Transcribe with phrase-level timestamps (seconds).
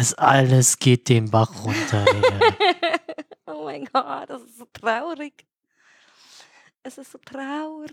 [0.00, 2.04] Es alles geht den Bach runter.
[3.50, 5.46] Oh mein Gott, das ist so traurig.
[6.82, 7.88] Es ist so traurig.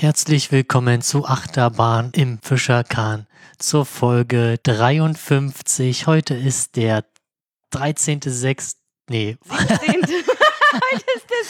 [0.00, 3.26] Herzlich willkommen zu Achterbahn im Fischerkahn
[3.58, 6.06] zur Folge 53.
[6.06, 7.04] Heute ist der
[7.74, 8.76] 13.06.
[9.10, 9.60] Nee, 17.
[10.72, 11.42] Heute ist der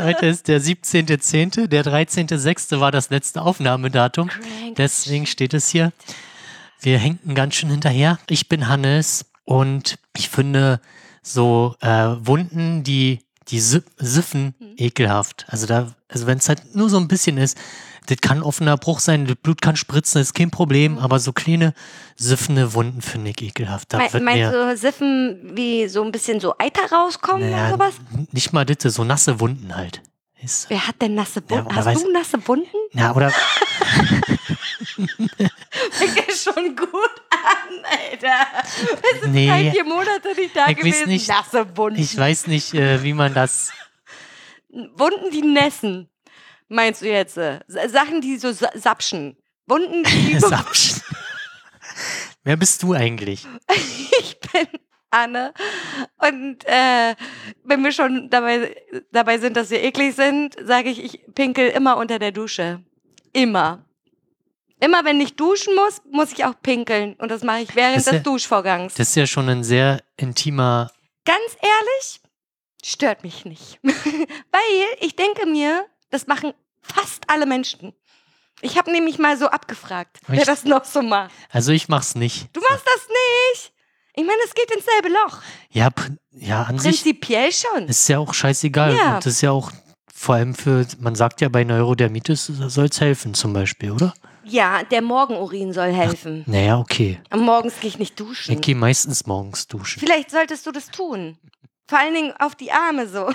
[0.00, 0.04] 17.10.
[0.04, 1.66] heute ist der 17.10.
[1.68, 2.80] Der 13.06.
[2.80, 4.26] war das letzte Aufnahmedatum.
[4.26, 4.74] Crank.
[4.74, 5.92] Deswegen steht es hier.
[6.80, 8.18] Wir hängen ganz schön hinterher.
[8.28, 10.80] Ich bin Hannes und ich finde
[11.22, 14.74] so äh, Wunden, die, die sü- süffen, Mhm.
[14.76, 15.46] ekelhaft.
[15.48, 17.56] Also da, also wenn es halt nur so ein bisschen ist,
[18.06, 21.74] das kann offener Bruch sein, das Blut kann spritzen, ist kein Problem, aber so kleine
[22.16, 23.92] süffende Wunden finde ich ekelhaft.
[23.92, 27.94] Da Me meinst du Siffen, wie so ein bisschen so Eiter rauskommen naja, oder sowas?
[28.32, 30.02] nicht mal das, so nasse Wunden halt.
[30.42, 31.66] Ist, Wer hat denn nasse Ja, Wunden?
[31.66, 32.66] oder Hast weiß- du nasse Wunden?
[32.94, 33.30] ja, oder
[35.90, 36.88] Fängt ja schon gut
[38.12, 38.46] Alter.
[39.22, 41.08] Drei, nee, vier Monate nicht da Ich weiß gewesen.
[41.08, 41.28] nicht.
[41.28, 42.00] Nasse Wunden.
[42.00, 43.70] ich weiß nicht, äh, wie man das
[44.68, 46.08] Wunden, die nässen.
[46.68, 47.36] Meinst du jetzt?
[47.36, 49.36] äh, Sachen, die so sa- sapschen.
[49.66, 50.38] Wunden, die.
[50.40, 51.00] Sapschen.
[52.44, 53.46] Wer bist du eigentlich?
[54.20, 54.66] ich bin
[55.10, 55.52] Anne.
[56.18, 57.14] Und äh,
[57.64, 58.74] wenn wir schon dabei,
[59.12, 62.82] dabei sind, dass wir eklig sind, sage ich, ich pinkel immer unter der Dusche.
[63.32, 63.84] Immer.
[64.80, 67.14] Immer wenn ich duschen muss, muss ich auch pinkeln.
[67.14, 68.94] Und das mache ich während Das ist des ja- Duschvorgangs.
[68.94, 70.90] Das ist ja schon ein sehr intimer.
[71.24, 72.20] Ganz ehrlich,
[72.82, 73.78] stört mich nicht.
[73.82, 74.60] Weil
[75.00, 77.92] ich denke mir, das machen fast alle Menschen.
[78.62, 80.48] Ich habe nämlich mal so abgefragt, wer Echt?
[80.48, 81.30] das noch so macht.
[81.50, 82.48] Also ich mach's nicht.
[82.54, 83.72] Du machst das nicht.
[84.14, 85.38] Ich meine, es geht ins selbe Loch.
[85.70, 85.88] Ja,
[86.32, 87.86] ja, an sich Prinzipiell schon.
[87.86, 88.94] ist ja auch scheißegal.
[88.96, 89.14] Ja.
[89.16, 89.70] Und das ist ja auch
[90.14, 94.12] vor allem für, man sagt ja bei Neurodermitis soll's helfen zum Beispiel, oder?
[94.44, 96.44] Ja, der Morgenurin soll helfen.
[96.46, 97.20] Naja, okay.
[97.30, 98.54] Am Morgens gehe ich nicht duschen.
[98.54, 100.00] Ich gehe meistens morgens duschen.
[100.00, 101.38] Vielleicht solltest du das tun.
[101.86, 103.26] Vor allen Dingen auf die Arme so.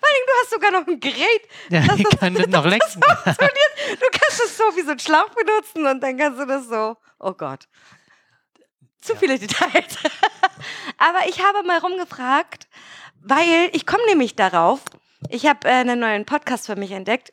[0.00, 1.42] Vor allen Dingen, du hast sogar noch ein Gerät.
[1.70, 3.00] Ja, das ich ist- kann das noch lecken.
[3.00, 6.96] Du kannst es so wie so ein Schlauch benutzen und dann kannst du das so.
[7.18, 7.66] Oh Gott.
[9.00, 9.96] Zu viele Details.
[10.98, 12.68] Aber ich habe mal rumgefragt,
[13.22, 14.80] weil ich komme nämlich darauf.
[15.30, 17.32] Ich habe äh, einen neuen Podcast für mich entdeckt.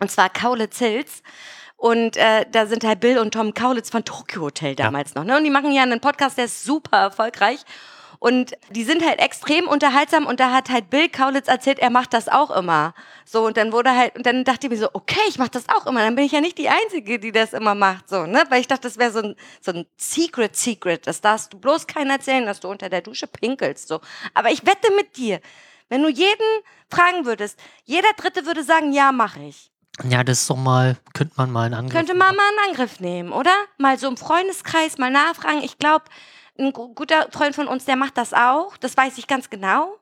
[0.00, 1.22] Und zwar Kaulitz Hills.
[1.80, 5.24] Und äh, da sind halt Bill und Tom Kaulitz von Tokyo Hotel damals noch.
[5.24, 5.38] Ne?
[5.38, 7.60] Und die machen ja einen Podcast, der ist super erfolgreich.
[8.18, 12.12] Und die sind halt extrem unterhaltsam und da hat halt Bill Kaulitz erzählt, er macht
[12.12, 12.92] das auch immer.
[13.24, 15.70] So, und dann wurde halt, und dann dachte ich mir so, okay, ich mach das
[15.70, 16.00] auch immer.
[16.00, 18.44] Dann bin ich ja nicht die Einzige, die das immer macht, so, ne?
[18.50, 21.06] Weil ich dachte, das wäre so ein, so ein Secret Secret.
[21.06, 24.00] Das darfst du bloß keinen erzählen, dass du unter der Dusche pinkelst, so.
[24.34, 25.40] Aber ich wette mit dir,
[25.88, 29.70] wenn du jeden fragen würdest, jeder Dritte würde sagen, ja, mache ich.
[30.04, 33.00] Ja, das ist doch mal, könnte man mal einen Angriff Könnte man mal einen Angriff
[33.00, 33.52] nehmen, oder?
[33.78, 35.62] Mal so im Freundeskreis mal nachfragen.
[35.62, 36.04] Ich glaube,
[36.58, 38.76] ein gu- guter Freund von uns, der macht das auch.
[38.78, 39.96] Das weiß ich ganz genau.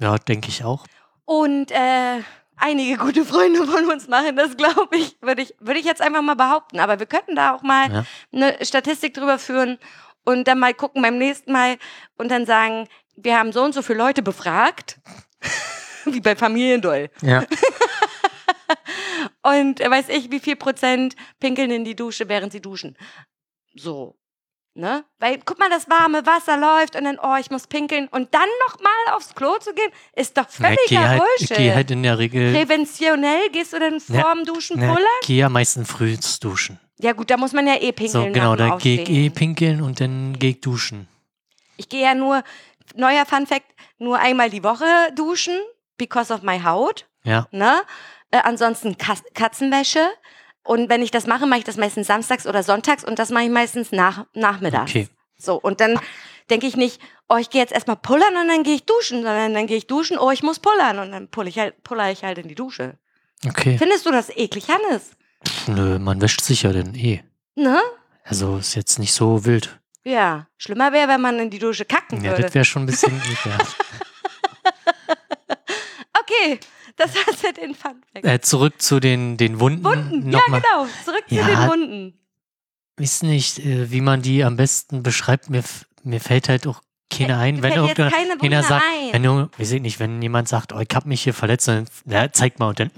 [0.00, 0.84] Ja, denke ich auch.
[1.24, 2.22] Und äh,
[2.56, 5.16] einige gute Freunde von uns machen das, glaube ich.
[5.20, 6.78] Würde ich, würde ich jetzt einfach mal behaupten.
[6.80, 8.04] Aber wir könnten da auch mal Ja.
[8.32, 9.78] eine Statistik drüber führen
[10.24, 11.78] und dann mal gucken beim nächsten Mal
[12.16, 14.98] und dann sagen, wir haben so und so viele Leute befragt.
[16.04, 17.10] Wie bei Familiendoll.
[17.22, 17.44] Ja.
[19.42, 22.96] Und äh, weiß ich, wie viel Prozent pinkeln in die Dusche, während sie duschen.
[23.74, 24.16] So.
[24.74, 25.04] Ne?
[25.18, 28.48] Weil, guck mal, das warme Wasser läuft und dann, oh, ich muss pinkeln und dann
[28.68, 31.56] nochmal aufs Klo zu gehen, ist doch Ja, ich gehe völliger halt, Bullshit.
[31.56, 32.52] geh halt in der Regel.
[32.54, 35.08] Präventionell gehst du dann vorm Duschen Na, pullern?
[35.22, 36.78] ich gehe ja meistens früh duschen.
[37.00, 38.26] Ja gut, da muss man ja eh pinkeln.
[38.26, 41.08] So, genau, da gehe ich eh pinkeln und dann gehe ich duschen.
[41.76, 42.44] Ich gehe ja nur,
[42.94, 43.66] neuer Fun Fact,
[43.98, 44.84] nur einmal die Woche
[45.16, 45.58] duschen,
[45.96, 47.08] because of my Haut.
[47.24, 47.48] Ja.
[47.50, 47.82] Ne?
[48.30, 50.06] Äh, ansonsten Kas Katzenwäsche.
[50.64, 53.44] Und wenn ich das mache, mache ich das meistens samstags oder sonntags und das mache
[53.44, 54.90] ich meistens nach, nachmittags.
[54.90, 55.08] Okay.
[55.38, 55.98] So, und dann
[56.50, 59.54] denke ich nicht, oh, ich gehe jetzt erstmal pullern und dann gehe ich duschen, sondern
[59.54, 62.22] dann gehe ich duschen, oh, ich muss pullern und dann pull ich halt, puller ich
[62.24, 62.98] halt in die Dusche.
[63.46, 63.78] Okay.
[63.78, 65.12] Findest du das eklig, Hannes?
[65.46, 67.22] Pff, nö, man wäscht sich ja dann eh.
[67.54, 67.80] Ne?
[68.24, 69.78] Also ist jetzt nicht so wild.
[70.04, 70.48] Ja.
[70.58, 72.42] Schlimmer wäre, wenn man in die Dusche kacken Ja, würde.
[72.42, 73.76] das wäre schon ein bisschen ekelhaft.
[76.20, 76.60] Okay,
[76.98, 78.28] das war's mit den Fun Facts.
[78.28, 79.84] äh, zurück zu den, den Wunden.
[79.84, 80.86] Wunden, ja genau.
[81.04, 81.46] Zurück zu Ja.
[81.46, 82.14] den Wunden.
[82.96, 85.50] Weiß nicht, äh, wie man die am besten beschreibt.
[85.50, 85.62] Mir,
[86.02, 87.62] mir fällt halt auch keine ein.
[87.62, 89.12] Wenn irgendeiner keine sagt, ein.
[89.12, 91.86] wenn du, weiß ich nicht, wenn jemand sagt, oh, ich hab mich hier verletzt, dann
[92.06, 92.90] ja, zeig mal und dann.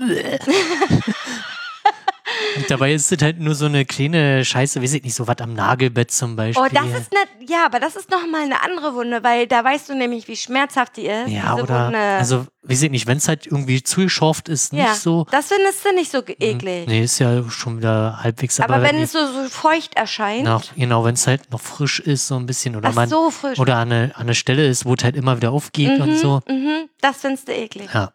[2.68, 5.54] Dabei ist es halt nur so eine kleine Scheiße, weiß ich nicht, so was am
[5.54, 6.62] Nagelbett zum Beispiel.
[6.64, 9.88] Oh, das ist nicht, ja, aber das ist nochmal eine andere Wunde, weil da weißt
[9.88, 11.28] du nämlich, wie schmerzhaft die ist.
[11.28, 11.98] Ja, oder, Wunde.
[11.98, 15.26] also, weiß ich nicht, wenn es halt irgendwie zugeschorft ist, nicht ja, so.
[15.30, 16.86] das findest du nicht so Hm, eklig.
[16.86, 20.44] Nee, ist ja schon wieder halbwegs, aber, aber wenn die- es so, so feucht erscheint,
[20.44, 23.30] na, genau, wenn es halt noch frisch ist, so ein bisschen, oder ach man, so
[23.30, 23.58] frisch.
[23.58, 26.40] oder an eine, an eine Stelle ist, wo es halt immer wieder aufgeht und so.
[26.48, 27.88] Mhm, das findest du eklig.
[27.92, 28.12] Ja.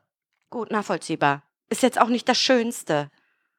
[0.50, 1.42] Gut, nachvollziehbar.
[1.70, 3.10] Ist jetzt auch nicht das Schönste.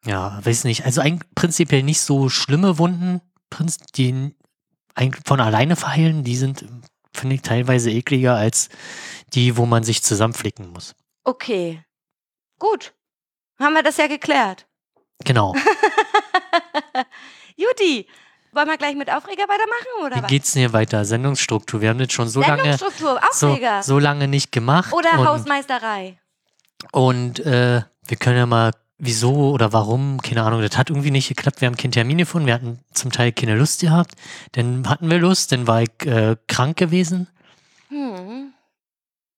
[0.07, 0.85] Ja, weiß nicht.
[0.85, 3.21] Also eigentlich prinzipiell nicht so schlimme Wunden,
[3.97, 4.35] die
[5.25, 6.65] von alleine verheilen, die sind,
[7.13, 8.69] finde ich, teilweise ekliger als
[9.35, 10.95] die, wo man sich zusammenflicken muss.
[11.25, 11.83] Okay.
[12.59, 12.95] Gut.
[13.59, 14.67] Haben wir das ja geklärt.
[15.25, 15.55] Genau.
[17.57, 18.07] Juti,
[18.53, 20.31] wollen wir gleich mit Aufreger weitermachen oder Wie was?
[20.31, 21.05] geht's denn hier weiter?
[21.05, 21.81] Sendungsstruktur.
[21.81, 23.83] Wir haben das schon so lange, Sendungsstruktur, so, Aufreger.
[23.83, 24.93] so lange nicht gemacht.
[24.93, 26.19] oder und, Hausmeisterei.
[26.93, 31.29] Und äh, wir können ja mal, wieso oder warum, keine Ahnung, das hat irgendwie nicht
[31.29, 31.61] geklappt.
[31.61, 32.47] Wir haben keinen Termin gefunden.
[32.47, 34.13] Wir hatten zum Teil keine Lust gehabt.
[34.53, 37.29] Dann hatten wir Lust, dann war ich äh, krank gewesen.
[37.89, 38.53] Hm.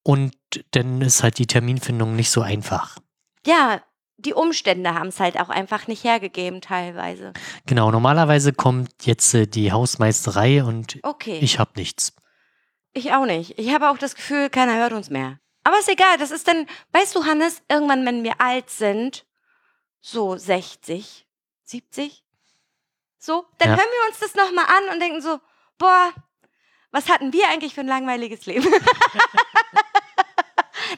[0.03, 0.35] Und
[0.71, 2.99] dann ist halt die Terminfindung nicht so einfach.
[3.47, 3.83] Ja,
[4.17, 7.33] die Umstände haben es halt auch einfach nicht hergegeben teilweise.
[7.67, 11.39] Genau, normalerweise kommt jetzt äh, die Hausmeisterei und Okay.
[11.41, 12.15] ich habe nichts.
[12.95, 13.59] Ich auch nicht.
[13.59, 15.39] Ich habe auch das Gefühl, keiner hört uns mehr.
[15.63, 19.27] Aber ist egal, das ist dann, weißt du, Hannes, irgendwann, wenn wir alt sind,
[20.01, 21.27] so 60,
[21.65, 22.25] 70,
[23.19, 23.77] so, dann Ja.
[23.77, 25.41] hören wir uns das nochmal an und denken so,
[25.77, 26.13] boah,
[26.91, 28.67] was hatten wir eigentlich für ein langweiliges Leben?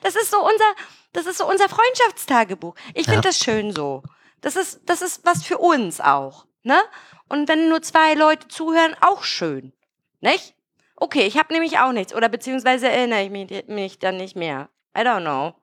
[0.03, 0.75] das ist so unser,
[1.13, 2.75] das ist so unser Freundschaftstagebuch.
[2.95, 3.21] Ich finde Ja.
[3.23, 4.03] das schön so.
[4.41, 6.81] Das ist, das ist was für uns auch, ne?
[7.29, 9.73] Und wenn nur zwei Leute zuhören, auch schön,
[10.21, 10.55] nicht?
[10.97, 12.15] Okay, ich habe nämlich auch nichts.
[12.15, 14.69] Oder beziehungsweise erinnere ich mich, mich dann nicht mehr.
[14.97, 15.55] I don't know.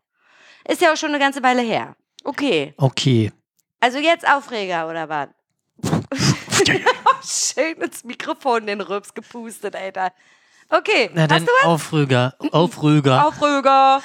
[0.68, 1.96] Ist ja auch schon eine ganze Weile her.
[2.28, 2.74] Okay.
[2.78, 3.32] Okay.
[3.80, 5.30] Also jetzt Aufreger, oder was?
[7.56, 10.12] Schön ins Mikrofon den Rübs gepustet, Alter.
[10.70, 12.36] Okay, Na dann Aufrüger.
[12.52, 13.18] Aufrüger.
[13.18, 13.26] was?
[13.28, 14.02] Aufreger.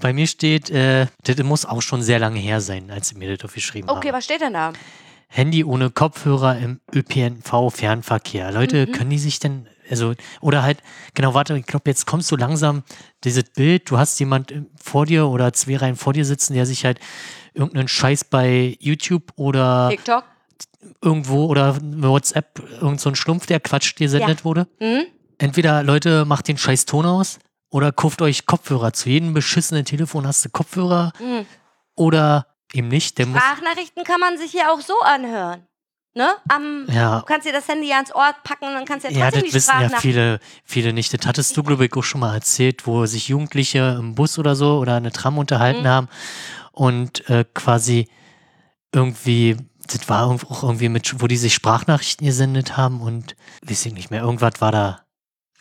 [0.00, 3.36] Bei mir steht, äh, das muss auch schon sehr lange her sein, als sie mir
[3.36, 4.16] das aufgeschrieben Okay, haben.
[4.16, 4.72] was steht denn da?
[5.28, 8.50] Handy ohne Kopfhörer im ÖPNV-Fernverkehr.
[8.52, 8.92] Leute, Mhm.
[8.92, 10.82] können die sich denn, also, oder halt,
[11.14, 12.82] genau, warte, ich glaube, jetzt kommst du langsam,
[13.24, 16.66] dieses Bild, du hast jemand äh, vor dir oder zwei Reihen vor dir sitzen, der
[16.66, 17.00] sich halt
[17.54, 20.24] irgendeinen Scheiß bei YouTube oder TikTok?
[21.02, 24.68] irgendwo oder WhatsApp, irgend so ein Schlumpf, der Quatsch gesendet wurde.
[24.78, 25.06] Hm?
[25.38, 27.38] Entweder Leute, macht den scheiß Ton aus
[27.70, 28.92] oder kauft euch Kopfhörer.
[28.92, 31.46] Zu jedem beschissenen Telefon hast du Kopfhörer Hm.
[31.94, 33.18] oder eben nicht.
[33.18, 35.67] Der Sprachnachrichten kann man sich ja auch so anhören.
[36.18, 36.34] Ne?
[36.48, 39.18] Am, ja, Du kannst dir das Handy ans Ohr packen und dann kannst du ja
[39.18, 41.14] ja, trotzdem das die wissen ja viele, viele nicht.
[41.16, 44.56] Das hattest du, glaube ich, auch schon mal erzählt, wo sich Jugendliche im Bus oder
[44.56, 45.86] so oder eine Tram unterhalten Mhm.
[45.88, 46.08] haben
[46.72, 48.08] und äh, quasi
[48.92, 49.56] irgendwie,
[49.86, 54.10] das war auch irgendwie mit, wo die sich Sprachnachrichten gesendet haben und weiß ich nicht
[54.10, 55.00] mehr, irgendwas war da,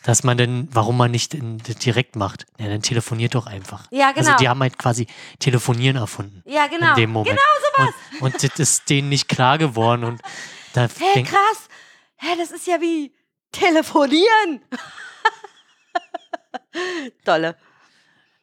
[0.08, 2.46] dass man denn, warum man nicht in, direkt macht.
[2.58, 3.88] Ja, dann telefoniert doch einfach.
[3.92, 4.26] Ja, genau.
[4.26, 5.06] Also die haben halt quasi
[5.38, 6.92] Telefonieren erfunden ja, genau.
[6.92, 7.38] in dem Moment.
[7.38, 7.94] Genau sowas.
[8.22, 10.22] Und, und das ist denen nicht klar geworden und
[10.72, 11.68] da Hä, denk, krass.
[12.16, 13.14] Hä, das ist ja wie
[13.52, 14.62] telefonieren.
[17.26, 17.58] Tolle.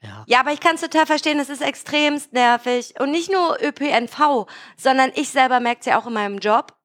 [0.03, 0.23] ja.
[0.27, 3.01] Ja, aber ich kann es total verstehen, es ist extremst nervig.
[3.01, 4.47] Und nicht nur ÖPNV,
[4.77, 6.77] sondern ich selber merke es ja auch in meinem Job.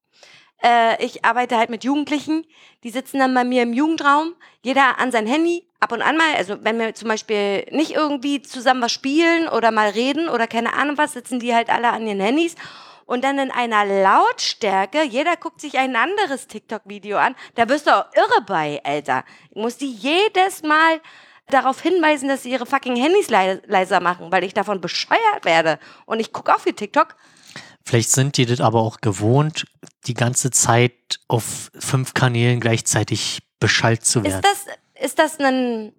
[0.64, 2.46] Äh, ich arbeite halt mit Jugendlichen,
[2.84, 6.36] die sitzen dann bei mir im Jugendraum, jeder an sein Handy, ab und an mal,
[6.36, 10.74] also wenn wir zum Beispiel nicht irgendwie zusammen was spielen oder mal reden oder keine
[10.74, 12.56] Ahnung was, sitzen die halt alle an ihren Handys
[13.06, 17.92] und dann in einer Lautstärke, jeder guckt sich ein anderes TikTok-Video an, da wirst du
[17.96, 19.24] auch irre bei, Alter.
[19.50, 21.00] Ich muss die jedes Mal
[21.48, 25.80] darauf hinweisen, dass sie ihre fucking Handys lei- leiser machen, weil ich davon bescheuert werde.
[26.06, 27.16] Und ich gucke auch viel TikTok.
[27.86, 29.66] Vielleicht sind die das aber auch gewohnt,
[30.06, 30.94] die ganze Zeit
[31.28, 34.36] auf fünf Kanälen gleichzeitig beschallt zu werden.
[34.36, 35.92] Ist das, ist das ein,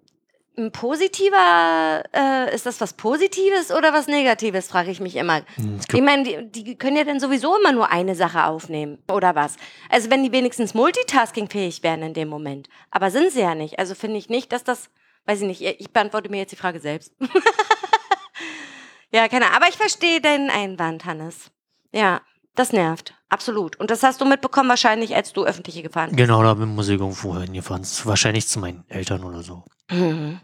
[0.57, 5.41] ein positiver, äh, ist das was Positives oder was Negatives, frage ich mich immer.
[5.55, 9.35] Hm, Ich meine, die, die können ja dann sowieso immer nur eine Sache aufnehmen, oder
[9.35, 9.55] was?
[9.89, 12.67] Also wenn die wenigstens multitaskingfähig wären in dem Moment.
[12.89, 13.79] Aber sind sie ja nicht.
[13.79, 14.89] Also finde ich nicht, dass das,
[15.25, 17.13] weiß ich nicht, ich beantworte mir jetzt die Frage selbst.
[19.11, 19.57] ja, keine Ahnung.
[19.57, 21.51] Aber ich verstehe deinen Einwand, Hannes.
[21.91, 22.21] Ja,
[22.55, 23.13] das nervt.
[23.29, 23.79] Absolut.
[23.79, 26.17] Und das hast du mitbekommen wahrscheinlich, als du öffentliche gefahren bist.
[26.17, 27.85] Genau, da bin ich irgendwo hingefahren.
[28.03, 29.63] Wahrscheinlich zu meinen Eltern oder so.
[29.89, 30.41] Mhm.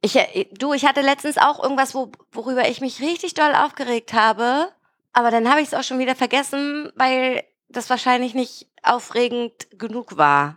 [0.00, 4.12] Ich, äh, du, ich hatte letztens auch irgendwas, wo, worüber ich mich richtig doll aufgeregt
[4.12, 4.68] habe.
[5.12, 10.16] Aber dann habe ich es auch schon wieder vergessen, weil das wahrscheinlich nicht aufregend genug
[10.16, 10.56] war.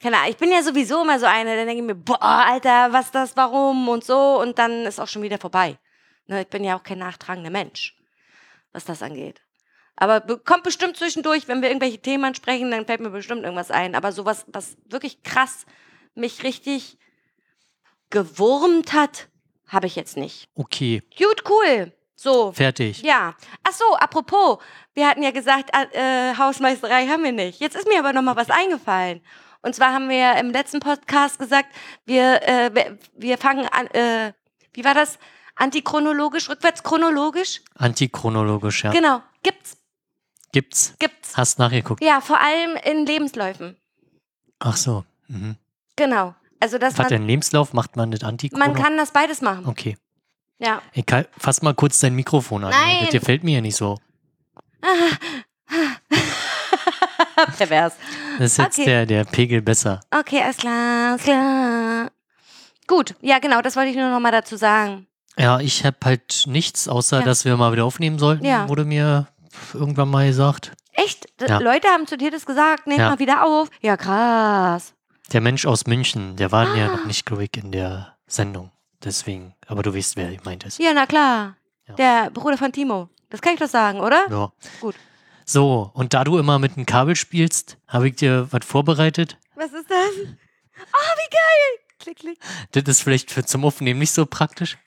[0.00, 2.92] Keine Ahnung, ich bin ja sowieso immer so eine, dann denke ich mir, boah, Alter,
[2.92, 4.40] was das, warum und so.
[4.40, 5.78] Und dann ist auch schon wieder vorbei.
[6.26, 7.96] Ne, ich bin ja auch kein nachtragender Mensch,
[8.72, 9.40] was das angeht.
[9.96, 13.70] Aber be- kommt bestimmt zwischendurch, wenn wir irgendwelche Themen sprechen, dann fällt mir bestimmt irgendwas
[13.70, 13.94] ein.
[13.94, 15.66] Aber sowas, was wirklich krass
[16.14, 16.98] mich richtig
[18.10, 19.28] gewurmt hat,
[19.66, 20.48] habe ich jetzt nicht.
[20.54, 21.92] Okay, Gut, cool.
[22.14, 22.50] So.
[22.52, 23.02] fertig.
[23.02, 23.36] Ja.
[23.62, 24.58] Ach so, apropos,
[24.94, 27.60] wir hatten ja gesagt, äh, äh, Hausmeisterei haben wir nicht.
[27.60, 29.20] Jetzt ist mir aber noch mal was eingefallen.
[29.62, 31.68] Und zwar haben wir ja im letzten Podcast gesagt,
[32.06, 34.32] wir, äh, wir fangen an, äh,
[34.72, 35.18] wie war das?
[35.58, 37.60] Antichronologisch, rückwärts chronologisch?
[37.76, 38.90] Antichronologisch, ja.
[38.92, 39.22] Genau.
[39.42, 39.76] Gibt's.
[40.52, 40.94] Gibt's.
[40.98, 41.36] Gibt's.
[41.36, 42.02] Hast nachgeguckt.
[42.02, 43.76] Ja, vor allem in Lebensläufen.
[44.60, 45.04] Ach so.
[45.28, 45.56] Mhm.
[45.96, 46.34] Genau.
[46.60, 48.82] Also, dass Hat man, dein Lebenslauf, macht man das man Antichronologisch?
[48.82, 49.66] kann das beides machen.
[49.66, 49.96] Okay.
[50.58, 50.80] Ja.
[50.92, 52.70] Ich kann, fass mal kurz dein Mikrofon an.
[52.70, 52.98] Nein.
[53.02, 53.98] Das gefällt mir ja nicht so.
[57.56, 57.94] Pervers.
[58.38, 58.84] Das ist jetzt Okay.
[58.86, 60.00] der, der Pegel besser.
[60.10, 62.10] Okay, alles klar, alles klar.
[62.86, 65.06] Gut, ja, genau, das wollte ich nur noch mal dazu sagen.
[65.38, 67.24] Ja, ich habe halt nichts, außer Ja.
[67.24, 68.68] dass wir mal wieder aufnehmen sollten, Ja.
[68.68, 69.28] wurde mir
[69.72, 70.72] irgendwann mal gesagt.
[70.92, 71.26] Echt?
[71.40, 71.58] Ja.
[71.58, 73.10] Leute haben zu dir das gesagt, nehmt Ja.
[73.10, 73.68] mal wieder auf.
[73.80, 74.94] Ja, krass.
[75.32, 76.96] Der Mensch aus München, der war ja Ah.
[76.96, 78.70] noch nicht, glaube ich, in der Sendung.
[79.04, 80.78] Deswegen, aber du weißt, wer ich meint ist.
[80.80, 81.56] Ja, na klar.
[81.86, 81.94] Ja.
[81.94, 83.08] Der Bruder von Timo.
[83.30, 84.26] Das kann ich doch sagen, oder?
[84.30, 84.52] Ja.
[84.80, 84.96] Gut.
[85.44, 89.38] So, und da du immer mit einem Kabel spielst, habe ich dir was vorbereitet.
[89.54, 89.96] Was ist das?
[90.80, 91.84] Oh, wie geil.
[91.98, 92.38] Klick, klick.
[92.70, 94.78] Das ist vielleicht für zum Aufnehmen nicht so praktisch.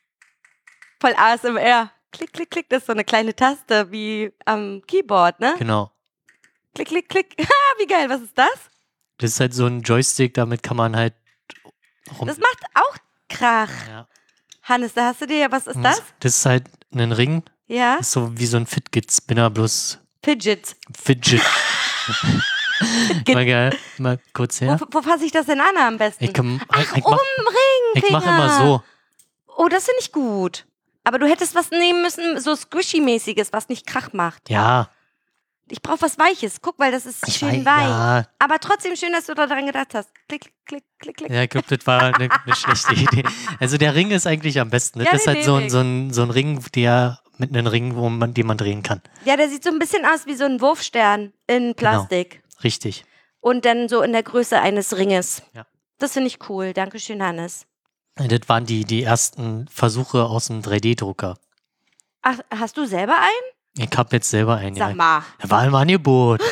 [1.02, 1.90] Voll ASMR.
[2.12, 2.70] Klick, klick, klick.
[2.70, 5.56] Das ist so eine kleine Taste wie am Keyboard, ne?
[5.58, 5.92] Genau.
[6.76, 7.36] Klick, klick, klick.
[7.40, 8.08] Ha, wie geil.
[8.08, 8.70] Was ist das?
[9.18, 11.16] Das ist halt so ein Joystick, damit kann man halt
[12.20, 12.28] rum.
[12.28, 12.96] Das macht auch
[13.30, 13.72] Krach.
[13.88, 14.08] ja.
[14.62, 16.04] Hannes, da hast du dir ja, was ist das?
[16.20, 17.42] Das ist halt ein Ring.
[17.66, 17.98] Ja?
[17.98, 20.76] Das ist so wie so ein Fitgit-Spinner, bloß Fidget.
[20.96, 21.42] Fidget.
[23.34, 23.76] mal, geil.
[23.98, 24.80] mal kurz her.
[24.80, 26.26] Wo, wo fasse ich das denn an am besten?
[26.26, 28.04] Ich, komm, Ach, ich, um mach, Ring.
[28.04, 28.84] ich mache immer so.
[29.48, 30.68] Oh, das finde ich gut.
[31.04, 34.50] Aber du hättest was nehmen müssen, so Squishy-mäßiges, was nicht Krach macht.
[34.50, 34.90] Ja,
[35.70, 36.62] Ich brauche was Weiches.
[36.62, 37.88] Guck, weil das ist ich schön weiß, weich.
[37.88, 40.10] ja, Aber trotzdem schön, dass du daran gedacht hast.
[40.28, 41.30] Klick, klick, klick, klick.
[41.32, 43.24] ja, ich glaube, das war eine, eine schlechte Idee.
[43.60, 45.00] Also der Ring ist eigentlich am besten.
[45.00, 47.96] Das Ja, ist halt so ein, so, ein, so ein Ring, der mit einem Ring,
[47.96, 49.02] wo man, den man drehen kann.
[49.26, 52.44] Ja, der sieht so ein bisschen aus wie so ein Wurfstern in Plastik.
[52.64, 53.06] Richtig.
[53.40, 55.42] Und dann so in der Größe eines Ringes.
[55.54, 55.66] Ja.
[55.98, 56.74] Das finde ich cool.
[56.74, 57.66] Dankeschön, Hannes.
[58.28, 61.38] Das waren die, die ersten Versuche aus dem 3D-Drucker.
[62.22, 63.88] Ach, hast du selber einen?
[63.90, 64.76] Ich habe jetzt selber einen.
[64.76, 64.96] Sag Ja.
[64.96, 65.24] mal.
[65.40, 66.42] Er war im Angebot.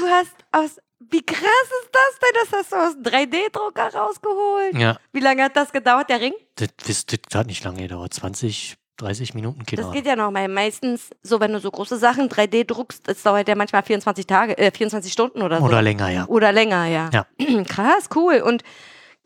[0.00, 0.76] Du hast aus.
[1.10, 2.40] Wie krass ist das denn?
[2.40, 4.74] Das hast du aus dem 3D-Drucker rausgeholt.
[4.76, 6.32] Ja, Wie lange hat das gedauert, der Ring?
[6.56, 8.12] das, das, das hat nicht lange gedauert.
[8.14, 10.48] 20, 30 Minuten, keine Das geht ja noch mal.
[10.48, 14.58] Meistens, so wenn du so große Sachen 3D druckst, das dauert ja manchmal 24 Tage,
[14.58, 15.64] äh, 24 Stunden oder so.
[15.64, 16.26] Oder länger, ja.
[16.26, 17.10] Oder länger, ja.
[17.12, 17.26] Ja.
[17.68, 18.42] Krass, cool.
[18.44, 18.62] Und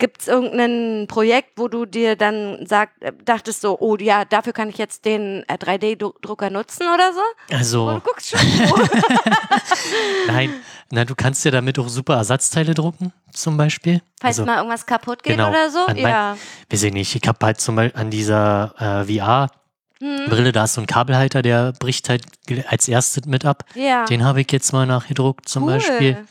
[0.00, 4.52] gibt es irgendein Projekt, wo du dir dann sagt, äh, dachtest so, oh ja, dafür
[4.52, 7.20] kann ich jetzt den äh, 3D-Drucker nutzen oder so?
[7.20, 8.40] Oh, Also, du guckst schon.
[10.26, 10.52] nein,
[10.90, 14.02] na, du kannst ja damit auch super Ersatzteile drucken, zum Beispiel.
[14.20, 15.86] Falls also, mal irgendwas kaputt geht genau, oder so.
[15.86, 16.36] mein- Ja.
[16.70, 20.52] weiß ich nicht, ich habe halt zum Beispiel an dieser äh, VR-Brille, Hm.
[20.52, 22.24] da ist so ein Kabelhalter, der bricht halt
[22.68, 23.64] als erstes mit ab.
[23.74, 24.04] Ja.
[24.06, 25.74] Den habe ich jetzt mal nachgedruckt, zum cool.
[25.74, 26.26] Beispiel.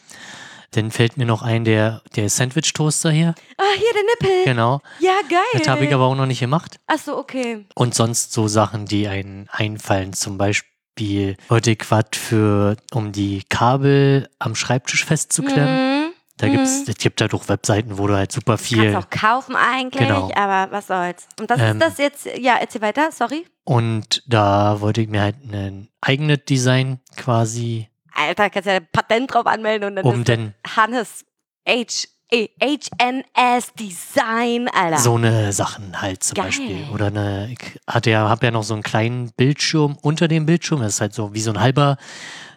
[0.72, 3.34] Dann fällt mir noch ein, der, der Sandwich-Toaster hier.
[3.58, 4.46] Ah, hier der Nippel.
[4.46, 4.82] Genau.
[5.00, 5.40] Ja, geil.
[5.54, 6.80] Das habe ich aber auch noch nicht gemacht.
[6.88, 7.66] Achso, okay.
[7.76, 10.14] Und sonst so Sachen, die einen einfallen.
[10.14, 16.04] Zum Beispiel wollte ich was für, um die Kabel am Schreibtisch festzuklemmen.
[16.06, 16.10] Mhm.
[16.38, 18.94] Da gibt's, es gibt halt auch Webseiten, wo du halt super viel.
[18.94, 20.32] Kannst auch kaufen eigentlich, Genau.
[20.36, 21.28] aber was soll's.
[21.38, 23.46] Und das Ähm, ist das jetzt, ja, erzähl weiter, sorry.
[23.66, 29.34] Und da wollte ich mir halt ein eigenes Design quasi, Alter, kannst ja ein Patent
[29.34, 31.26] drauf anmelden und dann um denn Hannes
[31.68, 35.00] H, HNS Design, Alter.
[35.00, 36.46] so eine Sachen halt zum Geil.
[36.46, 36.88] Beispiel.
[36.94, 40.82] Oder eine, ich hatte ja, habe ja noch so einen kleinen Bildschirm unter dem Bildschirm.
[40.82, 41.98] Das ist halt so wie so ein halber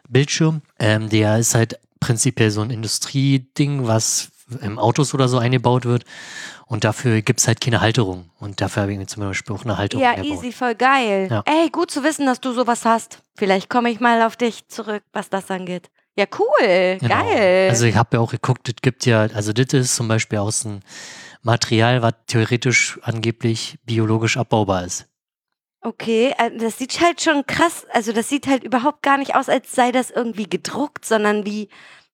[0.09, 0.63] Bildschirm.
[0.79, 4.31] Ähm, der ist halt prinzipiell so ein Industrieding, was
[4.61, 6.05] im Autos oder so eingebaut wird.
[6.73, 8.31] Und dafür gibt's halt keine Halterung.
[8.41, 10.27] Und dafür habe ich mir zum Beispiel auch eine Halterung Ja, gebaut.
[10.39, 11.29] easy, voll geil.
[11.31, 11.43] Ja.
[11.45, 13.19] Ey, gut zu wissen, dass du sowas hast.
[13.37, 15.91] Vielleicht komme ich mal auf dich zurück, was das angeht.
[16.17, 16.97] Ja, cool.
[16.99, 17.15] Genau.
[17.25, 17.69] Geil.
[17.69, 20.65] Also ich habe ja auch geguckt, es gibt ja, also das ist zum Beispiel aus
[20.65, 20.81] einem
[21.43, 25.07] Material, was theoretisch angeblich biologisch abbaubar ist.
[25.83, 29.49] okay, äh, das sieht halt schon krass, also das sieht halt überhaupt gar nicht aus,
[29.51, 31.69] als sei das irgendwie gedruckt, sondern wie,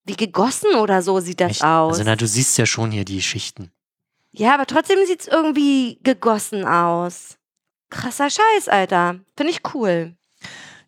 [0.05, 1.63] wie gegossen oder so sieht das Echt?
[1.63, 1.93] aus.
[1.99, 3.71] Also na, du siehst ja schon hier die Schichten.
[4.31, 7.37] Ja, aber trotzdem sieht es irgendwie gegossen aus.
[7.89, 9.19] Krasser Scheiß, Alter.
[9.35, 10.15] Finde ich cool.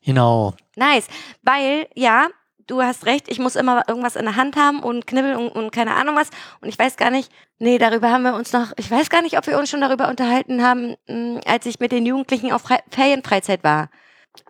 [0.04, 0.54] Genau.
[0.76, 1.08] Nice.
[1.42, 2.28] Weil, ja,
[2.68, 5.72] du hast recht, ich muss immer irgendwas in der Hand haben und knibbeln und, und
[5.72, 6.30] keine Ahnung was.
[6.62, 9.38] Und ich weiß gar nicht, nee, darüber haben wir uns noch, ich weiß gar nicht,
[9.38, 12.80] ob wir uns schon darüber unterhalten haben, mh, als ich mit den Jugendlichen auf Fre
[12.90, 13.90] Ferienfreizeit war.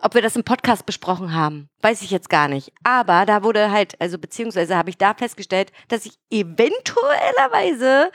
[0.00, 2.72] ob wir das im Podcast besprochen haben, weiß ich jetzt gar nicht.
[2.84, 8.10] Aber da wurde halt, also beziehungsweise habe ich da festgestellt, dass ich eventuellerweise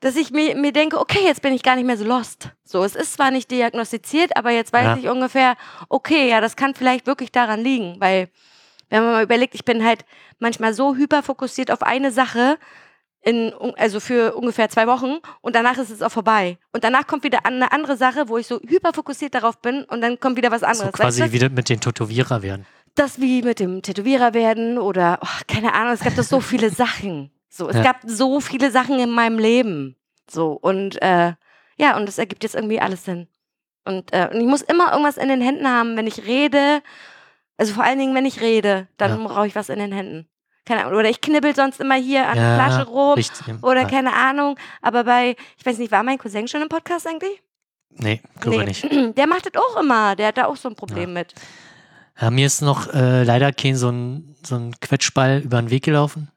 [0.03, 2.49] dass ich mir, mir denke, okay, jetzt bin ich gar nicht mehr so lost.
[2.65, 4.97] So, es ist zwar nicht diagnostiziert, aber jetzt weiß ja.
[4.97, 5.55] ich ungefähr,
[5.87, 8.27] okay, ja, das kann vielleicht wirklich daran liegen, weil
[8.89, 10.03] wenn man mal überlegt, ich bin halt
[10.39, 12.57] manchmal so hyperfokussiert auf eine Sache,
[13.21, 16.57] in, also für ungefähr zwei Wochen und danach ist es auch vorbei.
[16.73, 20.19] Und danach kommt wieder eine andere Sache, wo ich so hyperfokussiert darauf bin und dann
[20.19, 20.87] kommt wieder was anderes.
[20.87, 21.33] So quasi weißt du?
[21.33, 22.65] wieder mit den Tätowierer werden.
[22.95, 26.69] Das wie mit dem Tätowierer werden oder, oh, keine Ahnung, es gab doch so viele
[26.71, 27.31] Sachen.
[27.55, 27.83] So, es ja.
[27.83, 29.95] gab so viele Sachen in meinem Leben.
[30.27, 31.33] So, und äh,
[31.77, 33.27] ja, und das ergibt jetzt irgendwie alles Sinn.
[33.85, 36.81] Und, äh, und ich muss immer irgendwas in den Händen haben, wenn ich rede.
[37.57, 39.27] Also vor allen Dingen, wenn ich rede, dann ja.
[39.27, 40.27] brauche ich was in den Händen.
[40.65, 40.97] Keine Ahnung.
[40.97, 43.13] Oder ich knibbel sonst immer hier an ja, der Flasche rum.
[43.13, 43.45] Richtig.
[43.61, 43.87] Oder ja.
[43.87, 44.57] keine Ahnung.
[44.81, 47.43] Aber bei, ich weiß nicht, war mein Cousin schon im Podcast eigentlich?
[47.89, 48.65] Nee, glaube nee.
[48.65, 48.83] nicht.
[49.15, 50.15] Der macht das auch immer.
[50.15, 51.35] Der hat da auch so ein Problem mit.
[52.19, 55.83] Ja, mir ist noch äh, leider kein so ein, so ein Quetschball über den Weg
[55.83, 56.32] gelaufen.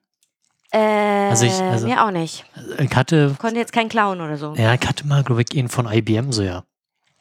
[0.73, 2.45] Äh, also ich, also, mir auch nicht.
[2.79, 3.35] Ich hatte.
[3.39, 4.55] Konnte jetzt keinen klauen oder so.
[4.57, 6.65] Ja, ich hatte mal, glaube ich, ihn von IBM so, ja.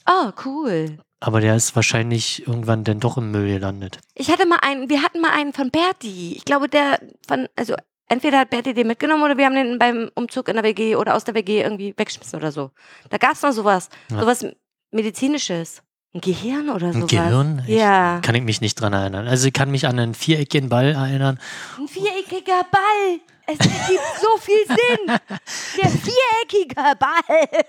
[0.07, 0.97] Oh, cool.
[1.19, 3.99] Aber der ist wahrscheinlich irgendwann dann doch im Müll gelandet.
[4.13, 6.33] Ich hatte mal einen, wir hatten mal einen von Berti.
[6.35, 7.75] Ich glaube, der von, also
[8.07, 11.15] entweder hat Berti den mitgenommen oder wir haben den beim Umzug in der WG oder
[11.15, 12.71] aus der WG irgendwie weggeschmissen oder so.
[13.09, 13.89] Da gab es noch sowas.
[14.11, 14.19] Ja.
[14.19, 14.45] Sowas
[14.91, 15.81] Medizinisches.
[16.13, 17.03] Ein Gehirn oder sowas?
[17.03, 17.63] Ein Gehirn?
[17.67, 18.19] Ich ja.
[18.21, 19.27] Kann ich mich nicht dran erinnern.
[19.27, 21.39] Also ich kann mich an einen viereckigen Ball erinnern.
[21.77, 23.19] Ein viereckiger Ball!
[23.47, 25.19] Es gibt so viel Sinn!
[25.77, 27.65] Der viereckige Ball!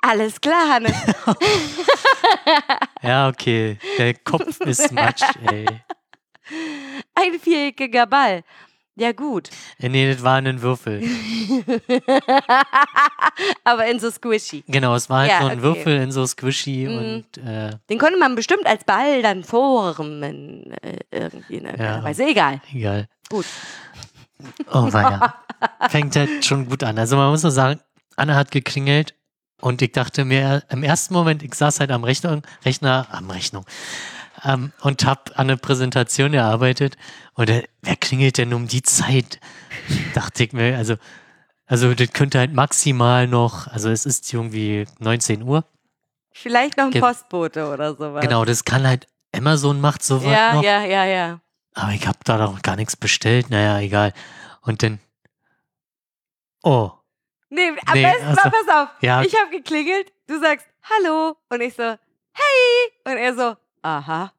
[0.00, 0.92] Alles klar, Hannes.
[3.02, 3.76] ja, okay.
[3.98, 5.66] Der Kopf ist Matsch, ey.
[7.14, 8.44] Ein viereckiger Ball.
[8.98, 9.50] Ja, gut.
[9.78, 11.02] Nee, das war ein Würfel.
[13.64, 14.64] Aber in so squishy.
[14.66, 15.62] Genau, es war halt ja, so ein okay.
[15.62, 16.96] Würfel in so squishy mhm.
[16.98, 17.38] und.
[17.38, 20.72] Äh, Den konnte man bestimmt als Ball dann formen.
[20.80, 21.74] Äh, irgendwie, ne?
[21.78, 22.62] Ja, Weiß egal.
[22.72, 23.06] Egal.
[23.28, 23.44] Gut.
[24.72, 25.34] Oh, weia.
[25.90, 26.98] Fängt halt schon gut an.
[26.98, 27.80] Also, man muss nur sagen,
[28.16, 29.14] Anna hat geklingelt
[29.60, 33.66] und ich dachte mir im ersten Moment, ich saß halt am Rechner, Rechner am Rechnung,
[34.46, 36.96] ähm, und habe an einer Präsentation gearbeitet.
[37.34, 39.40] Und äh, wer klingelt denn um die Zeit?
[40.14, 40.96] Dachte ich mir, also,
[41.66, 45.64] also das könnte halt maximal noch, also es ist irgendwie 19 Uhr.
[46.32, 48.22] Vielleicht noch ein Ge Postbote oder sowas.
[48.22, 50.62] Genau, das kann halt Amazon macht sowas ja, noch.
[50.62, 51.40] Ja, ja, ja.
[51.74, 53.50] Aber ich habe da doch gar nichts bestellt.
[53.50, 54.12] Naja, egal.
[54.62, 54.98] Und dann,
[56.62, 56.92] oh.
[57.48, 58.88] Nee, am nee, besten also, pass auf.
[59.00, 59.22] Ja.
[59.22, 64.32] Ich habe geklingelt, du sagst Hallo und ich so Hey und er so aha.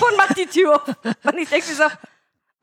[0.00, 0.88] Und macht die Tür auf.
[0.88, 1.84] Und ich denke mir so,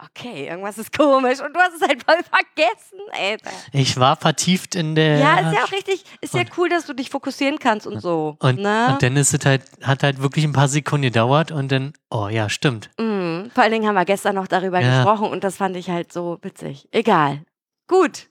[0.04, 1.40] okay, irgendwas ist komisch.
[1.40, 3.52] Und du hast es halt voll vergessen, Alter.
[3.72, 5.18] Ich war vertieft in der.
[5.18, 6.04] Ja, ist ja auch richtig.
[6.22, 8.36] Ist ja cool, dass du dich fokussieren kannst und so.
[8.40, 8.90] Und, ne?
[8.92, 12.28] und dann ist es halt, hat halt wirklich ein paar Sekunden gedauert und dann, oh
[12.28, 12.90] ja, stimmt.
[12.98, 13.52] Mhm.
[13.54, 15.04] Vor allen Dingen haben wir gestern noch darüber ja.
[15.04, 16.88] gesprochen und das fand ich halt so witzig.
[16.92, 17.42] Egal.
[17.88, 18.28] Gut.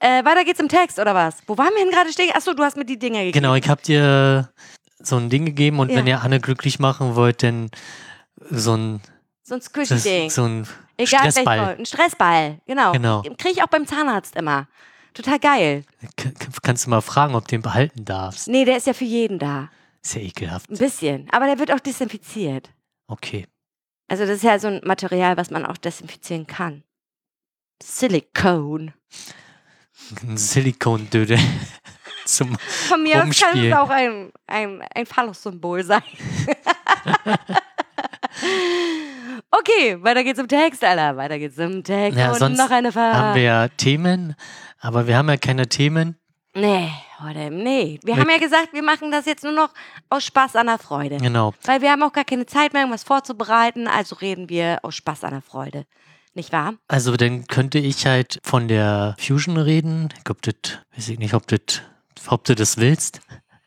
[0.00, 1.38] Äh, weiter geht's im Text, oder was?
[1.46, 2.30] Wo waren wir denn gerade stehen?
[2.32, 3.32] Achso, du hast mir die Dinge gegeben.
[3.32, 4.52] Genau, ich hab dir
[5.00, 5.96] so ein Ding gegeben und ja.
[5.96, 7.70] wenn ihr Anne glücklich machen wollt, dann
[8.50, 9.00] so ein
[9.42, 10.28] so ein Squishy-Ding.
[10.28, 10.66] So ein
[10.98, 11.76] Egal, Stressball.
[11.78, 12.92] Ein Stressball, genau.
[12.92, 13.22] genau.
[13.22, 14.68] Kriege ich auch beim Zahnarzt immer.
[15.14, 15.84] Total geil.
[16.16, 18.48] K kannst du mal fragen, ob du den behalten darfst?
[18.48, 19.70] Nee, der ist ja für jeden da.
[20.02, 20.70] Ist ja ekelhaft.
[20.70, 21.30] Ein bisschen.
[21.30, 22.70] Aber der wird auch desinfiziert.
[23.06, 23.46] Okay.
[24.08, 26.82] Also das ist ja so ein Material, was man auch desinfizieren kann.
[27.82, 28.92] Silikon.
[30.22, 31.38] Ein Silikondöde.
[32.26, 36.02] zum Von mir aus kann es auch ein, ein, ein Phallus-Symbol sein.
[39.50, 41.16] okay, weiter geht's im Text, Alter.
[41.16, 42.18] Weiter geht's im Text.
[42.18, 43.16] Ja, und sonst noch eine Frage.
[43.16, 44.34] haben wir ja Themen,
[44.80, 46.16] aber wir haben ja keine Themen.
[46.54, 46.90] Nee,
[47.28, 49.72] Oder, nee, wir Mit- haben ja gesagt, wir machen das jetzt nur noch
[50.08, 51.18] aus Spaß an der Freude.
[51.18, 51.52] Genau.
[51.64, 55.24] Weil wir haben auch gar keine Zeit mehr, irgendwas vorzubereiten, also reden wir aus Spaß
[55.24, 55.84] an der Freude.
[56.34, 56.74] Nicht wahr?
[56.88, 60.08] Also dann könnte ich halt von der Fusion reden.
[60.16, 61.82] Ich glaube, das, weiß ich nicht, ob, das,
[62.28, 63.20] ob du das willst.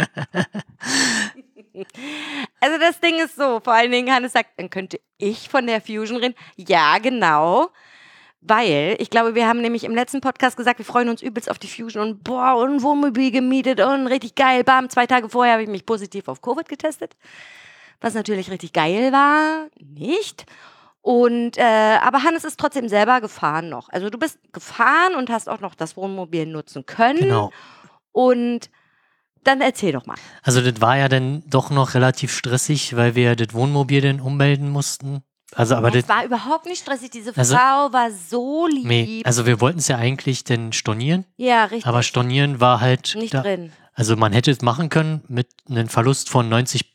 [2.59, 5.81] Also das Ding ist so, vor allen Dingen Hannes sagt, dann könnte ich von der
[5.81, 6.35] Fusion reden.
[6.55, 7.69] Ja, genau.
[8.41, 11.59] Weil, ich glaube, wir haben nämlich im letzten Podcast gesagt, wir freuen uns übelst auf
[11.59, 14.63] die Fusion und boah, und ein Wohnmobil gemietet und richtig geil.
[14.63, 17.15] Bam, zwei Tage vorher habe ich mich positiv auf Covid getestet.
[17.99, 19.67] Was natürlich richtig geil war.
[19.79, 20.45] Nicht.
[21.01, 23.89] Und, äh, aber Hannes ist trotzdem selber gefahren noch.
[23.89, 27.19] Also du bist gefahren und hast auch noch das Wohnmobil nutzen können.
[27.19, 27.51] Genau.
[28.11, 28.71] Und
[29.43, 30.15] dann erzähl doch mal.
[30.43, 34.69] Also das war ja dann doch noch relativ stressig, weil wir das Wohnmobil dann ummelden
[34.69, 35.23] mussten.
[35.53, 37.11] Also aber das, Es war überhaupt nicht stressig.
[37.11, 38.85] Diese Also- Frau war so lieb.
[38.85, 41.85] nee, also wir wollten es ja eigentlich dann stornieren, ja, richtig.
[41.87, 43.73] aber stornieren war halt, nicht da, drin.
[43.93, 46.85] also man hätte es machen können mit einem Verlust von 90,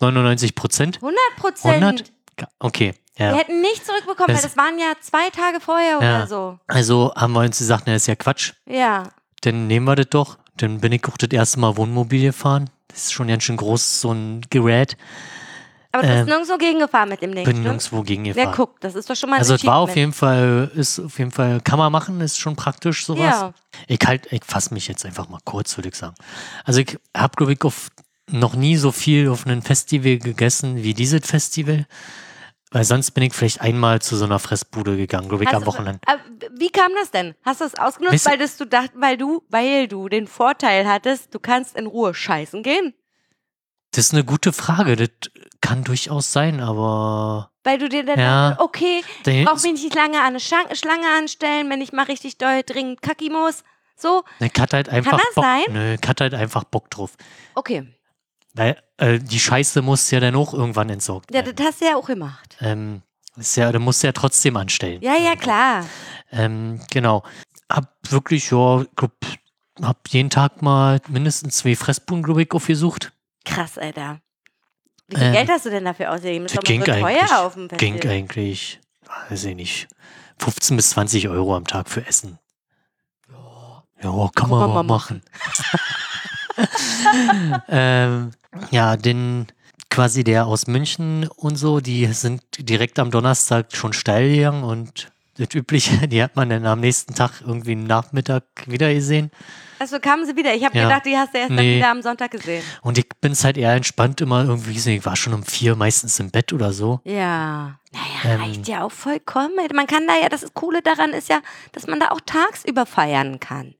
[0.00, 0.96] 99 Prozent.
[0.98, 1.82] 100 Prozent.
[1.82, 2.12] 100?
[2.60, 3.32] Okay, Wir ja.
[3.34, 6.16] hätten nicht zurückbekommen, weil Das- das waren ja zwei Tage vorher Ja.
[6.18, 6.58] oder so.
[6.68, 8.52] Also haben wir uns gesagt, na, das ist ja Quatsch.
[8.66, 9.04] Ja.
[9.42, 10.38] Dann nehmen wir das doch.
[10.56, 12.70] Dann bin ich auch das erste Mal Wohnmobil gefahren.
[12.88, 14.96] Das ist schon ganz schön groß, so ein Gerät.
[15.90, 17.44] Aber du bist Ähm, nirgendwo gegengefahren mit dem Ding.
[17.44, 17.64] Bin stimmt?
[17.64, 20.12] nirgendwo gegen Ja, guck, das ist doch schon mal ein also es war auf jeden
[20.12, 23.20] Fall, ist auf jeden Fall, kann man machen, ist schon praktisch sowas.
[23.20, 23.54] Ja.
[23.86, 26.14] Ich halt, ich fasse mich jetzt einfach mal kurz, würde ich sagen.
[26.64, 27.90] Also ich habe, glaube ich, auf,
[28.28, 31.86] noch nie so viel auf einem Festival gegessen wie dieses Festival.
[32.74, 35.60] Weil sonst bin ich vielleicht einmal zu so einer Fressbude gegangen, glaube ich, Hast am
[35.62, 36.00] du- Wochenende.
[36.06, 36.20] Aber
[36.58, 37.36] wie kam das denn?
[37.44, 40.26] Hast du es ausgenutzt, Weißt du- weil, das du dacht, weil, du, weil du den
[40.26, 42.92] Vorteil hattest, du kannst in Ruhe scheißen gehen?
[43.92, 44.96] Das ist eine gute Frage.
[44.96, 45.08] Das
[45.60, 48.50] kann durchaus sein, aber Weil du dir dann Ja.
[48.50, 52.38] dachtest, okay, der, brauch mich nicht lange an eine Schlange anstellen, wenn ich mal richtig
[52.38, 53.62] doll dringend kacki muss.
[53.96, 55.44] So, der hat halt einfach das Bock.
[55.44, 55.62] sein?
[55.70, 57.12] Nö, hat halt einfach Bock drauf.
[57.54, 57.86] okay.
[58.54, 61.56] Weil äh, die Scheiße muss ja dann auch irgendwann entsorgt Ja, werden.
[61.56, 62.56] das hast du ja auch gemacht.
[62.60, 63.02] Ähm,
[63.36, 65.02] ist ja, da musst du ja trotzdem anstellen.
[65.02, 65.84] Ja, ja, klar.
[66.30, 67.24] Ähm, genau.
[67.70, 69.10] Hab wirklich, ja, glaub,
[69.82, 73.12] hab jeden Tag mal mindestens zwei Fressbuden, glaube ich, aufgesucht.
[73.44, 74.20] Krass, Alter.
[75.08, 76.46] Wie viel Ähm, Geld hast du denn dafür ausgegeben?
[76.46, 77.18] Das ging so eigentlich.
[77.28, 78.80] teuer auf dem Ging eigentlich,
[79.30, 79.88] weiß ich nicht,
[80.38, 82.38] 15 bis 20 Euro am Tag für Essen.
[84.00, 85.22] Ja, kann man mal machen.
[87.68, 88.32] ähm,
[88.70, 89.46] ja, denn
[89.90, 95.10] quasi der aus München und so, die sind direkt am Donnerstag schon steil gegangen und
[95.36, 99.30] das Übliche, die hat man dann am nächsten Tag irgendwie am Nachmittag wieder gesehen.
[99.80, 100.54] Also kamen sie wieder.
[100.54, 100.84] Ich habe Ja.
[100.84, 101.76] gedacht, die hast du erst dann Nee.
[101.78, 102.62] wieder am Sonntag gesehen.
[102.82, 106.18] Und ich bin es halt eher entspannt immer irgendwie, ich war schon um vier meistens
[106.20, 107.00] im Bett oder so.
[107.04, 107.78] Ja.
[107.92, 108.40] Naja, Ähm.
[108.40, 109.50] reicht ja auch vollkommen.
[109.74, 111.40] Man kann da ja, das Coole daran ist ja,
[111.72, 113.74] dass man da auch tagsüber feiern kann.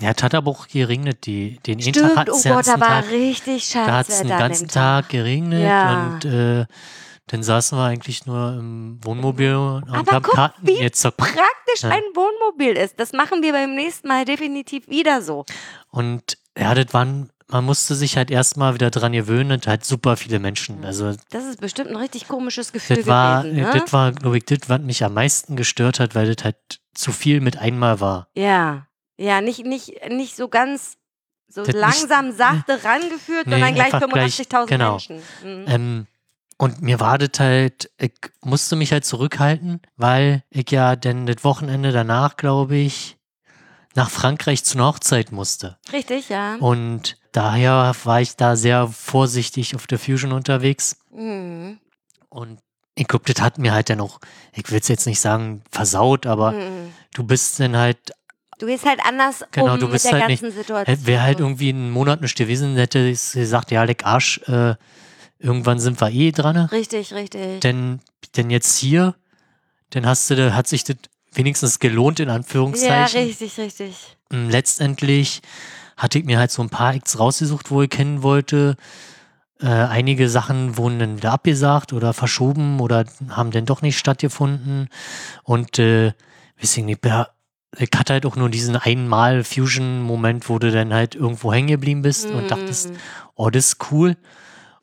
[0.00, 2.52] Ja, es hat aber auch geregnet, die, den einen Tag Stimmt, hat oh es den
[2.54, 4.28] Gott, da war Tag, richtig da hat es Scheiße.
[4.28, 6.06] den ganzen Tag geregnet Ja.
[6.14, 6.66] und äh,
[7.26, 11.82] dann saßen wir eigentlich nur im Wohnmobil und Aber haben guck, Karten wie jetzt Praktisch
[11.82, 11.90] Ja.
[11.90, 12.98] ein Wohnmobil ist.
[12.98, 15.44] Das machen wir beim nächsten Mal definitiv wieder so.
[15.90, 20.16] Und ja, das waren, man musste sich halt erstmal wieder dran gewöhnen und halt super
[20.16, 20.84] viele Menschen.
[20.84, 23.60] Also Das ist bestimmt ein richtig komisches Gefühl das war, gewesen.
[23.62, 23.70] Ne?
[23.80, 26.56] das war, glaube ich, das, was mich am meisten gestört hat, weil das halt
[26.94, 28.28] zu viel mit einmal war.
[28.34, 28.86] Ja,
[29.22, 30.96] ja, nicht, nicht, nicht so ganz
[31.48, 34.90] so Das nicht- langsam, sachte rangeführt, Nee, sondern gleich einfach gleich, 85.000 genau.
[34.92, 35.16] Menschen.
[35.44, 35.64] Mhm.
[35.68, 36.06] Ähm,
[36.58, 41.44] und mir war das halt, ich musste mich halt zurückhalten, weil ich ja dann das
[41.44, 43.16] Wochenende danach, glaube ich,
[43.94, 45.76] nach Frankreich zu einer Hochzeit musste.
[45.92, 46.54] Richtig, ja.
[46.56, 50.96] Und daher war ich da sehr vorsichtig auf der Fusion unterwegs.
[51.10, 51.78] Mhm.
[52.30, 52.60] Und
[52.94, 54.20] ich glaube, das hat mir halt dann auch,
[54.54, 56.92] ich will es jetzt nicht sagen, versaut, aber Mhm.
[57.12, 58.12] du bist dann halt,
[58.62, 61.04] Du gehst halt anders Genau, um du bist mit der halt nicht- ganzen Situation.
[61.06, 64.76] wäre halt irgendwie einen Monat nicht gewesen, hätte ich gesagt, ja, leck Arsch, äh,
[65.40, 66.56] irgendwann sind wir eh dran.
[66.56, 67.58] Richtig, richtig.
[67.62, 67.98] Denn,
[68.36, 69.16] denn jetzt hier,
[69.90, 70.94] dann hast du, da hat sich das
[71.32, 73.22] wenigstens gelohnt, in Ja, Anführungszeichen.
[73.24, 73.96] richtig, richtig.
[74.30, 75.42] Mm, Letztendlich
[75.96, 78.76] hatte ich mir halt so ein paar Acts rausgesucht, wo ich kennen wollte.
[79.60, 84.88] Äh, einige Sachen wurden dann wieder abgesagt oder verschoben oder haben dann doch nicht stattgefunden.
[85.42, 86.12] Und äh,
[86.60, 87.00] weiß ich nicht,
[87.78, 92.02] ich hatte halt auch nur diesen einmal Fusion-Moment, wo du dann halt irgendwo hängen geblieben
[92.02, 92.90] bist und dachtest,
[93.34, 94.16] oh, das ist cool.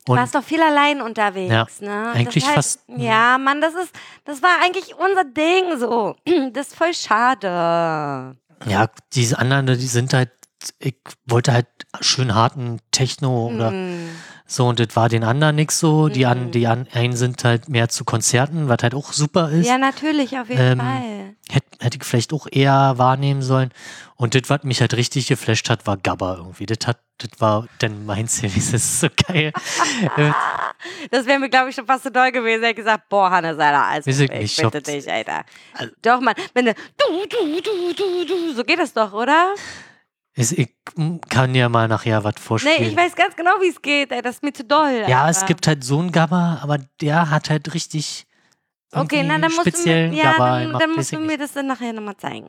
[0.06, 2.10] Du Und warst doch viel allein unterwegs, Ja, ne?
[2.12, 6.16] eigentlich das fast- Ja, Mann, das ist, das war eigentlich unser Ding so.
[6.52, 8.36] Das ist voll schade.
[8.66, 10.30] ja, diese anderen, die sind halt,
[10.78, 11.66] ich wollte halt
[12.00, 14.08] schön harten Techno oder Mhm.
[14.52, 16.08] So, und das war den anderen nix so.
[16.08, 16.50] Die, an, Mhm.
[16.50, 19.68] die an, einen sind halt mehr zu Konzerten, was halt auch super ist.
[19.68, 21.36] Ja, natürlich, auf jeden Ähm, Fall.
[21.48, 23.70] Hätte, hätte ich vielleicht auch eher wahrnehmen sollen.
[24.16, 26.66] Und das, was mich halt richtig geflasht hat, war Gabba irgendwie.
[26.66, 28.72] Das hat, das war dann meins gewesen.
[28.72, 29.52] Das ist so geil.
[31.10, 32.62] Das wäre mir, glaube ich, schon fast zu doll gewesen.
[32.62, 35.44] Ich hätte gesagt, boah, Hannes, Alter, also ich ich, nicht, bitte dich, Alter.
[35.74, 39.54] Also- Doch, Mann, wenn du, du, du, du, du, du, so geht das doch, oder?
[40.34, 40.74] Ist, ich
[41.28, 42.76] kann ja mal nachher was vorspielen.
[42.80, 44.22] Nee, ich weiß ganz genau, wie es geht, ey.
[44.22, 45.04] Das ist mir zu doll.
[45.08, 45.40] ja, Alter.
[45.40, 48.26] es gibt halt so einen Gabba, aber der hat halt richtig
[48.92, 51.52] Okay, na, dann musst du mir, speziellen ja, Gabba dann, dann musst du mir das
[51.52, 52.48] dann nachher nochmal zeigen.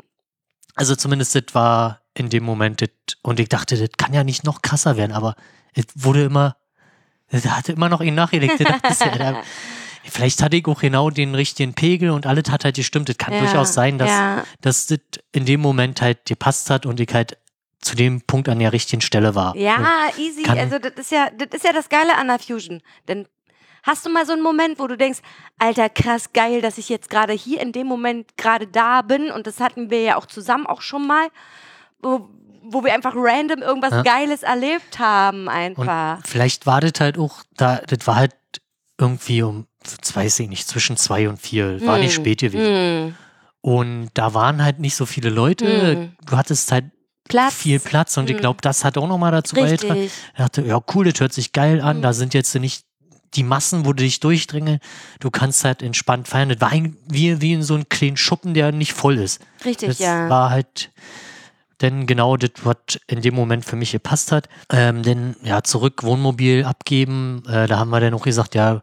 [0.75, 2.89] Also zumindest das war in dem Moment das,
[3.21, 5.35] und ich dachte, das kann ja nicht noch krasser werden, aber
[5.73, 6.57] es wurde immer,
[7.29, 8.59] das hatte immer noch ihn nachgelegt.
[10.03, 13.07] Ja, vielleicht hatte ich auch genau den richtigen Pegel und alles hat halt gestimmt.
[13.09, 14.43] Es kann Ja, durchaus sein, dass, ja.
[14.61, 14.99] dass das
[15.31, 17.37] in dem Moment halt gepasst hat und ich halt
[17.81, 19.55] zu dem Punkt an der richtigen Stelle war.
[19.55, 20.45] Ja, Und easy.
[20.47, 22.81] also das ist ja, das ist ja das Geile an der Fusion.
[23.07, 23.27] Denn
[23.83, 25.19] hast du mal so einen Moment, wo du denkst,
[25.57, 29.47] Alter, krass geil, dass ich jetzt gerade hier in dem Moment gerade da bin und
[29.47, 31.27] das hatten wir ja auch zusammen auch schon mal,
[31.99, 32.29] wo,
[32.63, 34.03] wo wir einfach random irgendwas Ja.
[34.03, 36.19] Geiles erlebt haben Und einfach.
[36.25, 38.35] vielleicht war das halt auch, da, das war halt
[38.99, 39.65] irgendwie um,
[39.99, 42.65] das weiß ich nicht, zwischen zwei und vier, war nicht Hm, spät gewesen.
[43.07, 43.15] hm.
[43.61, 45.95] Und da waren halt nicht so viele Leute.
[45.95, 46.15] Hm.
[46.25, 46.85] Du hattest halt
[47.31, 47.53] Platz.
[47.55, 48.41] viel Platz und ich Hm.
[48.41, 49.93] glaube, das hat auch nochmal dazu beigetragen.
[50.01, 50.11] Richtig.
[50.33, 51.97] Ich dachte, ja, cool, das hört sich geil an.
[51.97, 52.01] Hm.
[52.03, 52.85] Da sind jetzt nicht
[53.33, 54.79] die Massen, wo du dich durchdringeln.
[55.19, 56.49] Du kannst halt entspannt feiern.
[56.49, 56.71] Das war
[57.07, 59.41] wie, wie in so einem kleinen Schuppen, der nicht voll ist.
[59.63, 60.29] Richtig, Das ja.
[60.29, 60.91] war halt
[61.81, 62.75] denn genau das, was
[63.07, 64.47] in dem Moment für mich gepasst hat.
[64.71, 67.43] Ähm, denn ja, zurück Wohnmobil abgeben.
[67.47, 68.81] Äh, da haben wir dann auch gesagt, ja,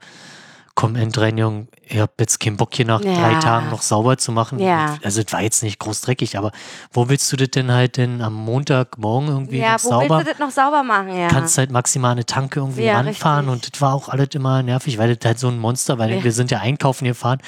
[0.78, 3.12] komm, Endreinigung, ich hab jetzt keinen Bock hier nach Ja.
[3.14, 4.60] drei Tagen noch sauber zu machen.
[4.60, 4.96] Ja.
[5.02, 6.52] Also es war jetzt nicht groß dreckig, aber
[6.92, 10.18] wo willst du das denn halt denn am Montagmorgen irgendwie ja, noch wo sauber?
[10.18, 11.16] willst du das noch sauber machen?
[11.16, 11.26] Ja.
[11.26, 13.66] kannst halt maximal eine Tanke irgendwie Ja, ranfahren richtig.
[13.66, 16.22] und das war auch alles immer nervig, weil das halt so ein Monster, weil Ja.
[16.22, 17.40] wir sind ja einkaufen gefahren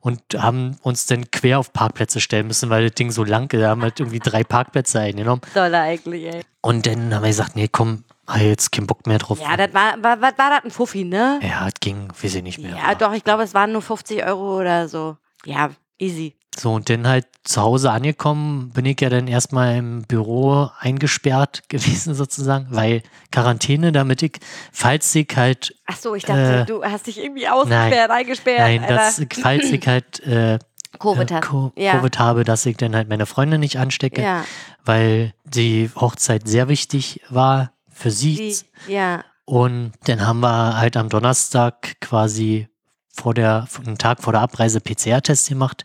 [0.00, 3.60] und haben uns dann quer auf Parkplätze stellen müssen, weil das Ding so lang ist.
[3.60, 6.40] Wir haben halt irgendwie drei Parkplätze eingenommen Soll er eigentlich, ey.
[6.62, 9.40] und dann haben wir gesagt, nee, komm, hab jetzt keinen Bock mehr drauf.
[9.40, 11.40] Ja, das war, war, war, war das ein Fuffi, ne?
[11.42, 12.76] ja, das ging, weiß ich nicht mehr.
[12.76, 15.16] Ja, doch, ich glaube, es waren nur 50 Euro oder so.
[15.44, 16.34] Ja, easy.
[16.58, 21.62] So, und dann halt zu Hause angekommen, bin ich ja dann erstmal im Büro eingesperrt
[21.68, 24.38] gewesen sozusagen, weil Quarantäne, damit ich,
[24.72, 28.58] falls ich halt Ach so, ich dachte, Äh, du hast dich irgendwie ausgesperrt, eingesperrt.
[28.58, 30.58] Nein, das, falls ich halt äh,
[30.98, 31.40] Covid äh.
[31.40, 31.92] Co Ja.
[31.92, 34.44] Covid habe, dass ich dann halt meine Freundin nicht anstecke, Ja,
[34.84, 38.56] weil die Hochzeit sehr wichtig war für sie.
[38.86, 39.24] ja.
[39.44, 42.68] Und dann haben wir halt am Donnerstag quasi
[43.10, 45.84] vor der, einen Tag vor der Abreise PCR-Test gemacht.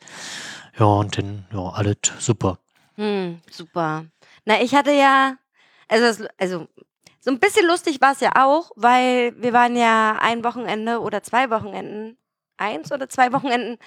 [0.78, 2.60] Ja, und dann, ja, alles super.
[2.95, 4.06] Hm, super.
[4.45, 5.38] Na, ich hatte ja,
[5.88, 6.67] also, also
[7.19, 11.23] so ein bisschen lustig war es ja auch, weil wir waren ja ein Wochenende oder
[11.23, 12.17] zwei Wochenenden,
[12.58, 13.78] eins oder zwei Wochenenden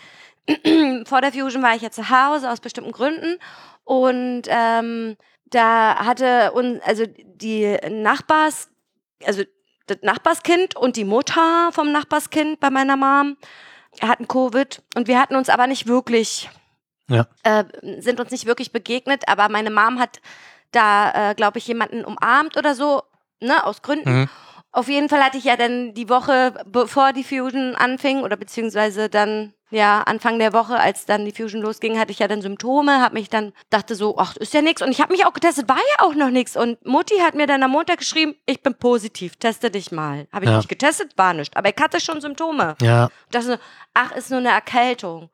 [1.07, 3.39] vor der Fusion war ich ja zu Hause aus bestimmten Gründen
[3.85, 8.71] und ähm, da hatte uns, also die Nachbars,
[9.25, 9.43] also
[9.87, 13.37] das Nachbarskind und die Mutter vom Nachbarskind bei meiner Mom
[14.03, 16.51] hatten Covid und wir hatten uns aber nicht wirklich
[17.09, 17.27] Ja.
[17.45, 17.65] äh,
[18.01, 20.21] sind uns nicht wirklich begegnet, aber meine Mom hat
[20.73, 23.03] da, äh, glaube ich, jemanden umarmt oder so,
[23.41, 24.11] ne, aus Gründen.
[24.23, 24.29] Mhm.
[24.73, 29.09] Auf jeden Fall hatte ich ja dann die Woche, bevor die Fusion anfing, oder beziehungsweise
[29.09, 33.01] dann, ja, Anfang der Woche, als dann die Fusion losging, hatte ich ja dann Symptome,
[33.01, 34.81] habe mich dann, dachte so, ach, ist ja nichts.
[34.83, 36.57] Und ich habe mich auch getestet, war ja auch noch nichts.
[36.57, 40.29] Und Mutti hat mir dann am Montag geschrieben, ich bin positiv, teste dich mal.
[40.33, 40.57] Habe ich Ja.
[40.59, 41.57] mich getestet, war nichts.
[41.57, 42.77] Aber ich hatte schon Symptome.
[42.81, 43.57] Ja, dachte so,
[43.95, 45.31] ach, ist nur eine Erkältung.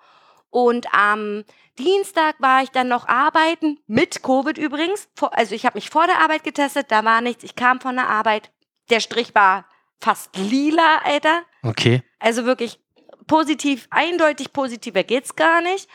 [0.48, 1.44] Und am
[1.78, 5.08] Dienstag war ich dann noch arbeiten, mit Covid übrigens.
[5.30, 7.42] Also ich habe mich vor der Arbeit getestet, da war nichts.
[7.44, 8.50] Ich kam von der Arbeit,
[8.90, 9.64] der Strich war
[10.00, 11.42] fast lila, Alter.
[11.62, 12.02] okay.
[12.18, 12.78] Also wirklich
[13.32, 15.88] positiv, eindeutig positiver geht's gar nicht.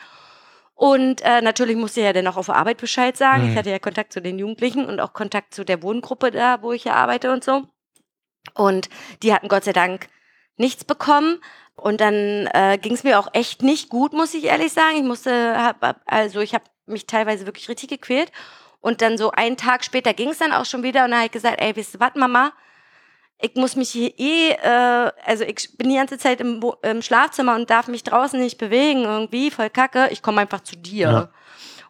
[0.74, 3.44] Und äh, natürlich musste ich ja dann auch auf der Arbeit Bescheid sagen.
[3.44, 3.50] Mhm.
[3.52, 6.72] Ich hatte ja Kontakt zu den Jugendlichen und auch Kontakt zu der Wohngruppe da, wo
[6.72, 7.64] ich ja arbeite und so.
[8.54, 8.88] Und
[9.22, 10.08] die hatten Gott sei Dank
[10.56, 11.40] nichts bekommen.
[11.76, 14.96] Und dann äh, ging es mir auch echt nicht gut, muss ich ehrlich sagen.
[14.96, 18.32] Ich musste, hab, hab- also ich habe mich teilweise wirklich richtig gequält.
[18.80, 21.26] Und dann so einen Tag später ging es dann auch schon wieder und dann habe
[21.26, 22.52] ich gesagt, ey, wisst ihr was, Mama?
[23.40, 27.54] Ich muss mich hier eh, äh, also ich bin die ganze Zeit im, im Schlafzimmer
[27.54, 30.08] und darf mich draußen nicht bewegen irgendwie, voll kacke.
[30.10, 31.08] Ich komme einfach zu dir.
[31.10, 31.28] Ja.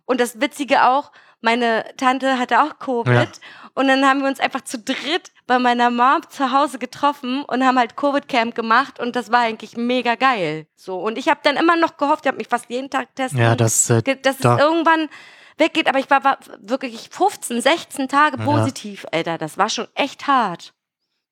[0.05, 3.15] Und das Witzige auch, meine Tante hatte auch Covid.
[3.15, 3.27] Ja.
[3.75, 7.65] Und dann haben wir uns einfach zu dritt bei meiner Mom zu Hause getroffen und
[7.65, 10.67] haben halt Covid-Camp gemacht und das war eigentlich mega geil.
[10.75, 10.99] So.
[10.99, 13.55] Und ich habe dann immer noch gehofft, ich habe mich fast jeden Tag testen Ja,
[13.55, 15.09] das, äh, dass es da- irgendwann
[15.57, 15.89] weggeht.
[15.89, 18.45] Aber ich war, war wirklich 15, 16 Tage Ja.
[18.45, 19.39] positiv, Alter.
[19.39, 20.75] Das war schon echt hart.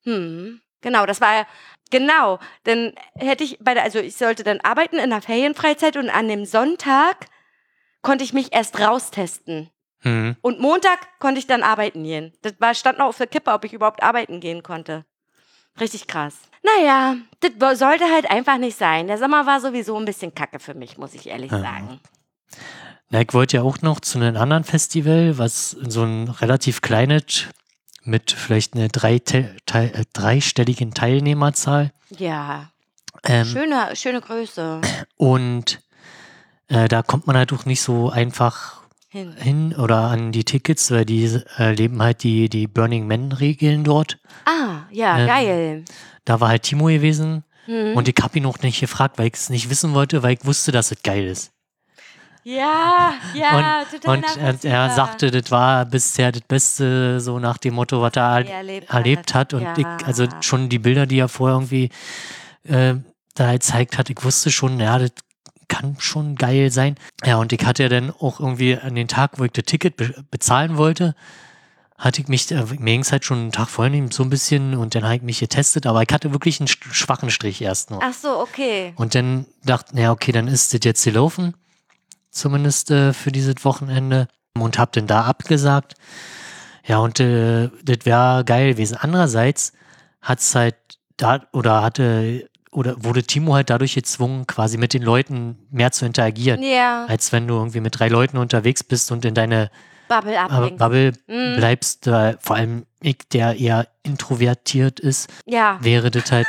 [0.07, 0.61] Hm.
[0.81, 1.45] Genau, das war
[1.91, 2.39] genau.
[2.63, 6.27] Dann hätte ich bei der, also ich sollte dann arbeiten in der Ferienfreizeit und an
[6.27, 7.25] dem Sonntag
[8.01, 9.69] konnte ich mich erst raustesten.
[10.03, 10.37] Mhm.
[10.41, 12.33] Und Montag konnte ich dann arbeiten gehen.
[12.41, 15.05] Das war, stand noch auf der Kippe, ob ich überhaupt arbeiten gehen konnte.
[15.79, 16.35] Richtig krass.
[16.63, 17.17] Naja,
[17.59, 19.07] das sollte halt einfach nicht sein.
[19.07, 21.59] Der Sommer war sowieso ein bisschen kacke für mich, muss ich ehrlich Ja.
[21.59, 21.99] sagen.
[23.09, 27.45] Na, ich wollte ja auch noch zu einem anderen Festival, was so ein relativ kleines
[28.07, 31.91] mit vielleicht einer drei, te, te, äh, dreistelligen Teilnehmerzahl.
[32.17, 32.69] Ja,
[33.23, 34.81] Ähm, schöne, schöne Größe.
[35.17, 35.81] und
[36.69, 39.33] äh, da kommt man halt auch nicht so einfach Hin.
[39.37, 41.25] hin oder an die Tickets, weil die
[41.57, 44.17] äh, leben halt die, die Burning Man-Regeln dort.
[44.45, 45.85] Ah, ja, Ähm, geil.
[46.25, 47.95] Da war halt Timo gewesen Hm.
[47.97, 50.45] und ich habe ihn auch nicht gefragt, weil ich es nicht wissen wollte, weil ich
[50.45, 51.51] wusste, dass es geil ist.
[52.55, 57.73] Ja, ja, total Und er, er sagte, das war bisher das Beste, so nach dem
[57.75, 59.53] Motto, was er halt erlebt, erlebt hat.
[59.53, 59.73] Und Ja.
[59.77, 61.89] ich, also schon die Bilder, die er vorher irgendwie
[62.63, 62.95] äh,
[63.35, 65.11] da gezeigt hat, ich wusste schon, ja, das
[65.67, 66.95] kann schon geil sein.
[67.25, 69.97] Ja, und ich hatte ja dann auch irgendwie an den Tag, wo ich das Ticket
[69.97, 71.13] be bezahlen wollte,
[71.97, 74.75] hatte ich mich, äh, mir ging es halt schon einen Tag vorher so ein bisschen
[74.75, 77.89] und dann habe ich mich getestet, aber ich hatte wirklich einen sch- schwachen Strich erst
[77.91, 78.01] noch.
[78.03, 78.93] Ach so, okay.
[78.95, 81.55] Und dann dachte ja, okay, dann ist das jetzt gelaufen,
[82.37, 84.27] zumindest äh, für dieses Wochenende.
[84.57, 85.93] Und hab dann da abgesagt.
[86.85, 88.97] Ja, und äh, das wäre geil gewesen.
[88.99, 89.73] Andererseits
[90.21, 90.75] hat's halt
[91.17, 96.05] da oder hatte oder wurde Timo halt dadurch gezwungen, quasi mit den Leuten mehr zu
[96.05, 96.63] interagieren.
[96.63, 99.69] Ja, Als wenn du irgendwie mit drei Leuten unterwegs bist und in deine
[100.07, 100.71] Bubble.
[100.77, 101.55] Bubble Mhm.
[101.55, 102.07] bleibst.
[102.07, 106.47] Äh, vor allem ich, der eher introvertiert ist, Ja, wäre das halt,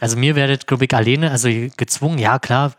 [0.00, 2.72] also mir wäre das, glaube ich, alleine, also gezwungen, ja klar,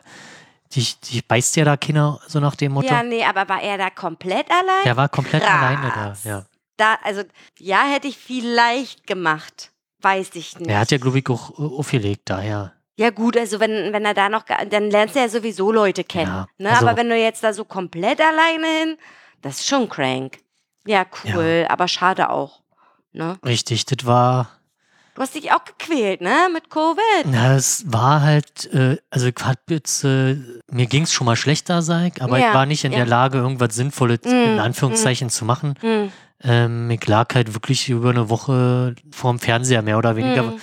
[0.71, 2.87] die, die beißt ja da Kinder, so nach dem Motto.
[2.87, 4.83] ja, nee, aber war er da komplett allein?
[4.85, 5.51] Der war komplett Krass.
[5.53, 6.45] alleine da, ja.
[6.77, 7.23] Da, also,
[7.59, 9.71] ja, hätte ich vielleicht gemacht.
[10.01, 10.69] Weiß ich nicht.
[10.69, 12.71] Er hat ja, glaube ich, auch aufgelegt da, ja.
[12.99, 16.31] Ja, gut, also wenn, wenn er da noch, dann lernst du ja sowieso Leute kennen.
[16.31, 16.69] Ja, ne?
[16.71, 18.97] also- aber wenn du jetzt da so komplett alleine hin,
[19.41, 20.39] das ist schon crank.
[20.85, 22.61] Ja, cool, aber schade auch.
[23.11, 23.37] Ne?
[23.45, 24.49] Richtig, das war,
[25.17, 26.47] Du hast dich auch gequält, ne?
[26.53, 27.25] Mit Covid.
[27.25, 30.37] na, es war halt, äh, also ich hab jetzt, äh,
[30.69, 32.99] mir ging es schon mal schlechter, sag ich, aber Ja, ich war nicht in ja.
[32.99, 35.73] der Lage, irgendwas Sinnvolles Mm, in Anführungszeichen zu machen.
[35.81, 36.11] Hm.
[36.43, 40.59] Ähm, ich lag halt wirklich über eine Woche vorm Fernseher, mehr oder weniger, Hm.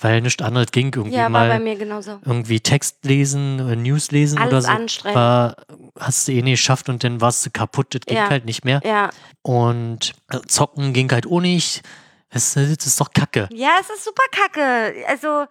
[0.00, 0.86] weil nichts anderes ging.
[0.92, 2.18] Irgendwie Ja, war mal bei mir genauso.
[2.24, 4.70] irgendwie Text lesen, äh, News lesen oder Alles so.
[4.72, 5.14] anstrengend.
[5.14, 5.54] War,
[6.00, 8.28] hast du eh nicht geschafft und dann warst du kaputt, das ging Ja.
[8.28, 8.80] halt nicht mehr.
[8.84, 9.10] Ja.
[9.42, 11.82] Und äh, zocken ging halt auch nicht.
[12.32, 13.48] Das, das ist doch kacke.
[13.52, 15.04] Ja, es ist super kacke.
[15.06, 15.46] Also,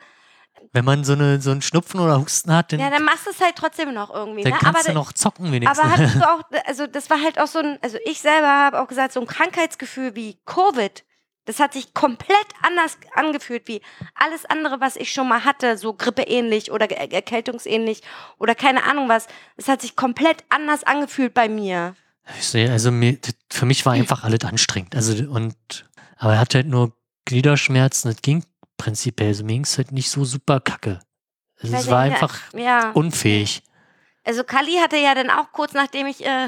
[0.73, 3.31] Wenn man so, eine, so einen Schnupfen oder Husten hat, dann, ja, dann machst du
[3.31, 4.43] es halt trotzdem noch irgendwie.
[4.43, 4.57] dann ne?
[4.59, 5.79] kannst aber, du noch zocken wenigstens.
[5.79, 8.81] aber hattest du auch, also das war halt auch so ein, also ich selber habe
[8.81, 11.03] auch gesagt, so ein Krankheitsgefühl wie Covid.
[11.45, 13.81] Das hat sich komplett anders angefühlt wie
[14.13, 18.01] alles andere, was ich schon mal hatte, so grippeähnlich oder er- erkältungsähnlich
[18.37, 19.25] oder keine Ahnung was.
[19.57, 21.95] Es hat sich komplett anders angefühlt bei mir.
[22.37, 24.95] Ich sehe, also mir, das, für mich war einfach alles anstrengend.
[24.95, 25.55] Also und
[26.21, 26.93] aber er hatte halt nur
[27.25, 28.43] Gliederschmerzen, das ging
[28.77, 29.29] prinzipiell.
[29.29, 30.99] Also mir ging es halt nicht so super kacke.
[31.59, 32.91] Also es war einfach Ja.
[32.91, 33.63] unfähig.
[34.23, 36.47] Also Kali hatte ja dann auch kurz nachdem ich äh,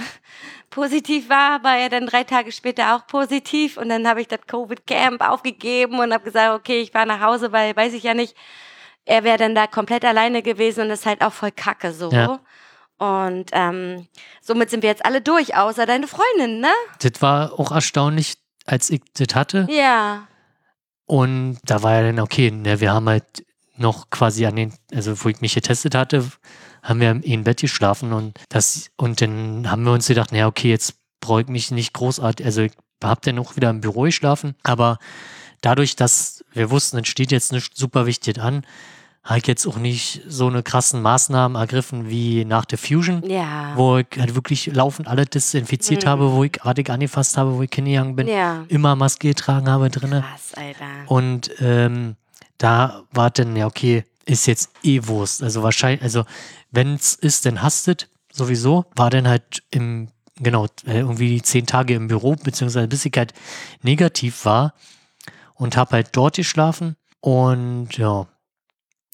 [0.69, 4.41] positiv war, war er dann drei Tage später auch positiv und dann habe ich das
[4.45, 8.35] Covid-Camp aufgegeben und habe gesagt, okay, ich fahre nach Hause, weil weiß ich ja nicht,
[9.05, 12.11] er wäre dann da komplett alleine gewesen und das ist halt auch voll kacke so.
[12.11, 12.39] Ja.
[12.99, 14.07] Und ähm,
[14.39, 16.71] somit sind wir jetzt alle durch, außer deine Freundin, ne?
[16.99, 19.67] Das war auch erstaunlich, als ich das hatte.
[19.69, 20.27] Ja.
[21.05, 23.45] Und da war ja dann, okay, ne, wir haben halt
[23.75, 26.25] noch quasi an den, also wo ich mich getestet hatte,
[26.81, 30.69] haben wir im Bett geschlafen und das, und dann haben wir uns gedacht, naja, okay,
[30.69, 32.73] jetzt brauche ich mich nicht großartig, also ich
[33.03, 34.99] habe dann auch wieder im Büro geschlafen, aber
[35.61, 38.65] dadurch, dass wir wussten, es steht jetzt nicht super wichtig an,
[39.23, 43.71] habe ich jetzt auch nicht so eine krassen Maßnahmen ergriffen wie nach der Fusion, Ja.
[43.75, 46.09] wo ich halt wirklich laufend alles desinfiziert Mhm.
[46.09, 48.65] habe, wo ich artig angefasst habe, wo ich hingegangen bin, Ja.
[48.67, 50.21] immer Maske getragen habe drinnen.
[50.23, 50.85] Krass, Alter.
[51.11, 52.15] Und ähm,
[52.57, 55.41] da war dann, ja, okay, ist jetzt eh Wurst.
[55.41, 56.25] Also wahrscheinlich, also
[56.71, 58.85] wenn es ist, dann hastet sowieso.
[58.95, 63.33] War dann halt im, genau, äh, irgendwie zehn Tage im Büro, beziehungsweise bis ich halt
[63.83, 64.73] negativ war
[65.55, 66.95] und habe halt dort geschlafen.
[67.21, 68.27] Und ja,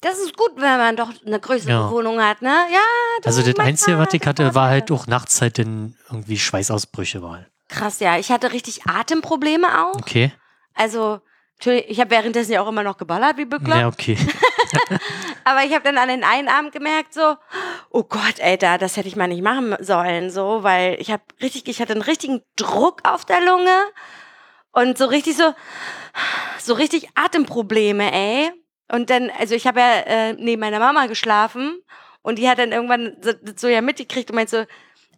[0.02, 1.90] Das ist gut, wenn man doch eine größere Ja.
[1.90, 2.48] Wohnung hat, ne?
[2.48, 2.78] Ja.
[3.22, 6.38] du, also das Einzige, was ich das hatte, war halt auch nachts halt dann irgendwie
[6.38, 7.44] Schweißausbrüche war.
[7.68, 8.18] Krass, ja.
[8.18, 9.94] Ich hatte richtig Atemprobleme auch.
[9.96, 10.32] Okay.
[10.74, 11.20] Also,
[11.58, 13.78] natürlich, ich habe währenddessen ja auch immer noch geballert, wie bekloppt.
[13.80, 14.16] Ja, okay.
[15.44, 17.36] Aber ich habe dann an den einen Abend gemerkt, so,
[17.90, 21.66] oh Gott, Alter, das hätte ich mal nicht machen sollen, so, weil ich habe richtig,
[21.68, 23.76] ich hatte einen richtigen Druck auf der Lunge
[24.72, 25.54] und so richtig so,
[26.58, 28.52] so richtig Atemprobleme, ey.
[28.90, 31.80] Und dann, also ich habe ja äh, neben meiner Mama geschlafen
[32.22, 34.64] und die hat dann irgendwann so, so ja mitgekriegt und meint so,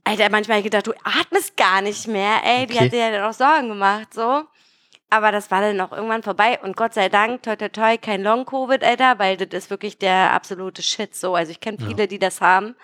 [0.04, 2.66] Alter, manchmal hab ich gedacht, du atmest gar nicht mehr, ey.
[2.66, 2.84] Die Okay.
[2.86, 4.44] hat dir ja dann auch Sorgen gemacht, so.
[5.10, 8.22] Aber das war dann auch irgendwann vorbei und Gott sei Dank, toi toi toi, kein
[8.22, 11.34] Long-Covid, Alter, weil das ist wirklich der absolute Shit, so.
[11.34, 11.86] Also ich kenne Ja.
[11.86, 12.74] viele, die das haben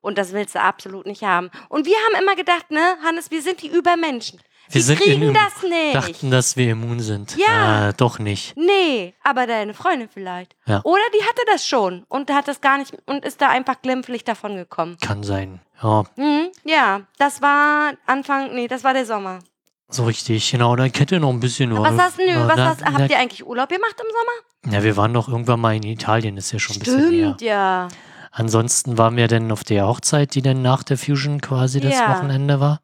[0.00, 1.50] und das willst du absolut nicht haben.
[1.68, 4.40] Und wir haben immer gedacht, ne, Hannes, wir sind die Übermenschen.
[4.68, 5.94] Wir die sind kriegen in- das nicht.
[5.94, 7.36] Dachten, dass wir immun sind.
[7.36, 7.88] Ja.
[7.88, 8.56] Ah, doch nicht.
[8.56, 10.56] Nee, aber deine Freundin vielleicht.
[10.66, 10.80] Ja.
[10.84, 14.24] Oder die hatte das schon und hat das gar nicht und ist da einfach glimpflich
[14.24, 14.96] davon gekommen.
[15.00, 15.60] Kann sein.
[15.82, 19.40] Ja, Mhm, ja, das war Anfang, nee, das war der Sommer.
[19.88, 20.50] so richtig.
[20.50, 21.70] Genau, dann kennt ihr noch ein bisschen.
[21.76, 24.74] Aber was hast, nö, na, was na, hast, habt ihr eigentlich Urlaub gemacht im Sommer?
[24.76, 27.08] Ja, wir waren doch irgendwann mal in Italien, ist ja schon ein bisschen her.
[27.36, 27.88] Stimmt, ja.
[28.32, 32.10] Ansonsten waren wir dann auf der Hochzeit, die dann nach der Fusion quasi das Ja.
[32.16, 32.80] Wochenende war.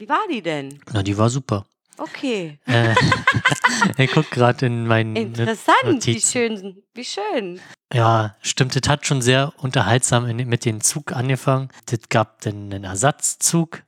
[0.00, 0.80] Wie war die denn?
[0.94, 1.66] Na, die war super.
[1.98, 2.58] Okay.
[2.66, 2.94] Äh,
[3.98, 6.30] ich guck gerade in meinen Interessant, wie Notizen.
[6.32, 7.60] schön, wie schön.
[7.92, 11.68] Ja, stimmt, das hat schon sehr unterhaltsam in, mit dem Zug angefangen.
[11.84, 13.82] Das gab dann einen Ersatzzug.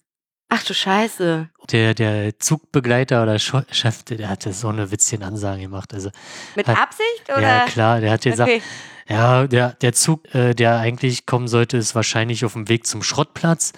[0.50, 1.48] Ach du Scheiße.
[1.70, 5.94] Der, der Zugbegleiter oder Chef, der, der hatte so eine witzige Ansage gemacht.
[5.94, 6.10] Also,
[6.56, 7.40] Mit Hat- Absicht oder?
[7.40, 8.62] ja, klar, der hat gesagt, Okay.
[9.12, 13.02] Ja, der, der Zug, äh, der eigentlich kommen sollte, ist wahrscheinlich auf dem Weg zum
[13.02, 13.72] Schrottplatz.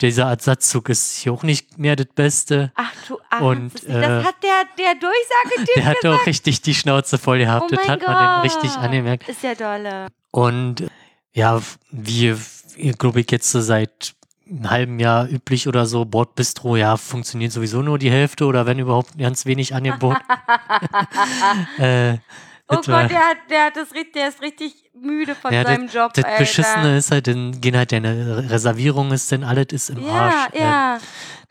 [0.00, 2.72] Dieser Ersatzzug ist hier auch nicht mehr das Beste.
[2.74, 3.42] Ach du Arsch.
[3.42, 7.70] Und, das äh, hat der, der Durchsagetyp Der hatte auch richtig die Schnauze voll gehabt.
[7.72, 8.82] Oh das hat man dann richtig Gott.
[8.82, 9.28] angemerkt.
[9.28, 10.08] Ist ja dolle.
[10.30, 10.86] Und
[11.32, 11.60] ja,
[11.90, 12.34] wie,
[12.98, 14.14] glaube ich, jetzt so seit
[14.48, 18.78] einem halben Jahr üblich oder so, Bordbistro, ja, funktioniert sowieso nur die Hälfte oder wenn
[18.78, 20.16] überhaupt ganz wenig Angebot.
[21.78, 22.18] äh,
[22.72, 25.88] Oh das Gott, der, hat, der, hat das, der ist richtig müde von Ja, seinem
[25.88, 26.12] Job.
[26.14, 26.38] das Alter.
[26.38, 30.54] Beschissene ist halt, dann gehen halt deine Reservierung ist denn alles ist im Ja, Arsch.
[30.54, 30.98] Äh, ja.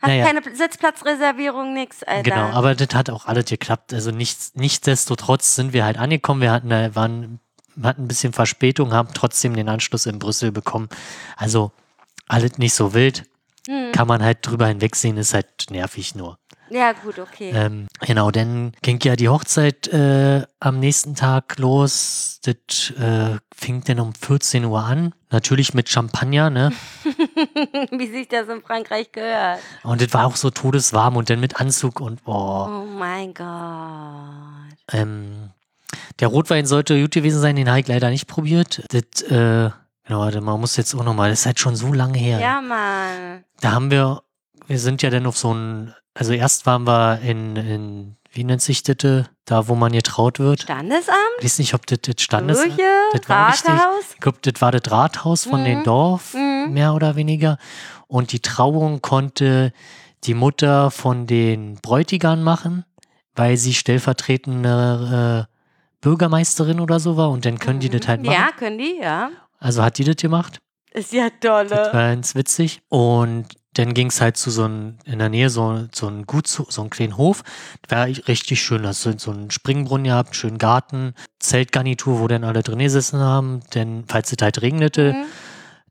[0.00, 0.26] Hat naja.
[0.26, 2.22] keine Sitzplatzreservierung, nix, Alter.
[2.22, 3.94] Genau, aber das hat auch alles geklappt.
[3.94, 6.40] Also nichts, nichtsdestotrotz sind wir halt angekommen.
[6.40, 7.38] Wir hatten, äh, waren,
[7.82, 10.88] hatten ein bisschen Verspätung, haben trotzdem den Anschluss in Brüssel bekommen.
[11.36, 11.72] Also
[12.26, 13.24] alles nicht so wild.
[13.68, 13.92] Hm.
[13.92, 16.38] Kann man halt drüber hinwegsehen, ist halt nervig nur.
[16.72, 17.52] Ja, gut, okay.
[17.54, 22.40] Ähm, genau, dann ging ja die Hochzeit äh, am nächsten Tag los.
[22.42, 25.14] Das äh, fing dann um 14 Uhr an.
[25.30, 26.72] Natürlich mit Champagner, ne?
[27.90, 29.58] Wie sich das in Frankreich gehört.
[29.82, 32.68] Und das war auch so todeswarm und dann mit Anzug und boah.
[32.68, 34.78] Oh mein Gott.
[34.92, 35.50] Ähm,
[36.20, 38.82] der Rotwein sollte gut gewesen sein, den habe ich leider nicht probiert.
[38.90, 39.70] Das, äh,
[40.04, 42.40] genau, man muss jetzt auch nochmal, das ist halt schon so lange her.
[42.40, 43.44] Ja, Mann.
[43.60, 44.22] Da haben wir,
[44.66, 48.62] wir sind ja dann auf so ein, also erst waren wir in, in wie nennt
[48.62, 50.62] sich das, äh, da wo man getraut wird.
[50.62, 51.16] Standesamt?
[51.38, 52.90] Ich weiß nicht, ob das das Standesamt, Kirche?
[53.12, 53.48] das war.
[53.48, 54.04] Rathaus?
[54.14, 55.64] ich glaube, das war das Rathaus von Mhm.
[55.66, 56.72] dem Dorf, Mhm.
[56.72, 57.58] mehr oder weniger.
[58.08, 59.72] Und die Trauung konnte
[60.24, 62.84] die Mutter von den Bräutigern machen,
[63.34, 65.52] weil sie stellvertretende äh,
[66.00, 68.34] Bürgermeisterin oder so war und dann können die das halt machen.
[68.34, 69.30] Ja, können die, ja.
[69.58, 70.58] Also hat die das gemacht.
[70.92, 71.70] Ist ja Das dolle.
[71.92, 72.82] war ganz witzig.
[72.88, 76.46] Und dann ging es halt zu so einem, in der Nähe so, so ein Gut,
[76.46, 77.42] so einen kleinen Hof.
[77.88, 78.82] War richtig schön.
[78.82, 83.20] Das ist so ein Springbrunnen gehabt, einen schönen Garten, Zeltgarnitur, wo dann alle drin gesessen
[83.20, 83.60] haben.
[83.74, 85.24] Denn, falls es halt regnete, Mhm.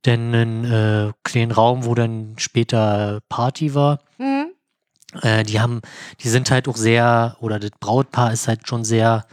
[0.03, 3.99] dann einen äh, kleinen Raum, wo dann später Party war.
[4.19, 4.51] Mhm.
[5.21, 5.81] Äh, die haben,
[6.21, 9.25] die sind halt auch sehr, oder das Brautpaar ist halt schon sehr,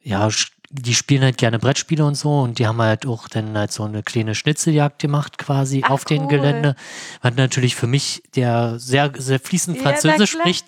[0.00, 0.28] ja,
[0.70, 3.84] die spielen halt gerne Brettspiele und so und die haben halt auch dann halt so
[3.84, 6.28] eine kleine Schnitzeljagd gemacht quasi Ach, auf dem cool.
[6.28, 6.76] Gelände.
[7.22, 10.42] Was natürlich für mich, der sehr, sehr fließend Ja, Französisch klar.
[10.42, 10.66] spricht,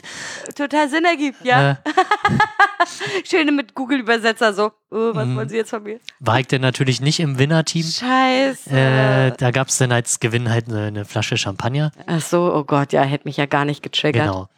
[0.56, 1.72] Total Sinn ergibt, ja.
[1.72, 1.76] äh,
[3.28, 4.72] Schöne mit Google-Übersetzer so.
[4.90, 5.36] Oh, was Mhm.
[5.36, 6.00] wollen Sie jetzt von mir?
[6.18, 7.84] war ich dann natürlich nicht im Winnerteam.
[7.84, 8.70] Scheiße.
[8.70, 11.92] Äh, da gab es dann als Gewinn halt eine, eine Flasche Champagner.
[12.06, 14.24] Ach so, oh Gott, ja, hätte mich ja gar nicht getriggert.
[14.26, 14.48] Genau.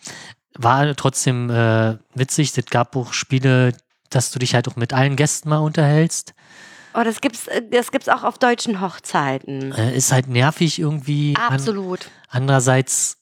[0.55, 2.57] War trotzdem äh, witzig.
[2.57, 3.73] Es gab auch Spiele,
[4.15, 6.35] dass du dich halt auch mit allen Gästen mal unterhältst.
[6.95, 9.73] Oh, das gibt's, äh, das gibt's auch auf deutschen Hochzeiten.
[9.73, 11.35] Äh, ist halt nervig irgendwie.
[11.37, 12.11] An, Absolut.
[12.29, 13.19] andererseits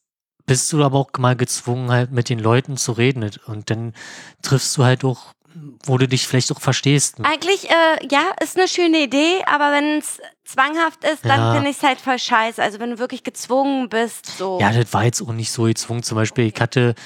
[0.46, 3.30] bist du aber auch mal gezwungen, halt mit den Leuten zu reden.
[3.46, 3.94] Und dann
[4.42, 5.34] triffst du halt auch,
[5.84, 7.16] wo du dich vielleicht auch verstehst.
[7.22, 11.52] Eigentlich, äh, ja, ist eine schöne Idee, aber wenn es zwanghaft ist, dann Ja.
[11.54, 12.60] finde ich es halt voll scheiße.
[12.60, 14.58] Also wenn du wirklich gezwungen bist, so.
[14.60, 16.02] Ja, das war jetzt auch nicht so gezwungen.
[16.02, 16.96] Zum Beispiel, ich hatte,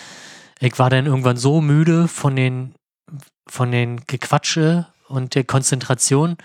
[0.61, 2.75] ich war dann irgendwann so müde von den,
[3.47, 6.37] von den Gequatsche und der Konzentration,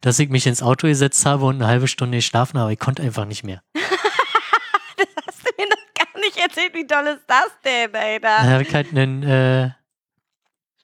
[0.00, 2.72] dass ich mich ins Auto gesetzt habe und eine halbe Stunde geschlafen habe.
[2.72, 3.62] Ich konnte einfach nicht mehr.
[3.76, 8.42] hast du mir noch gar nicht erzählt, wie toll ist das denn, Alter?
[8.42, 9.70] habe ich halt einen, äh,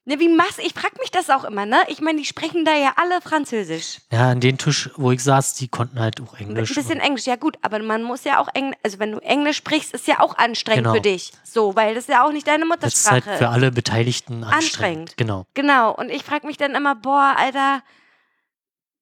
[0.06, 1.78] Ne, wie machst Ich frag mich das auch immer, ne?
[1.88, 4.00] Ich meine, die sprechen da ja alle Französisch.
[4.12, 6.74] Ja, an den Tisch, wo ich saß, die konnten halt auch Ein Englisch.
[6.74, 9.94] bisschen Englisch, ja gut, aber man muss ja auch Englisch, also wenn du Englisch sprichst,
[9.94, 10.94] ist ja auch anstrengend Genau.
[10.94, 11.32] für dich.
[11.42, 14.54] So, weil das ja auch nicht deine das ist Muttersprache halt für alle Beteiligten anstrengend.
[14.54, 15.16] Anstrengend.
[15.16, 15.46] Genau.
[15.54, 17.82] Genau, und ich frage mich dann immer, boah, Alter,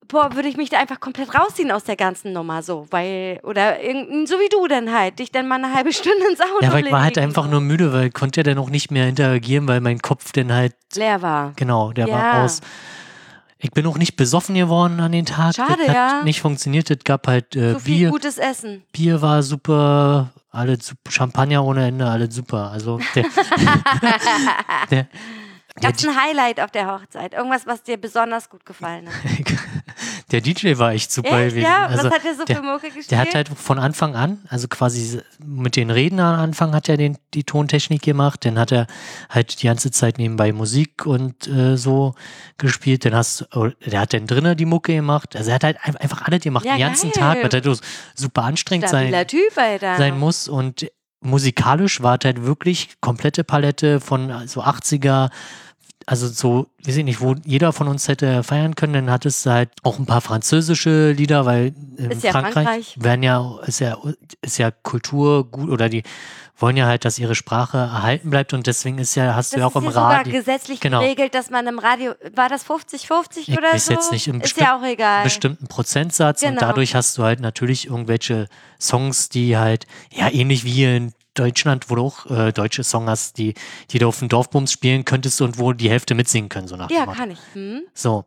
[0.09, 3.77] boah, würde ich mich da einfach komplett rausziehen aus der ganzen Nummer so, weil, oder
[4.27, 6.81] so wie du dann halt, dich dann mal eine halbe Stunde ins Auto Ja, aber
[6.81, 9.67] ich war halt einfach nur müde, weil ich konnte ja dann auch nicht mehr interagieren,
[9.69, 11.53] weil mein Kopf dann halt, leer war.
[11.57, 12.15] genau, der Ja.
[12.15, 12.61] war aus.
[13.65, 15.55] Ich bin auch nicht besoffen geworden an den Tag.
[15.55, 16.23] Schade, das hat ja.
[16.25, 16.91] nicht funktioniert.
[16.91, 18.11] Es gab halt äh, So viel Bier.
[18.11, 18.83] gutes Essen.
[18.93, 22.73] Bier war super, alle sup- Champagner ohne Ende, alles super.
[22.73, 23.25] Also der,
[24.91, 25.07] der,
[25.81, 27.33] Gab es ein Highlight auf der Hochzeit?
[27.33, 29.15] Irgendwas, was dir besonders gut gefallen hat?
[30.31, 31.87] der DJ war echt super Echt, ja?
[31.87, 33.11] Also was hat der so der, für Mucke gespielt?
[33.11, 36.97] der hat halt von Anfang an, also quasi mit den Reden am Anfang hat er
[36.97, 38.87] den, die Tontechnik gemacht, dann hat er
[39.31, 42.15] halt die ganze Zeit nebenbei Musik und äh, so
[42.59, 45.79] gespielt, dann hast oh, der hat dann drinnen die Mucke gemacht, also er hat halt
[45.83, 47.19] ein- einfach alles gemacht, Ja, den ganzen geil.
[47.43, 47.81] Tag, weil er so
[48.15, 49.97] super anstrengend sein, Typ, Alter.
[49.97, 50.87] sein muss und
[51.23, 55.31] musikalisch war es halt wirklich komplette Palette von äh, so 80er,
[56.07, 59.51] also so, weiß ich nicht, wo jeder von uns hätte feiern können, dann hattest du
[59.51, 62.95] halt auch ein paar französische Lieder, weil in Ist ja Frankreich, Frankreich.
[62.99, 63.97] werden ja, ist ja,
[64.41, 66.03] ist ja Kultur gut oder die
[66.63, 69.61] wollen ja halt, dass ihre Sprache erhalten bleibt und deswegen ist ja, hast das du
[69.61, 70.33] ja auch ist im ja sogar Radio.
[70.33, 71.01] gesetzlich Genau.
[71.01, 73.93] geregelt, dass man im Radio, war das 50-50 Ich oder weiß so?
[73.93, 75.25] jetzt nicht, im ist ja auch egal.
[75.25, 76.61] bestimmten Prozentsatz und Genau.
[76.61, 78.49] dadurch hast du halt natürlich irgendwelche
[78.81, 83.39] Songs, die halt, ja, ähnlich wie in Deutschland, wo du auch äh, deutsche Songs hast,
[83.39, 83.55] die,
[83.91, 86.91] die du auf dem Dorfbums spielen könntest und wo die Hälfte mitsingen können, so nach
[86.91, 87.39] Ja, kann ich.
[87.55, 87.83] Hm?
[87.95, 88.25] So,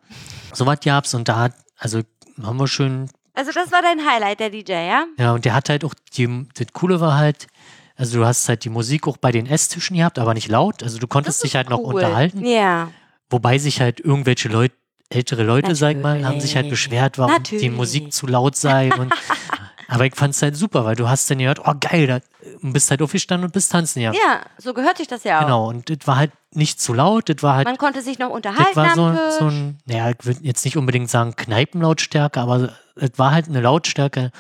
[0.54, 2.02] so was gab's und da hat, also
[2.42, 5.06] haben wir schön, Also das war dein Highlight, der DJ, ja?
[5.20, 7.46] ja, und der hat halt auch, die, das Coole war halt,
[7.96, 10.98] also du hast halt die Musik auch bei den Esstischen gehabt, aber nicht laut, also
[11.00, 11.96] du konntest dich halt noch Cool.
[11.96, 12.90] unterhalten, Ja.
[13.30, 14.76] wobei sich halt irgendwelche Leute,
[15.10, 16.70] ältere Leute, sag ich mal, haben sich halt Natürlich.
[16.90, 17.72] beschwert, warum die Natürlich.
[17.72, 19.14] Musik zu laut sei und
[19.88, 22.20] aber ich fand's halt super, weil du hast dann gehört, oh geil, da
[22.62, 24.12] und bist halt aufgestanden und bist tanzen ja.
[24.14, 25.44] Ja, so gehört sich das ja auch.
[25.44, 28.30] Genau, und das war halt nicht zu laut, das war halt, Man konnte sich noch
[28.30, 32.74] das unterhalten war so, so ein, naja, ich würde jetzt nicht unbedingt sagen Kneipenlautstärke, aber
[32.96, 34.32] es war halt eine Lautstärke,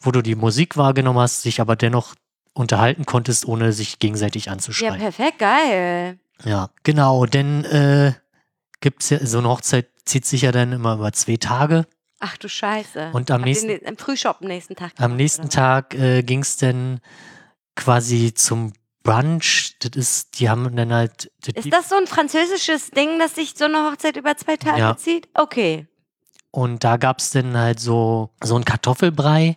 [0.00, 2.14] wo du die Musik wahrgenommen hast, dich aber dennoch
[2.52, 4.98] unterhalten konntest, ohne sich gegenseitig ja, anzuschreien.
[4.98, 6.18] perfekt, geil.
[6.44, 8.12] Ja, genau, denn äh,
[8.80, 11.86] gibt's ja, so eine Hochzeit zieht sich ja dann immer über zwei Tage.
[12.18, 13.10] Ach du Scheiße.
[13.12, 14.92] Und am ihr nächsten- den- Im Frühshop am nächsten Tag.
[14.98, 17.00] Am nächsten Tag äh, ging es dann
[17.76, 18.72] quasi zum
[19.02, 19.76] Brunch.
[19.80, 21.30] Das ist, die haben dann halt.
[21.42, 24.78] Das, Ist das so ein französisches Ding, dass sich so eine Hochzeit über zwei Tage
[24.80, 24.96] Ja.
[24.96, 25.28] zieht?
[25.34, 25.86] Okay.
[26.52, 29.56] und da gab es dann halt so, so ein Kartoffelbrei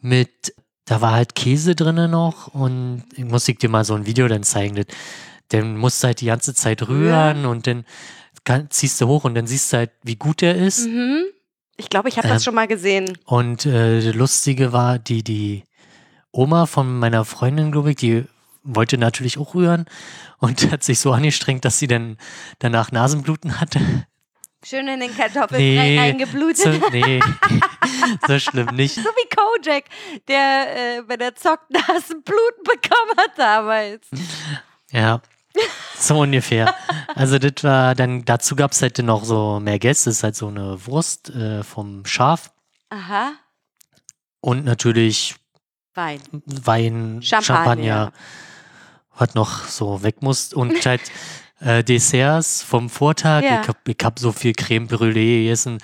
[0.00, 0.54] mit,
[0.84, 4.28] da war halt Käse drinne noch und ich muss ich dir mal so ein Video
[4.28, 4.76] dann zeigen.
[4.76, 4.86] Das,
[5.48, 7.84] dann musst du halt die ganze Zeit rühren und dann
[8.44, 10.86] kann, ziehst du hoch und dann siehst du halt, wie gut der ist.
[10.86, 11.24] Mhm.
[11.76, 13.16] Ich glaube, ich habe Ähm, das schon mal gesehen.
[13.24, 15.64] Und äh, das Lustige war, die, die
[16.30, 18.24] Oma von meiner Freundin, glaube ich, die
[18.62, 19.86] wollte natürlich auch rühren
[20.38, 22.16] und hat sich so angestrengt, dass sie dann
[22.58, 23.80] danach Nasenbluten hatte.
[24.66, 26.82] Schön in den Kartoffelbrei Nee, eingeblutet.
[26.82, 27.20] So, nee,
[28.26, 28.94] so schlimm nicht.
[28.94, 29.84] So wie Kojak,
[30.26, 34.06] der äh, bei der Zocknase Blut bekommen hat damals.
[34.90, 35.20] Ja,
[35.98, 36.74] so ungefähr.
[37.14, 40.22] Also das war dann, dazu gab es halt dann noch so mehr Gäste, das ist
[40.24, 42.50] halt so eine Wurst äh, vom Schaf
[42.88, 43.32] Aha.
[44.40, 45.36] und natürlich
[45.94, 46.20] Wein.
[46.46, 47.44] Wein, Champagner.
[47.44, 48.12] Champagner,
[49.16, 51.02] was noch so weg muss und halt
[51.64, 53.42] äh, Desserts vom Vortag.
[53.42, 53.62] Ja.
[53.62, 55.78] Ich hab, ich hab so viel Creme Brûlée gegessen.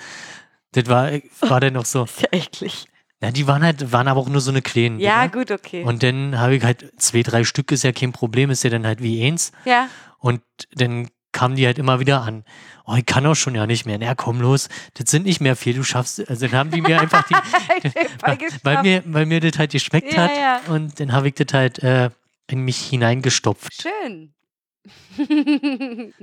[0.73, 1.11] Das war,
[1.41, 2.03] war dann noch so.
[2.05, 2.85] Ist ja eklig.
[3.21, 4.99] Ja, die waren halt, waren aber auch nur so eine kleinen.
[4.99, 5.31] Ja, Dinger.
[5.45, 5.83] gut, okay.
[5.83, 8.85] Und dann habe ich halt zwei, drei Stück, ist ja kein Problem, ist ja dann
[8.85, 9.51] halt wie eins.
[9.65, 9.87] ja.
[10.19, 10.41] Und
[10.75, 12.43] dann kamen die halt immer wieder an.
[12.85, 13.97] Oh, ich kann auch schon ja nicht mehr.
[13.99, 16.27] Na komm los, das sind nicht mehr viel, du schaffst.
[16.29, 17.33] Also dann haben die mir einfach die,
[18.21, 18.83] weil geschafft.
[18.83, 20.31] mir, weil mir das halt geschmeckt Ja, hat.
[20.35, 20.61] ja.
[20.73, 22.09] Und dann habe ich das halt äh,
[22.47, 23.81] in mich hineingestopft.
[23.81, 24.33] Schön.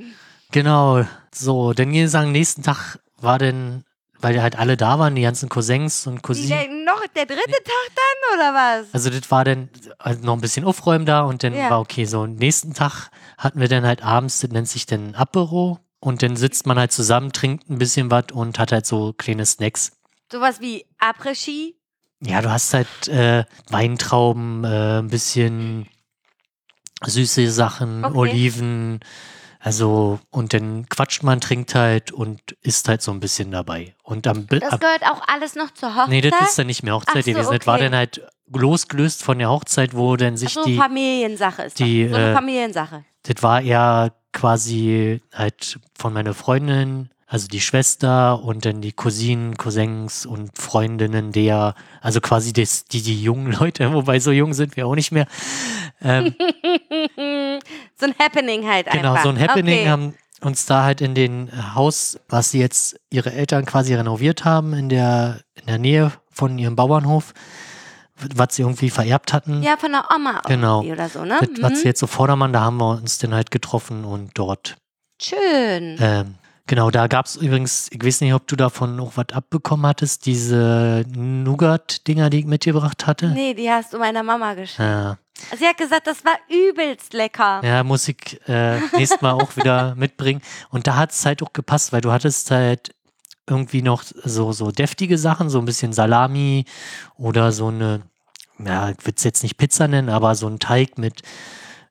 [0.51, 1.05] Genau.
[1.35, 3.85] So, dann wir sagen, nächsten Tag war dann,
[4.19, 6.85] weil halt alle da waren, die ganzen Cousins und Cousinen.
[6.85, 8.87] noch der dritte Tag dann, oder was?
[8.95, 9.69] Also das war dann
[10.01, 11.71] halt noch ein bisschen Aufräumen da und dann Ja.
[11.71, 15.81] war okay, so nächsten Tag hatten wir dann halt abends, das nennt sich dann Apero
[16.01, 19.45] und dann sitzt man halt zusammen, trinkt ein bisschen was und hat halt so kleine
[19.45, 19.93] Snacks.
[20.33, 21.75] Sowas wie Après-Ski.
[22.21, 25.87] Ja, du hast halt äh, Weintrauben, äh, ein bisschen
[27.05, 28.17] süße Sachen, Okay.
[28.17, 29.01] Oliven,
[29.61, 33.95] also und dann quatscht man, trinkt halt und isst halt so ein bisschen dabei.
[34.03, 36.09] Und am, Das gehört auch alles noch zur Hochzeit.
[36.11, 37.57] nee, das ist dann nicht mehr Hochzeit so, gewesen.
[37.57, 37.85] Das war okay.
[37.85, 38.23] dann halt
[38.53, 42.13] losgelöst von der Hochzeit, wo dann sich Ach so, die Familiensache ist die, das.
[42.13, 43.05] So eine äh, Familiensache.
[43.25, 49.57] Das war eher quasi halt von meiner Freundin, also die Schwester und dann die Cousinen,
[49.59, 54.77] Cousins und Freundinnen der, also quasi das, die, die jungen Leute, wobei so jung sind
[54.77, 55.27] wir auch nicht mehr.
[56.01, 56.35] Ähm,
[57.97, 59.25] so ein Happening halt genau, einfach.
[59.25, 59.89] so ein Happening okay.
[59.91, 64.73] haben uns da halt in den Haus, was sie jetzt ihre Eltern quasi renoviert haben,
[64.73, 67.35] in der, in der Nähe von ihrem Bauernhof,
[68.35, 69.63] was sie irgendwie vererbt hatten.
[69.63, 70.83] Ja, von der Oma Genau.
[70.83, 71.39] oder so, ne?
[71.41, 71.77] Das, was Mhm.
[71.77, 74.77] sie jetzt so Vordermann, da haben wir uns dann halt getroffen und dort.
[75.21, 75.97] Schön.
[76.01, 76.35] Ähm,
[76.69, 80.27] genau, da gab es übrigens, ich weiß nicht, ob du davon noch was abbekommen hattest,
[80.27, 83.31] diese Nougat-Dinger, die ich mitgebracht hatte.
[83.31, 84.79] Nee, die hast du meiner Mama geschickt.
[84.79, 85.19] Ja,
[85.57, 87.61] Sie hat gesagt, das war übelst lecker.
[87.65, 90.43] ja, muss ich äh, nächstes Mal auch wieder mitbringen.
[90.71, 92.95] Und da hat es halt auch gepasst, weil du hattest halt
[93.47, 96.65] irgendwie noch so, so deftige Sachen, so ein bisschen Salami
[97.17, 98.03] oder so eine,
[98.59, 101.23] ja, ich würde es jetzt nicht Pizza nennen, aber so ein Teig mit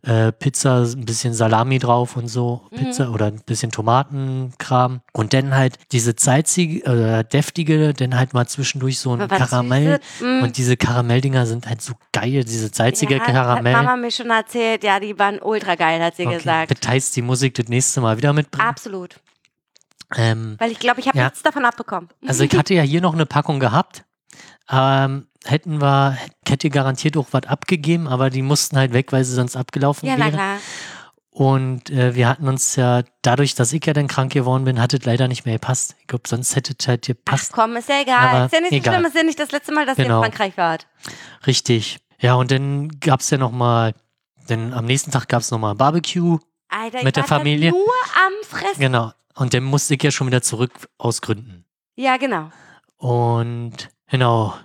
[0.04, 2.76] äh, Pizza, ein bisschen Salami drauf und so, Mhm.
[2.78, 5.02] Pizza oder ein bisschen Tomatenkram.
[5.14, 10.00] Und dann halt diese salzige, äh, deftige, dann halt mal zwischendurch so ein Karamell.
[10.22, 10.44] Mm.
[10.44, 13.74] Und diese Karamelldinger sind halt so geil, diese salzige ja, Hat Karamell.
[13.74, 16.72] Mama mir schon erzählt, ja, die waren ultra geil, hat sie Okay, gesagt.
[16.82, 18.68] Das heißt, die Musik das nächste Mal wieder mitbringen.
[18.68, 19.20] Absolut.
[20.16, 21.26] Ähm, Weil ich glaube, ich habe Ja.
[21.26, 22.10] nichts davon abbekommen.
[22.26, 24.06] also ich hatte ja hier noch eine Packung gehabt.
[24.70, 26.18] Ähm, hätten wir,
[26.48, 30.16] hätte garantiert auch was abgegeben, aber die mussten halt weg, weil sie sonst abgelaufen ja,
[30.18, 30.34] na wären.
[30.34, 30.58] klar.
[31.30, 34.94] Und äh, wir hatten uns ja, dadurch, dass ich ja dann krank geworden bin, hat
[34.96, 35.96] es leider nicht mehr gepasst.
[36.02, 37.52] Ich glaube, sonst hätte es halt Ach gepasst.
[37.54, 38.28] komm, ist ja egal.
[38.36, 38.94] Aber ist ja nicht so egal.
[38.96, 40.18] schlimm, ist ja nicht das letzte Mal, dass ihr Genau.
[40.24, 40.88] in Frankreich wart.
[41.46, 42.00] Richtig.
[42.20, 43.94] Ja, und dann gab es ja nochmal,
[44.50, 46.40] denn am nächsten Tag gab es nochmal Barbecue.
[46.70, 47.70] Alter, Mit der Familie?
[47.70, 47.84] Nur
[48.16, 48.80] am Fressen.
[48.82, 49.12] Genau.
[49.36, 51.66] Und dann musste ich ja schon wieder zurück aus Gründen.
[51.96, 52.50] Ja, genau.
[52.98, 54.56] Und genau,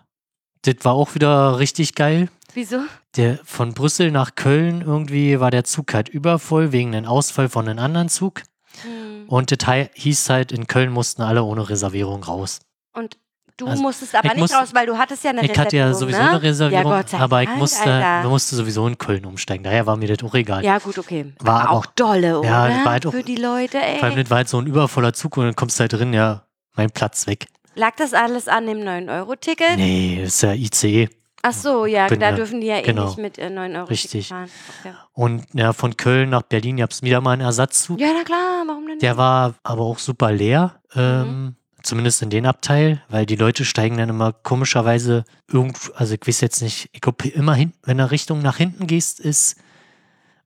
[0.62, 2.28] das war auch wieder richtig geil.
[2.54, 2.80] Wieso?
[3.16, 7.68] Der von Brüssel nach Köln irgendwie war der Zug halt übervoll wegen einem Ausfall von
[7.68, 8.42] einem anderen Zug.
[8.82, 9.24] Hm.
[9.28, 12.60] Und das hieß halt, in Köln mussten alle ohne Reservierung raus.
[12.94, 13.16] Und
[13.56, 15.76] du Also, musstest aber ich nicht muss- raus, weil du hattest ja eine ich hatte
[15.76, 16.28] ja Reservierung, sowieso ne?
[16.30, 19.64] eine Reservierung, ja, aber ich Dank, musste, musste sowieso in Köln umsteigen.
[19.64, 20.64] Daher war mir das auch egal.
[20.64, 21.32] Ja, gut, okay.
[21.40, 22.48] War auch aber- dolle, oder?
[22.48, 23.98] Ja, war halt auch- Für die Leute, ey.
[23.98, 26.12] Vor allem, das war halt so ein übervoller Zug und dann kommst du halt drin,
[26.12, 26.44] ja,
[26.76, 27.46] mein Platz weg.
[27.74, 29.76] Lag das alles an dem 9-Euro-Ticket?
[29.76, 31.08] Nee, das ist ja ICE.
[31.44, 33.06] Ach so, ja, Bin da ja- dürfen die ja eh genau.
[33.06, 34.28] nicht mit äh, 9 Euro Richtig.
[34.28, 34.48] fahren.
[34.80, 34.94] Okay.
[35.12, 37.98] Und ja, von Köln nach Berlin gab es wieder mal einen Ersatzzug.
[37.98, 39.02] Ja, na klar, warum denn nicht?
[39.02, 41.00] Der war aber auch super leer, Mhm.
[41.00, 46.20] ähm, zumindest in den Abteil, weil die Leute steigen dann immer komischerweise irgendwo, also ich
[46.24, 49.56] weiß jetzt nicht, ich glaube immer hin, wenn du Richtung nach hinten gehst, ist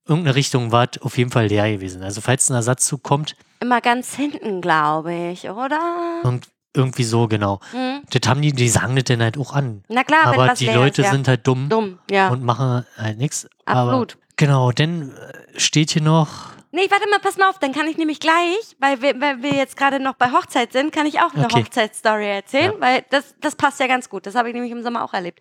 [0.08, 2.02] irgendeine Richtung war auf jeden Fall leer gewesen.
[2.02, 6.20] Also falls ein Ersatzzug kommt, Immer ganz hinten, glaube ich, oder?
[6.22, 6.46] und
[6.76, 7.60] irgendwie so genau.
[7.72, 8.02] Hm?
[8.10, 9.82] Das haben die, die sagen das dann halt auch an.
[9.88, 11.12] Na klar, wenn aber die Leute ist, ja.
[11.12, 12.28] sind halt dumm, dumm, ja.
[12.28, 13.48] und machen halt nichts.
[13.64, 14.18] Absolut.
[14.36, 17.96] Genau, dann äh, steht hier noch, Nee, warte mal, pass mal auf, dann kann ich
[17.96, 21.32] nämlich gleich, weil wir, weil wir jetzt gerade noch bei Hochzeit sind, kann ich auch
[21.32, 21.62] eine Okay.
[21.62, 22.80] Hochzeitsstory erzählen, Ja.
[22.80, 24.26] weil das, das passt ja ganz gut.
[24.26, 25.40] Das habe ich nämlich im Sommer auch erlebt.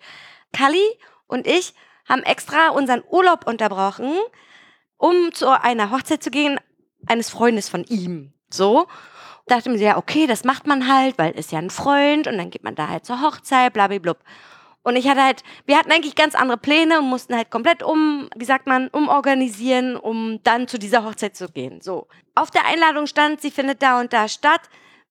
[0.53, 0.79] Kali
[1.27, 1.73] und ich
[2.07, 4.13] haben extra unseren Urlaub unterbrochen,
[4.95, 6.57] um zu einer Hochzeit zu gehen,
[7.05, 8.31] eines Freundes von ihm.
[8.49, 8.87] So.
[9.47, 12.49] Dachte mir, ja, okay, das macht man halt, weil ist ja ein Freund und dann
[12.49, 14.17] geht man da halt zur Hochzeit, blablablub.
[14.85, 18.29] Und ich hatte halt, wir hatten eigentlich ganz andere Pläne und mussten halt komplett um,
[18.35, 21.81] wie sagt man, umorganisieren, um dann zu dieser Hochzeit zu gehen.
[21.81, 22.07] So.
[22.35, 24.61] Auf der Einladung stand, sie findet da und da statt.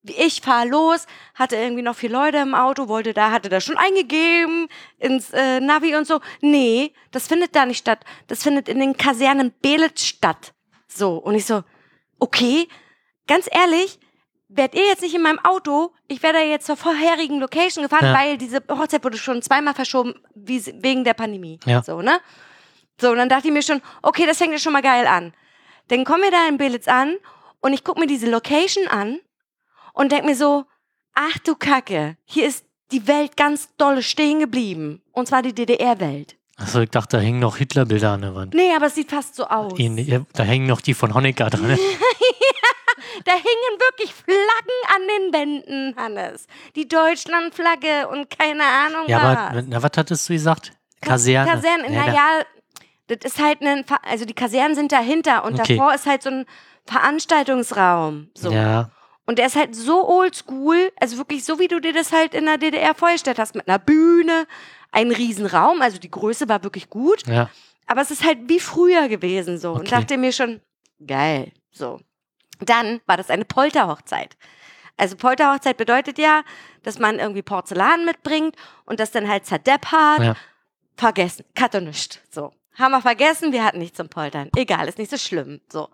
[0.05, 3.76] Ich fahre los, hatte irgendwie noch vier Leute im Auto, wollte da, hatte das schon
[3.76, 4.68] eingegeben
[4.99, 6.20] ins äh, Navi und so.
[6.41, 8.05] Nee, das findet da nicht statt.
[8.28, 10.55] Das findet in den Kasernen Belitz statt.
[10.87, 11.16] So.
[11.16, 11.64] Und ich so,
[12.20, 12.68] okay,
[13.26, 13.99] ganz ehrlich,
[14.57, 18.07] werdet ihr jetzt nicht in meinem Auto, ich wäre da jetzt zur vorherigen Location gefahren,
[18.07, 18.15] Ja.
[18.15, 21.59] weil diese Hochzeit wurde schon zweimal verschoben, wegen der Pandemie.
[21.67, 21.83] Ja.
[21.83, 22.19] So, ne?
[23.01, 25.33] So, und dann dachte ich mir schon, okay, das fängt ja schon mal geil an.
[25.89, 27.17] Dann kommen wir da in Belitz an
[27.61, 29.19] und ich gucke mir diese Location an
[29.93, 30.65] und denk mir so,
[31.15, 35.03] ach du Kacke, hier ist die Welt ganz dolle stehen geblieben.
[35.13, 36.37] Und zwar die DDR-Welt.
[36.57, 38.55] also ich dachte, da hängen noch Hitlerbilder an der Wand.
[38.55, 39.73] Nee, aber es sieht fast so aus.
[40.33, 41.77] Da hängen noch die von Honecker dran.
[43.25, 46.47] Da hingen wirklich Flaggen an den Wänden, Hannes.
[46.75, 49.39] Die Deutschlandflagge und keine Ahnung Ja, was.
[49.39, 50.73] aber na, was hattest du gesagt?
[51.01, 51.61] Kaserne.
[51.62, 52.43] Da- naja,
[53.09, 55.77] das ist halt ein, also die Kasernen sind dahinter und Okay.
[55.77, 56.47] davor ist halt so ein
[56.87, 58.31] Veranstaltungsraum.
[58.35, 58.51] So.
[58.51, 58.91] Ja,
[59.27, 62.45] Und der ist halt so oldschool, also wirklich so, wie du dir das halt in
[62.45, 64.47] der DDR vorgestellt hast, mit einer Bühne,
[64.93, 67.49] ein Riesenraum, also die Größe war wirklich gut, ja.
[67.87, 69.73] aber es ist halt wie früher gewesen so.
[69.73, 69.91] Und Okay.
[69.91, 70.61] dachte mir schon,
[71.07, 72.01] geil, so.
[72.61, 74.37] Dann war das eine Polterhochzeit.
[74.97, 76.43] Also Polterhochzeit bedeutet ja,
[76.83, 80.21] dass man irgendwie Porzellan mitbringt und das dann halt zerdeppert.
[80.21, 80.37] Ja.
[80.97, 82.23] Vergessen, Katte nicht.
[82.31, 82.53] So.
[82.79, 84.51] Haben wir vergessen, wir hatten nichts zum Poltern.
[84.57, 85.61] Egal, ist nicht so schlimm.
[85.69, 85.89] So.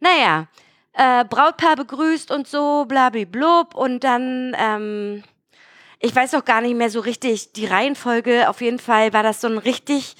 [0.00, 0.46] Naja,
[0.92, 3.74] äh, Brautpaar begrüßt und so, blablablub.
[3.74, 5.22] Und dann, ähm,
[6.00, 8.48] ich weiß auch gar nicht mehr so richtig die Reihenfolge.
[8.48, 10.16] Auf jeden Fall war das so ein richtig,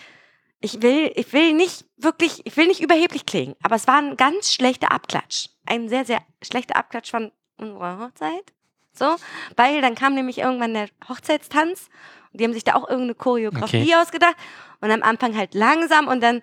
[0.63, 4.17] ich will, ich will nicht wirklich, ich will nicht überheblich klingen, aber es war ein
[4.17, 5.49] ganz schlechter Abklatsch.
[5.67, 8.53] Ein sehr, sehr schlechter Abklatsch von unserer Hochzeit.
[8.95, 9.17] So,
[9.57, 11.89] weil dann kam nämlich irgendwann der Hochzeitstanz
[12.33, 13.97] und die haben sich da auch irgendeine Choreografie Okay.
[13.97, 14.37] ausgedacht
[14.81, 16.43] und am Anfang halt langsam und dann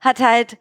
[0.00, 0.58] hat halt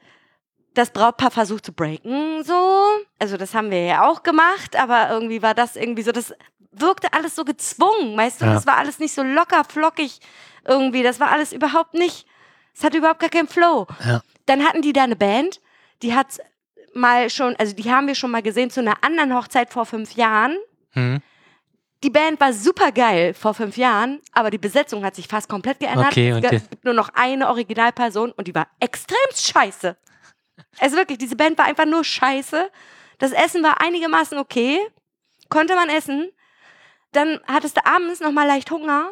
[0.73, 2.87] das Brautpaar versucht zu breaken, so.
[3.19, 6.33] Also das haben wir ja auch gemacht, aber irgendwie war das irgendwie so, das
[6.71, 8.45] wirkte alles so gezwungen, weißt du?
[8.45, 8.53] Ja.
[8.53, 10.19] Das war alles nicht so locker, flockig
[10.65, 11.03] irgendwie.
[11.03, 12.27] Das war alles überhaupt nicht,
[12.77, 13.87] es hatte überhaupt gar keinen Flow.
[14.05, 14.21] Ja.
[14.45, 15.59] Dann hatten die da eine Band,
[16.01, 16.39] die hat
[16.93, 20.13] mal schon, also die haben wir schon mal gesehen zu einer anderen Hochzeit vor fünf
[20.13, 20.57] Jahren.
[20.91, 21.21] Hm.
[22.03, 25.79] Die Band war super geil vor fünf Jahren, aber die Besetzung hat sich fast komplett
[25.79, 26.07] geändert.
[26.11, 29.97] Okay, die- es gibt nur noch eine Originalperson und die war extrem scheiße.
[30.79, 32.69] Also wirklich, diese Band war einfach nur scheiße.
[33.17, 34.79] Das Essen war einigermaßen okay,
[35.49, 36.29] konnte man essen.
[37.13, 39.11] Dann hattest du abends noch mal leicht Hunger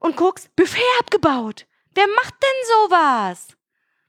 [0.00, 1.66] und guckst, Buffet abgebaut.
[1.98, 3.48] Wer macht denn sowas?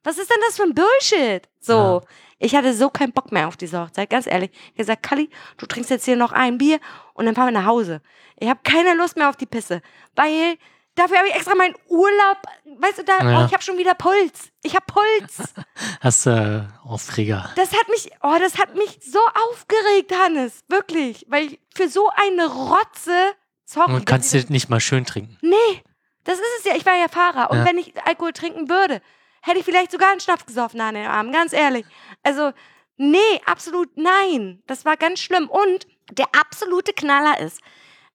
[0.03, 1.49] Was ist denn das für ein Bullshit?
[1.59, 2.03] So,
[2.37, 4.51] ich hatte so keinen Bock mehr auf diese Hochzeit, ganz ehrlich.
[4.53, 5.27] Ich habe gesagt, Kalli,
[5.57, 6.79] du trinkst jetzt hier noch ein Bier
[7.15, 8.03] und dann fahren wir nach Hause.
[8.39, 9.81] Ich habe keine Lust mehr auf die Pisse,
[10.15, 10.57] weil
[10.93, 12.37] dafür habe ich extra meinen Urlaub,
[12.79, 13.41] weißt du, da, Ja.
[13.41, 14.51] oh, ich habe schon wieder Puls.
[14.61, 15.51] Ich habe Puls.
[15.99, 17.49] Hast du äh, Aufreger.
[17.55, 19.19] Das hat mich, oh, das hat mich so
[19.49, 23.31] aufgeregt, Hannes, wirklich, weil ich für so eine Rotze,
[23.65, 25.39] sorry, Und kannst du nicht mal schön trinken.
[25.41, 25.81] Nee,
[26.23, 26.75] das ist es ja.
[26.75, 27.51] Ich war ja Fahrer.
[27.51, 27.65] Und Ja.
[27.65, 29.01] wenn ich Alkohol trinken würde,
[29.41, 31.85] hätte ich vielleicht sogar einen Schnaps gesoffen an den Abend, ganz ehrlich.
[32.23, 32.51] Also,
[32.97, 34.61] nee, absolut nein.
[34.67, 35.49] Das war ganz schlimm.
[35.49, 37.61] Und der absolute Knaller ist,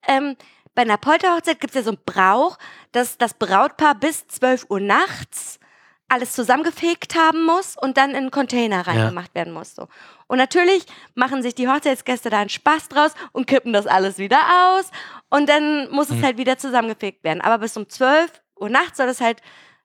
[0.06, 0.36] ähm,
[0.74, 2.58] bei einer Polterhochzeit gibt es ja so einen Brauch,
[2.92, 5.60] dass das Brautpaar bis 12 Uhr nachts
[6.08, 9.74] alles zusammengefegt haben muss und dann in einen Container reingemacht werden muss.
[9.74, 9.88] So.
[10.34, 14.40] Und natürlich machen sich die Hochzeitsgäste da einen Spaß draus und kippen das alles wieder
[14.74, 14.90] aus
[15.30, 16.24] und dann muss es Mhm.
[16.24, 17.40] halt wieder zusammengefegt werden.
[17.40, 19.40] Aber bis um 12 Uhr nachts soll es halt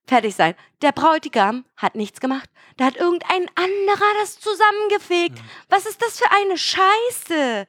[0.08, 0.56] fertig sein.
[0.82, 2.50] Der Bräutigam hat nichts gemacht.
[2.78, 5.38] Da hat irgendein anderer das zusammengefegt.
[5.38, 5.50] Mhm.
[5.70, 7.68] Was ist das für eine Scheiße?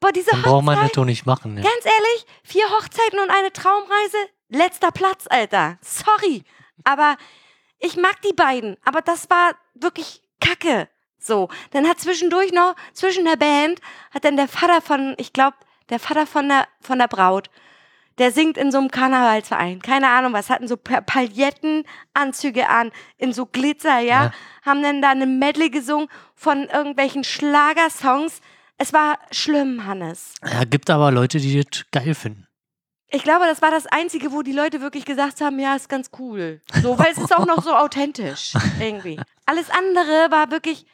[0.00, 1.52] Boah, diese Dann braucht man das doch nicht machen.
[1.52, 1.60] Ne?
[1.60, 4.16] ganz ehrlich, vier Hochzeiten und eine Traumreise,
[4.48, 5.76] letzter Platz, Alter.
[5.82, 6.44] Sorry,
[6.84, 7.18] aber
[7.78, 10.88] ich mag die beiden, aber das war wirklich Kacke.
[11.24, 13.80] So, dann hat zwischendurch noch, zwischen der Band,
[14.12, 15.56] hat dann der Vater von, ich glaube,
[15.90, 17.48] der Vater von der, von der Braut,
[18.18, 23.32] der singt in so einem Karnevalsverein, keine Ahnung was, hatten so Pa- Palettenanzüge an, in
[23.32, 24.32] so Glitzer, ja, Ja.
[24.64, 28.40] haben dann da eine Medley gesungen von irgendwelchen Schlagersongs.
[28.78, 30.34] Es war schlimm, Hannes.
[30.44, 32.46] Ja, gibt aber Leute, die das geil finden.
[33.14, 36.10] Ich glaube, das war das Einzige, wo die Leute wirklich gesagt haben, ja, ist ganz
[36.18, 36.62] cool.
[36.82, 39.20] So, weil es ist auch noch so authentisch, irgendwie.
[39.44, 40.86] Alles andere war wirklich,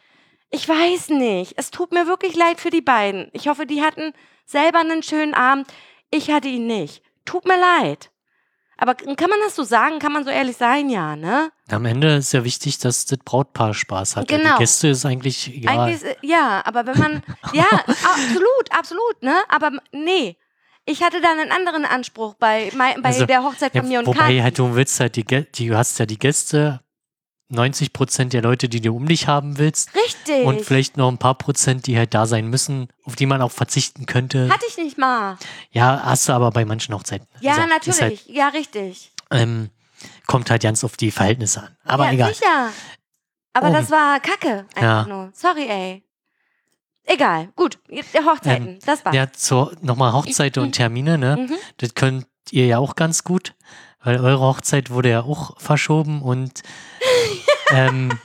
[0.50, 1.54] ich weiß nicht.
[1.56, 3.28] Es tut mir wirklich leid für die beiden.
[3.32, 4.12] Ich hoffe, die hatten
[4.46, 5.66] selber einen schönen Abend.
[6.10, 7.02] Ich hatte ihn nicht.
[7.24, 8.10] Tut mir leid.
[8.80, 9.98] Aber kann man das so sagen?
[9.98, 10.88] Kann man so ehrlich sein?
[10.88, 11.50] Ja, ne?
[11.68, 14.28] Am Ende ist ja wichtig, dass das Brautpaar Spaß hat.
[14.28, 14.52] Genau.
[14.52, 15.80] Die Gäste ist eigentlich egal.
[15.80, 17.22] Eigentlich, ist, ja, aber wenn man,
[17.52, 19.34] ja, absolut, absolut, ne?
[19.48, 20.36] Aber nee.
[20.84, 24.06] Ich hatte da einen anderen Anspruch bei, bei Also, der Hochzeit von Ja, mir und
[24.06, 26.80] wobei halt du willst halt die, die du hast ja die Gäste,
[27.50, 30.44] 90 Prozent der Leute, die du um dich haben willst Richtig.
[30.44, 33.50] und vielleicht noch ein paar Prozent, die halt da sein müssen, auf die man auch
[33.52, 34.48] verzichten könnte.
[34.50, 35.38] Hatte ich nicht mal.
[35.70, 37.26] ja, hast du aber bei manchen Hochzeiten.
[37.40, 38.26] Ja, Also, natürlich.
[38.26, 39.12] ja, richtig.
[39.30, 39.70] Halt, ähm,
[40.26, 41.76] kommt halt ganz auf die Verhältnisse an.
[41.84, 42.34] Aber ja, egal.
[42.34, 42.70] sicher.
[43.54, 43.72] Aber Oh.
[43.72, 44.66] das war Kacke.
[44.76, 45.00] Ja.
[45.00, 45.30] Einfach nur.
[45.32, 46.04] Sorry, ey.
[47.04, 47.48] Egal.
[47.56, 47.78] Gut.
[47.90, 48.68] Hochzeiten.
[48.68, 49.14] Ähm, das war's.
[49.16, 51.36] Ja, zur nochmal Hochzeiten und Termine, ne?
[51.48, 51.54] Mhm.
[51.78, 53.54] Das könnt ihr ja auch ganz gut,
[54.04, 56.62] weil eure Hochzeit wurde ja auch verschoben und
[57.72, 58.18] ähm,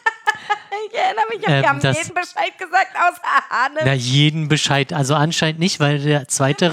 [0.91, 3.79] Ich erinnere mich, Ähm, wir haben das- jeden Bescheid gesagt, außer Hanne.
[3.85, 6.71] na, jeden Bescheid, also anscheinend nicht, weil der zweite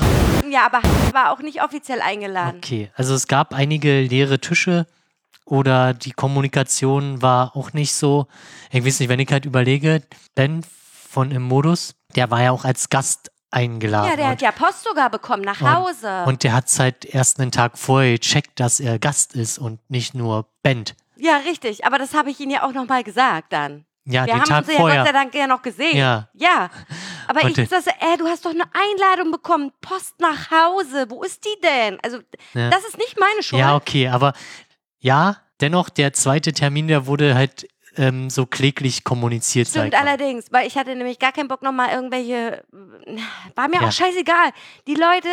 [0.50, 2.58] Ja, aber Hanne war auch nicht offiziell eingeladen.
[2.58, 4.86] Okay, also es gab einige leere Tische
[5.44, 8.26] oder die Kommunikation war auch nicht so.
[8.70, 10.02] Ich weiß nicht, wenn ich halt überlege,
[10.34, 10.64] Ben
[11.08, 14.10] von im Modus, der war ja auch als Gast eingeladen.
[14.10, 16.24] Ja, der hat und, ja Post sogar bekommen nach Hause.
[16.26, 20.14] und der hat halt erst einen Tag vorher gecheckt, dass er Gast ist und nicht
[20.14, 20.94] nur Band.
[21.20, 21.84] Ja, richtig.
[21.84, 23.84] Aber das habe ich Ihnen ja auch nochmal gesagt dann.
[24.06, 25.12] Ja, Wir den haben Tag uns ja Gott sei vorher.
[25.12, 25.96] Dank ja noch gesehen.
[25.96, 26.28] Ja.
[26.34, 26.70] Ja.
[27.28, 31.06] Aber Und ich sagte, ey, du hast doch eine Einladung bekommen, Post nach Hause.
[31.10, 31.98] Wo ist die denn?
[32.02, 32.18] Also,
[32.54, 32.70] Ja.
[32.70, 33.60] das ist nicht meine Schuld.
[33.60, 34.32] Ja, okay, aber
[34.98, 39.68] ja, dennoch, der zweite Termin, der wurde halt ähm, so kläglich kommuniziert.
[39.68, 42.64] sag Stimmt allerdings, weil ich hatte nämlich gar keinen Bock nochmal irgendwelche.
[43.54, 43.88] War mir Ja.
[43.88, 44.50] auch scheißegal.
[44.86, 45.28] Die Leute,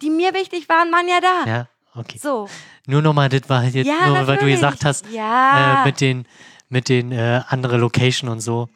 [0.00, 1.44] die mir wichtig waren, waren ja da.
[1.50, 1.68] Ja,
[1.98, 2.18] okay.
[2.18, 2.48] So.
[2.86, 5.82] Nur nochmal, das war jetzt Ja, nur, weil du gesagt hast, Ja.
[5.82, 6.26] äh, mit den,
[6.68, 8.68] mit den äh, andere Location und so.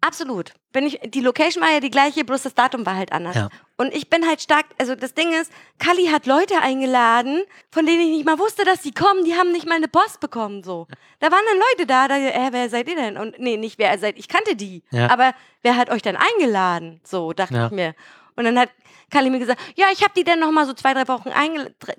[0.00, 0.52] Absolut.
[0.72, 3.34] Bin ich, die Location war ja die gleiche, bloß das Datum war halt anders.
[3.36, 3.48] Ja.
[3.78, 8.00] Und ich bin halt stark, also das Ding ist, Kali hat Leute eingeladen, von denen
[8.02, 10.86] ich nicht mal wusste, dass die kommen, die haben nicht mal eine Post bekommen, so.
[11.20, 13.16] Da waren dann Leute da, da, äh, wer seid ihr denn?
[13.16, 14.82] Und nee, nicht wer seid, ich kannte die.
[14.90, 15.08] Ja.
[15.10, 15.32] Aber
[15.62, 17.00] wer hat euch denn eingeladen?
[17.02, 17.66] So, dachte Ja.
[17.66, 17.94] ich mir.
[18.36, 18.68] Und dann hat
[19.14, 21.30] Kali mir gesagt, ja, ich habe die dann noch mal so zwei, drei Wochen,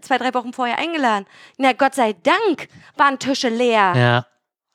[0.01, 1.25] zwei, drei Wochen vorher eingeladen.
[1.57, 3.93] Na, Gott sei Dank waren Tische leer.
[3.95, 4.25] Ja,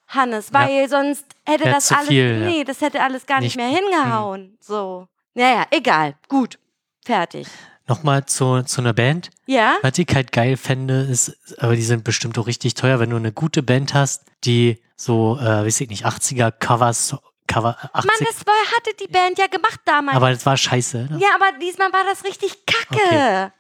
[0.09, 2.47] Hannes, weil sonst hätte Wär das alles, viel, ja.
[2.49, 4.57] nee, das hätte alles gar nicht, Nicht- mehr hingehauen.
[4.61, 5.07] So.
[5.35, 6.15] Naja, egal.
[6.29, 6.59] Gut.
[7.05, 7.47] Fertig.
[7.87, 9.31] nochmal zu, zu einer Band.
[9.47, 9.77] Ja?
[9.83, 13.17] Was ich halt geil fände, ist, aber die sind bestimmt auch richtig teuer, wenn du
[13.17, 17.17] eine gute Band hast, die so, äh, weiß ich nicht, 80er Covers,
[17.51, 20.17] Cover, 80, Mann, das war, hatte die Band ja gemacht damals.
[20.17, 21.09] aber das war scheiße.
[21.11, 21.19] Ne?
[21.21, 23.03] ja, aber diesmal war das richtig kacke.
[23.03, 23.51] Okay.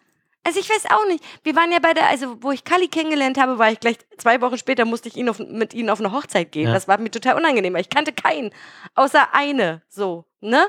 [0.43, 1.22] Also ich weiß auch nicht.
[1.43, 4.41] Wir waren ja bei der, also wo ich Kali kennengelernt habe, war ich gleich zwei
[4.41, 6.68] Wochen später musste ich ihn auf, mit ihnen auf eine Hochzeit gehen.
[6.68, 6.72] Ja.
[6.74, 8.51] Das war mir total unangenehm, ich kannte keinen,
[8.95, 10.66] außer eine, so, ne?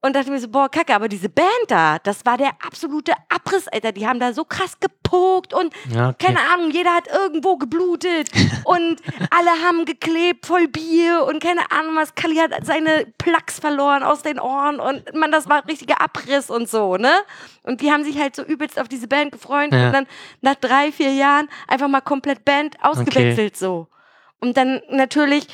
[0.00, 3.66] Und dachte mir so, boah, kacke, aber diese Band da, das war der absolute Abriss,
[3.66, 3.90] Alter.
[3.90, 4.78] Die haben da so krass
[5.08, 6.26] gepokt und Ja, okay.
[6.26, 8.28] keine Ahnung, jeder hat irgendwo geblutet
[8.64, 8.96] und
[9.30, 12.14] alle haben geklebt voll Bier und keine Ahnung was.
[12.14, 16.68] Kali hat seine Plaques verloren aus den Ohren und man, das war richtiger Abriss und
[16.68, 17.12] so, ne?
[17.64, 19.86] Und die haben sich halt so übelst auf diese Band gefreut Ja.
[19.86, 20.06] und dann
[20.40, 23.88] nach drei, vier Jahren einfach mal komplett Band ausgewechselt so.
[24.40, 25.46] Und dann natürlich,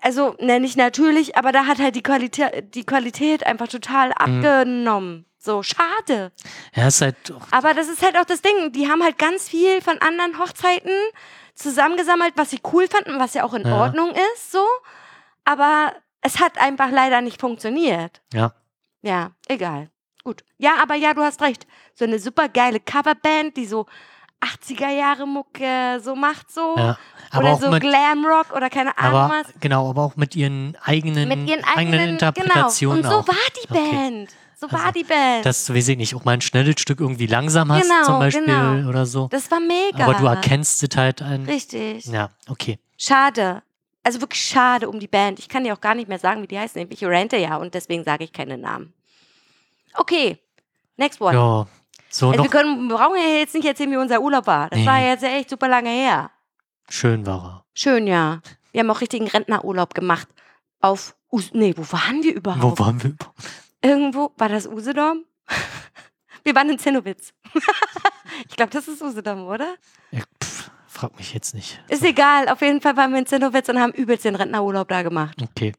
[0.00, 5.24] also, ne, nicht natürlich, aber da hat halt die Qualität, die Qualität einfach total Mhm.
[5.44, 6.30] So, schade.
[6.74, 8.70] Ja, ist halt, auch- Aber das ist halt auch das Ding.
[8.72, 10.92] Die haben halt ganz viel von anderen Hochzeiten
[11.56, 13.76] zusammengesammelt, was sie cool fanden, was ja auch in Ja.
[13.80, 14.64] Ordnung ist, so.
[15.44, 18.20] Aber es hat einfach leider nicht funktioniert.
[18.32, 18.52] ja.
[19.04, 19.90] Ja, egal.
[20.22, 20.44] Gut.
[20.58, 21.66] Ja, aber ja, du hast recht.
[21.96, 23.86] So eine super geile Coverband, die so
[24.40, 26.76] 80er Jahre Mucke so macht, so.
[26.76, 26.96] ja.
[27.36, 29.52] Oder so Glamrock oder keine Ahnung aber, was.
[29.58, 33.18] genau, aber auch mit ihren eigenen, Mit ihren eigenen, Interpretationen genau.
[33.18, 33.34] Und so auch.
[33.34, 34.28] war die Okay.
[34.62, 35.44] So Also, war die Band.
[35.44, 38.18] Dass du, weiß ich nicht, auch mal ein schnelles Stück irgendwie langsam hast, Genau, zum
[38.20, 38.88] Beispiel, genau.
[38.88, 39.26] oder so.
[39.28, 40.04] das war mega.
[40.04, 41.44] Aber du erkennst es halt ein.
[41.46, 42.06] Richtig.
[42.06, 42.78] Ja, okay.
[42.96, 43.62] Schade.
[44.04, 45.38] Also wirklich schade um die Band.
[45.40, 46.86] Ich kann dir auch gar nicht mehr sagen, wie die heißen.
[46.90, 48.92] Ich rente ja und deswegen sage ich keine Namen.
[49.94, 50.38] Okay.
[50.96, 51.34] Next one.
[51.34, 51.66] Ja.
[52.08, 54.68] So also wir, noch können, wir brauchen ja jetzt nicht erzählen, wie unser Urlaub war.
[54.70, 54.86] Das Nee.
[54.86, 56.30] war jetzt echt super lange her.
[56.88, 58.40] schön war Schön, ja.
[58.72, 60.28] Wir haben auch richtigen Rentnerurlaub gemacht.
[60.80, 62.36] Auf Us Nee, wo waren wir er.
[62.36, 62.78] überhaupt?
[62.80, 63.14] Wo waren wir?
[63.82, 65.24] Irgendwo, war das Usedom?
[66.44, 67.32] wir waren in Zinnowitz.
[68.48, 69.74] ich glaube, das ist Usedom, oder?
[70.10, 71.82] Ja, pff, frag mich jetzt nicht.
[71.88, 72.48] Ist egal.
[72.48, 75.36] Auf jeden Fall waren wir in Zinnowitz und haben übelst den Rentnerurlaub da gemacht.
[75.42, 75.72] Okay.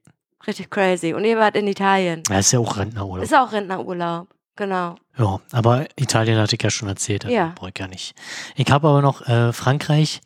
[0.46, 1.14] Richtig crazy.
[1.14, 2.24] Und ihr wart in Italien.
[2.30, 3.24] Ja, ist ja auch Rentnerurlaub.
[3.24, 4.28] Ist auch Rentnerurlaub.
[4.56, 4.96] Genau.
[5.18, 7.26] Ja, aber Italien hatte ich ja schon erzählt.
[7.26, 7.54] Also Ja.
[7.56, 8.14] Brauche ich ja nicht.
[8.56, 10.22] Ich habe aber noch äh, Frankreich.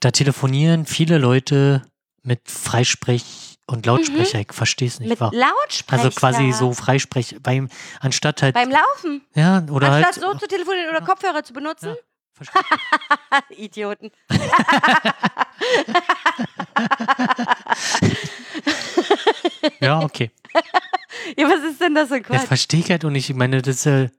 [0.00, 1.82] Da telefonieren viele Leute
[2.22, 4.40] mit Freisprech und Lautsprecher.
[4.40, 5.20] Ich verstehe es nicht.
[5.20, 5.28] Mhm.
[5.30, 5.34] Mit.
[5.40, 6.02] Lautsprecher.
[6.04, 7.68] Also quasi so Freisprech beim
[8.00, 9.22] anstatt halt Beim Laufen.
[9.34, 11.94] ja oder Anstatt halt so zu telefonieren oder Kopfhörer zu benutzen.
[11.94, 11.96] Ja.
[13.50, 14.10] Idioten.
[19.80, 20.30] ja okay.
[21.36, 22.46] Ja, was ist denn das für Ja, Quatsch?
[22.46, 24.10] verstehe ich halt und ich meine, das ist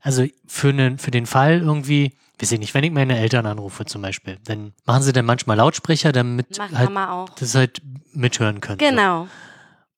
[0.00, 3.84] also für, einen, für den Fall irgendwie, weiß ich nicht, wenn ich meine Eltern anrufe
[3.84, 7.28] zum Beispiel, dann machen sie dann manchmal Lautsprecher, damit Macht halt Mama auch.
[7.30, 7.80] das halt
[8.12, 8.78] mithören können.
[8.80, 8.86] So.
[8.86, 9.28] Genau.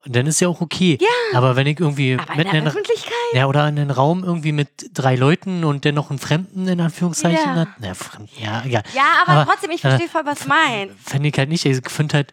[0.05, 0.99] Und dann ist ja auch okay.
[1.01, 1.09] Ja.
[1.39, 3.13] Aber wenn ich irgendwie Aber in mitten der in, Öffentlichkeit?
[3.33, 6.81] ja, oder in einen Raum irgendwie mit drei Leuten und dann noch einen Fremden in
[6.81, 7.55] Anführungszeichen Ja.
[7.57, 8.85] hat, na, Fremd, ja, egal.
[8.95, 10.95] Ja, aber, Aber, trotzdem, ich verstehe voll, was du meinst.
[11.09, 11.65] Fände ich halt nicht.
[11.67, 12.33] Ich finde halt,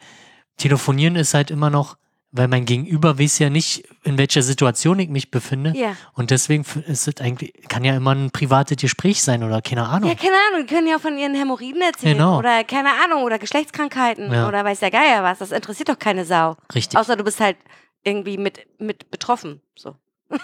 [0.57, 1.97] telefonieren ist halt immer noch,
[2.35, 5.71] weil mein Gegenüber weiß ja nicht, in welcher Situation ich mich befinde.
[5.75, 5.95] Ja.
[6.13, 10.09] Und deswegen ist es eigentlich, kann ja immer ein privates Gespräch sein oder keine Ahnung.
[10.09, 12.17] Ja, keine Ahnung, die können ja auch von ihren Hämorrhoiden erzählen.
[12.17, 12.39] Genau.
[12.39, 14.47] Oder keine Ahnung, oder Geschlechtskrankheiten Ja.
[14.47, 15.37] oder weiß der Geier was.
[15.39, 16.57] Das interessiert doch keine Sau.
[16.73, 16.99] Richtig.
[16.99, 17.57] Außer du bist halt
[18.03, 19.61] irgendwie mit, mit betroffen.
[19.75, 19.95] So.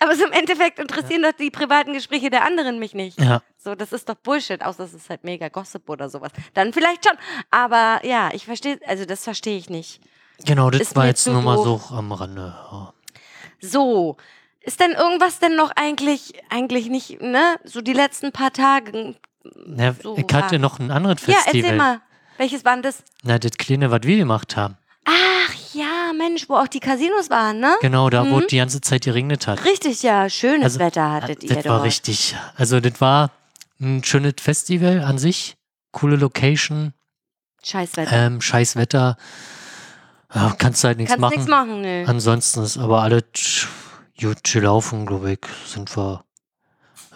[0.00, 3.20] aber so im Endeffekt interessieren doch die privaten Gespräche der anderen mich nicht.
[3.20, 6.32] ja, So, das ist doch Bullshit, außer es ist halt mega Gossip oder sowas.
[6.54, 7.16] Dann vielleicht schon.
[7.50, 10.00] Aber ja, ich verstehe, also das verstehe ich nicht.
[10.44, 12.54] Genau, das Ist war jetzt nur mal so am Rande.
[12.72, 12.92] Ja.
[13.60, 14.16] So.
[14.64, 17.56] Ist denn irgendwas denn noch eigentlich, eigentlich nicht, ne?
[17.64, 19.16] So die letzten paar Tage.
[19.76, 21.62] Ja, So ich hatte war- noch ein anderes Ja, Festival.
[21.64, 22.00] erzähl mal.
[22.38, 23.02] Welches war denn das?
[23.24, 24.76] Na, das kleine, was wir gemacht haben.
[25.04, 27.76] Ach ja, Mensch, wo auch die Casinos waren, ne?
[27.80, 28.42] Genau, da wo Mhm.
[28.42, 29.64] es die ganze Zeit geregnet hat.
[29.64, 30.30] Richtig, ja.
[30.30, 31.84] Schönes Also, Wetter hattet ihr das war dort.
[31.84, 32.36] richtig.
[32.56, 33.30] Also, das war
[33.80, 35.56] ein schönes Festival an sich.
[35.90, 36.94] Coole Location,
[37.64, 38.12] Scheiß Wetter.
[38.12, 39.16] ähm, scheiß Wetter.
[40.34, 41.34] Ja, kannst halt nichts Kannst machen.
[41.34, 42.04] nichts machen, ne?
[42.06, 43.66] Ansonsten ist aber alles
[44.18, 45.38] gut gelaufen, glaube ich.
[45.66, 46.24] Sind wir.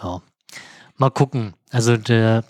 [0.02, 0.20] Ja.
[0.96, 1.54] Mal gucken.
[1.70, 2.44] Also der.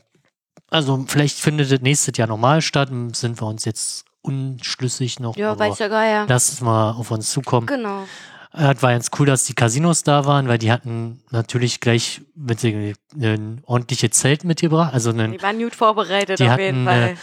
[0.69, 2.89] Also vielleicht findet das nächstes Jahr normal statt.
[3.13, 5.37] Sind wir uns jetzt unschlüssig noch.
[5.37, 6.27] Ja, weiß der Geier.
[6.29, 7.67] Lass es mal auf uns zukommen.
[7.69, 8.03] Genau.
[8.53, 12.23] Äh, Es war ganz cool, dass die Casinos da waren, weil die hatten natürlich gleich
[12.35, 17.01] mit ein ordentliches Zelt mitgebracht, also einen, Die waren gut vorbereitet Die auf jeden hatten,
[17.01, 17.17] Fall.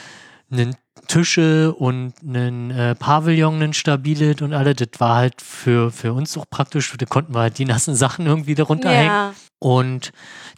[0.52, 0.76] äh, einen
[1.14, 4.76] Tische und einen äh, Pavillon, einen stabiles und alles.
[4.78, 6.92] Das war halt für, für uns auch praktisch.
[6.98, 9.08] Da konnten wir halt die nassen Sachen irgendwie darunter hängen.
[9.10, 9.34] ja.
[9.60, 10.12] Und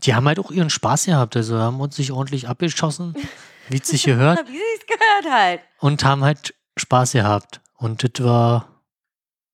[0.03, 1.35] die haben halt auch ihren Spaß gehabt.
[1.35, 3.13] Also haben uns sich ordentlich abgeschossen,
[3.69, 5.61] wie es sich gehört, Wie es gehört halt.
[5.79, 7.61] und haben halt Spaß gehabt.
[7.77, 8.67] Und das war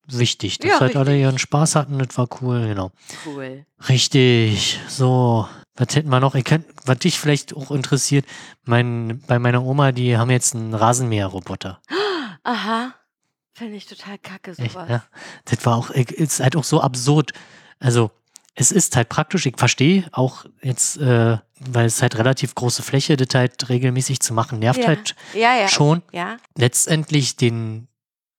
[0.06, 1.22] wichtig, dass Ja, halt alle richtig.
[1.22, 1.98] ihren Spaß hatten.
[1.98, 2.92] Das war cool, genau.
[3.26, 3.66] Cool.
[3.88, 4.80] Richtig.
[4.88, 5.46] So,
[5.76, 6.34] was hätten wir noch?
[6.34, 8.26] Ich kenn, was dich vielleicht auch interessiert,
[8.64, 11.80] mein, bei meiner Oma, die haben jetzt einen Rasenmäherroboter.
[12.44, 12.94] Aha.
[13.54, 14.88] Finde ich total kacke, Echt, sowas.
[14.88, 15.04] ja.
[15.44, 17.32] Das war auch, ist halt auch so absurd.
[17.78, 18.10] Also,
[18.54, 23.16] es ist halt praktisch, ich verstehe auch jetzt, äh, weil es halt relativ große Fläche,
[23.16, 24.88] das halt regelmäßig zu machen, nervt Ja.
[24.88, 25.68] halt Ja, ja.
[25.68, 26.02] schon.
[26.12, 26.36] Ja.
[26.56, 27.88] Letztendlich den,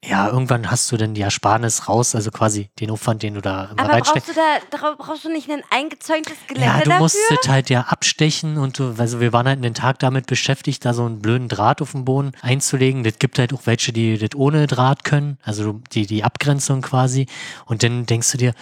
[0.06, 3.66] ja, irgendwann hast du dann die Ersparnis raus, also quasi den Aufwand, den du da
[3.66, 4.34] immer Aber reinsteckst.
[4.34, 6.99] brauchst du da brauchst du nicht ein eingezäuntes Gelände Ja, du dafür?
[6.99, 10.93] musst halt ja abstechen und du, also wir waren halt den Tag damit beschäftigt, da
[10.93, 13.04] so einen blöden Draht auf den Boden einzulegen.
[13.04, 17.28] Das gibt halt auch welche, die das ohne Draht können, also die, die Abgrenzung quasi.
[17.66, 18.54] Und dann denkst du dir,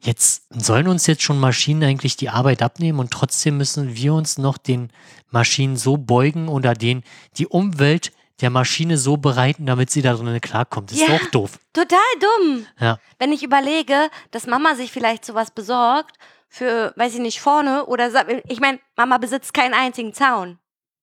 [0.00, 4.38] jetzt sollen uns jetzt schon Maschinen eigentlich die Arbeit abnehmen und trotzdem müssen wir uns
[4.38, 4.90] noch den
[5.30, 7.02] Maschinen so beugen oder den,
[7.38, 10.90] die Umwelt der Maschine so bereiten, damit sie da drin klarkommt.
[10.90, 11.06] Das Ja.
[11.06, 11.58] ist auch doof.
[11.72, 12.66] Total dumm.
[12.80, 12.98] Ja.
[13.18, 16.16] Wenn ich überlege, dass Mama sich vielleicht sowas besorgt
[16.48, 18.10] für, weiß ich nicht, vorne oder
[18.48, 20.58] ich meine, Mama besitzt keinen einzigen Zaun.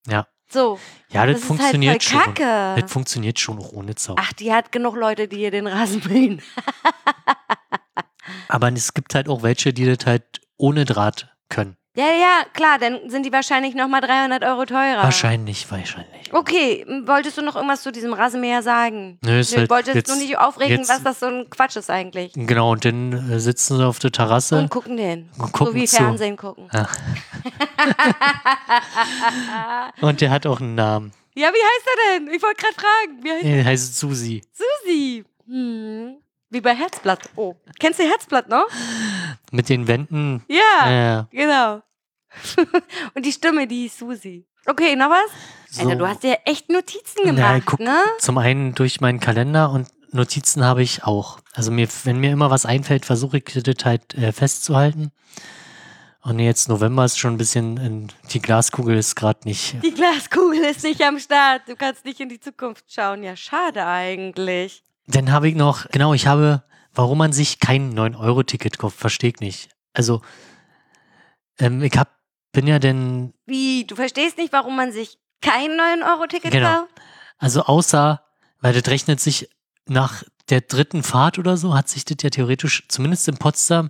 [0.07, 0.27] Ja.
[0.49, 0.79] So.
[1.09, 2.33] Ja, das, Das ist funktioniert halt voll schon.
[2.33, 2.81] Kacke.
[2.81, 4.15] Das funktioniert schon auch ohne Zaun.
[4.19, 6.41] Ach, die hat genug Leute, die ihr den Rasen mähen.
[8.49, 11.77] Aber es gibt halt auch welche, die das halt ohne Draht können.
[11.97, 15.01] Ja, ja, klar, dann sind die wahrscheinlich nochmal 300 Euro teurer.
[15.01, 16.31] Wahrscheinlich, wahrscheinlich.
[16.31, 19.17] Okay, wolltest du noch irgendwas zu diesem Rasenmäher sagen?
[19.23, 21.75] Nö, ist Nö, halt wolltest jetzt, nur nicht aufregen, jetzt- was das so ein Quatsch
[21.75, 22.33] ist eigentlich.
[22.35, 25.31] Genau, und dann äh, sitzen sie auf der Terrasse Und gucken den.
[25.39, 25.95] und gucken so wie zu.
[25.95, 26.69] Fernsehen gucken.
[26.71, 26.87] Ja.
[30.01, 31.11] Und der hat auch einen Namen.
[31.35, 32.27] Ja, wie heißt er denn?
[32.33, 33.23] Ich wollte gerade fragen.
[33.23, 34.43] Wie heißt Er heißt Susi.
[34.53, 35.23] Susi?
[35.47, 36.17] Hm.
[36.49, 37.29] Wie bei Herzblatt.
[37.35, 37.55] Oh.
[37.79, 38.67] Kennst du Herzblatt noch?
[39.51, 40.43] Mit den Wänden.
[40.47, 41.81] Ja, Äh, genau.
[43.15, 44.45] Und die Stimme, die ist Susi.
[44.65, 45.31] Okay, noch was?
[45.69, 45.81] so.
[45.83, 47.97] Alter, du hast dir echt Notizen Na, gemacht, ich guck ne?
[48.19, 51.39] Zum einen durch meinen Kalender und Notizen habe ich auch.
[51.53, 55.11] Also mir, wenn mir immer was einfällt, versuche ich das halt äh, festzuhalten.
[56.21, 59.75] Und jetzt November ist schon ein bisschen, in, die Glaskugel ist gerade nicht.
[59.83, 61.61] Die Glaskugel ist nicht am Start.
[61.67, 63.23] Du kannst nicht in die Zukunft schauen.
[63.23, 64.83] Ja, schade eigentlich.
[65.07, 66.63] Dann habe ich noch, genau, ich habe,
[66.97, 69.69] warum man sich kein 9-Euro-Ticket kauft, verstehe ich nicht.
[69.93, 70.21] Also,
[71.59, 72.15] ähm, ich hab,
[72.51, 73.85] bin ja denn, Wie?
[73.85, 76.81] Du verstehst nicht, warum man sich kein 9-Euro-Ticket Genau.
[76.81, 76.91] kauft?
[77.39, 78.23] also außer,
[78.61, 79.47] weil das rechnet sich
[79.85, 83.89] nach der dritten Fahrt oder so, hat sich das ja theoretisch, zumindest in Potsdam,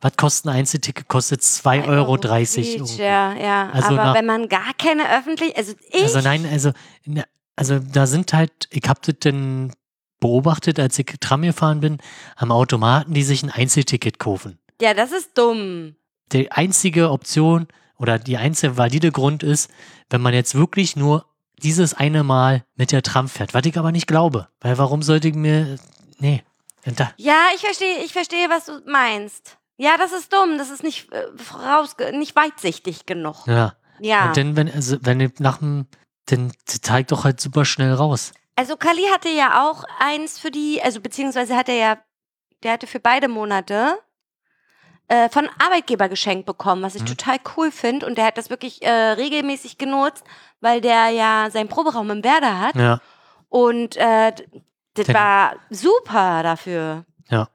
[0.00, 1.06] was kostet ein Einzelticket?
[1.08, 2.16] Kostet 2,30 Euro.
[2.18, 3.70] Quietsch, Ja, ja.
[3.70, 6.72] Also Aber nach- wenn man gar keine öffentlich, also ich, Also nein, also,
[7.54, 9.72] also da sind halt, ich hab das dann
[10.20, 11.98] beobachtet, als ich Tram gefahren bin,
[12.36, 14.58] am Automaten, die sich ein Einzelticket kaufen.
[14.80, 15.96] ja, das ist dumm.
[16.32, 17.66] die einzige Option
[17.96, 19.70] oder die einzige valide Grund ist,
[20.08, 21.26] wenn man jetzt wirklich nur
[21.62, 24.48] dieses eine Mal mit der Tram fährt, was ich aber nicht glaube.
[24.60, 25.76] Weil warum sollte ich mir,
[26.18, 26.42] nee,
[26.84, 29.58] da, Ja, ich verstehe, ich verstehe, was du meinst.
[29.76, 30.56] Ja, das ist dumm.
[30.58, 33.46] Das ist nicht äh, voraus, nicht weitsichtig genug.
[33.46, 33.74] ja.
[34.02, 34.28] Ja.
[34.28, 35.86] Und dann, wenn, also, wenn ich nach dem,
[36.24, 38.32] dann zeigt doch halt super schnell raus.
[38.56, 41.98] Also Kali hatte ja auch eins für die, also beziehungsweise hat er ja,
[42.62, 43.98] der hatte für beide Monate
[45.08, 47.06] äh, von Arbeitgeber geschenkt bekommen, was ich Mhm.
[47.06, 48.06] total cool finde.
[48.06, 50.24] Und der hat das wirklich äh, regelmäßig genutzt,
[50.60, 52.74] weil der ja seinen Proberaum im Werder hat.
[52.76, 53.00] Ja,
[53.48, 54.32] Und äh,
[54.94, 57.04] das Denn- war super dafür.
[57.28, 57.48] Ja.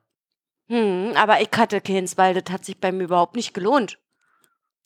[0.68, 4.00] Hm, aber ich hatte keins, weil das hat sich bei mir überhaupt nicht gelohnt.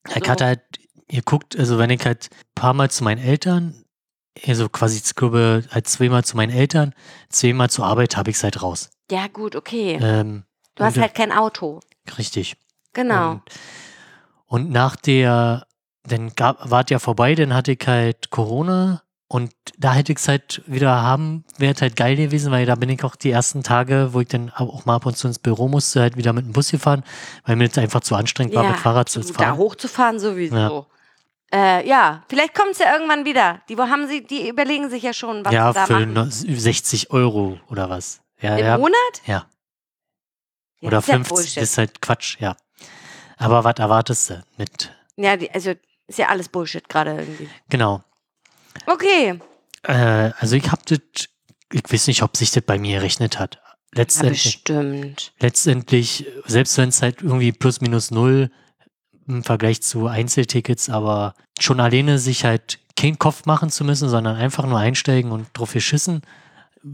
[0.08, 0.30] ich So.
[0.30, 0.62] hatte halt,
[1.08, 3.86] ihr guckt, also wenn ich halt ein paar Mal zu meinen Eltern,
[4.48, 6.94] also quasi, glaube, halt zweimal zu meinen Eltern,
[7.30, 8.90] zweimal zur Arbeit habe ich es halt raus.
[9.12, 9.98] Ja, gut, okay.
[10.02, 10.44] Ähm,
[10.76, 11.80] du hast halt kein Auto.
[12.18, 12.56] Richtig.
[12.94, 13.32] Genau.
[13.32, 13.42] Und,
[14.46, 15.66] und nach der,
[16.04, 20.28] dann gab, wart ja vorbei, dann hatte ich halt Corona und da hätte ich es
[20.28, 24.10] halt wieder haben, wäre halt geil gewesen, weil da bin ich auch die ersten Tage,
[24.14, 26.54] wo ich dann auch mal ab und zu ins Büro musste, halt wieder mit dem
[26.54, 27.04] Bus gefahren,
[27.46, 29.58] weil mir das einfach zu anstrengend war, mit Fahrrad zu du, Da fahren.
[29.58, 30.56] hochzufahren sowieso.
[30.56, 30.86] Ja.
[31.52, 33.62] Äh, ja, vielleicht kommt es ja irgendwann wieder.
[33.70, 36.14] Die wo haben sie, die überlegen sich ja schon, was Ja, sie da für machen.
[36.14, 38.22] no- 60 Euro oder was.
[38.42, 38.96] Ja, Im ja, Monat?
[39.26, 39.48] ja.
[40.82, 41.64] Ja, Oder ist ja 50 Bullshit.
[41.64, 42.56] ist halt Quatsch, ja.
[43.38, 45.74] Aber was erwartest du mit, Ja, die, also
[46.08, 47.50] ist ja alles Bullshit gerade irgendwie.
[47.70, 48.02] genau.
[48.86, 49.40] Okay.
[49.84, 51.00] Äh, also ich hab das
[51.72, 53.56] ich weiß nicht, ob sich das bei mir gerechnet hat.
[53.56, 53.70] Ja,
[54.02, 55.34] Letztendlich, bestimmt.
[55.40, 58.50] letztendlich selbst wenn es halt irgendwie plus minus null
[59.30, 64.36] im Vergleich zu Einzeltickets, aber schon alleine sich halt keinen Kopf machen zu müssen, sondern
[64.36, 66.22] einfach nur einsteigen und drauf geschissen,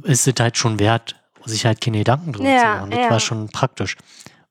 [0.04, 1.16] ist es halt schon wert,
[1.46, 2.92] sich halt keine Gedanken drüber Ja, zu machen.
[2.92, 3.10] Das ja.
[3.10, 3.98] war schon praktisch.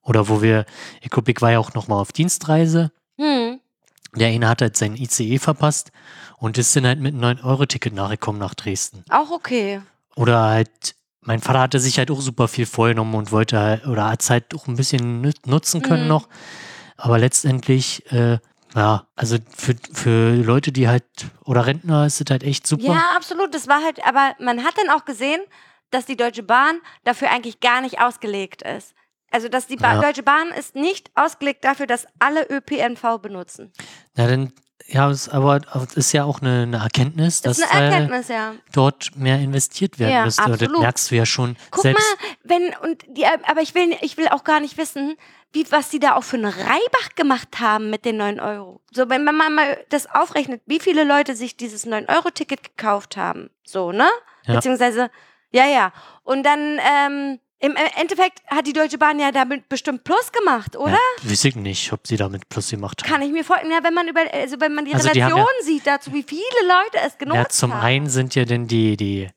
[0.01, 0.65] Oder wo wir,
[1.01, 2.91] ich glaube, ich war ja auch nochmal auf Dienstreise.
[3.19, 3.59] Hm.
[4.15, 5.91] Der eine hat halt sein ICE verpasst
[6.37, 9.03] und ist dann halt mit einem 9-Euro-Ticket nachgekommen nach Dresden.
[9.09, 9.81] Auch okay.
[10.15, 14.09] Oder halt, mein Vater hatte sich halt auch super viel vorgenommen und wollte halt, oder
[14.09, 16.09] hat es halt auch ein bisschen nutzen können Mhm.
[16.09, 16.29] noch.
[16.97, 18.39] Aber letztendlich, äh,
[18.75, 21.05] ja, also für, für Leute, die halt,
[21.43, 22.83] oder Rentner ist es halt echt super.
[22.83, 23.53] Ja, absolut.
[23.53, 25.41] Das war halt, aber man hat dann auch gesehen,
[25.91, 28.93] dass die Deutsche Bahn dafür eigentlich gar nicht ausgelegt ist.
[29.31, 30.01] Also, dass die ba Ja.
[30.01, 33.71] Deutsche Bahn ist nicht ausgelegt dafür, dass alle ÖPNV benutzen.
[34.15, 34.53] Na dann,
[34.87, 38.27] ja, es, aber es ist ja auch eine, eine Erkenntnis, Das dass eine äh, Erkenntnis,
[38.27, 38.53] ja.
[38.73, 40.43] dort mehr investiert werden Ja, müsste.
[40.43, 40.79] Das absolut.
[40.79, 42.03] merkst du ja schon Guck selbst.
[42.03, 45.17] mal, wenn, und die, aber ich will, ich will auch gar nicht wissen,
[45.53, 48.81] wie, was die da auch für einen Reibach gemacht haben mit den 9 Euro.
[48.91, 53.49] So, wenn man mal das aufrechnet, wie viele Leute sich dieses 9-Euro-Ticket gekauft haben.
[53.63, 54.07] So, ne?
[54.45, 54.55] Ja.
[54.55, 55.09] Beziehungsweise,
[55.51, 55.93] ja, ja.
[56.23, 60.91] Und dann, ähm, im Endeffekt hat die Deutsche Bahn ja damit bestimmt Plus gemacht, oder?
[60.91, 63.09] Ja, weiß ich nicht, ob sie damit Plus gemacht haben.
[63.11, 65.33] Kann ich mir vorstellen, ja, wenn man über, also wenn man die Also die haben
[65.33, 67.81] Relation sieht dazu, wie viele Leute es genutzt Ja, zum haben.
[67.85, 69.29] einen sind ja denn die, die,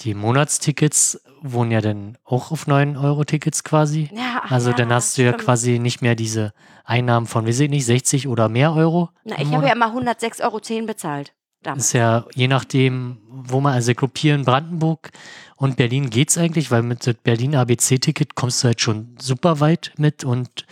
[0.00, 4.08] die Monatstickets wohnen ja dann auch auf 9-Euro-Tickets quasi.
[4.12, 5.44] Ja, ach Also ja, dann hast du ja stimmt.
[5.44, 6.52] quasi nicht mehr diese
[6.84, 9.10] Einnahmen von, weiß ich nicht, 60 oder mehr Euro.
[9.24, 11.34] Na, ich habe ja immer 106,10 Euro bezahlt.
[11.62, 11.86] Damals.
[11.86, 15.10] ist ja je nachdem, wo man, also ich glaub, hier in Brandenburg
[15.58, 19.92] und Berlin geht's eigentlich, weil mit dem Berlin ABC-Ticket kommst du halt schon super weit
[19.98, 20.66] mit und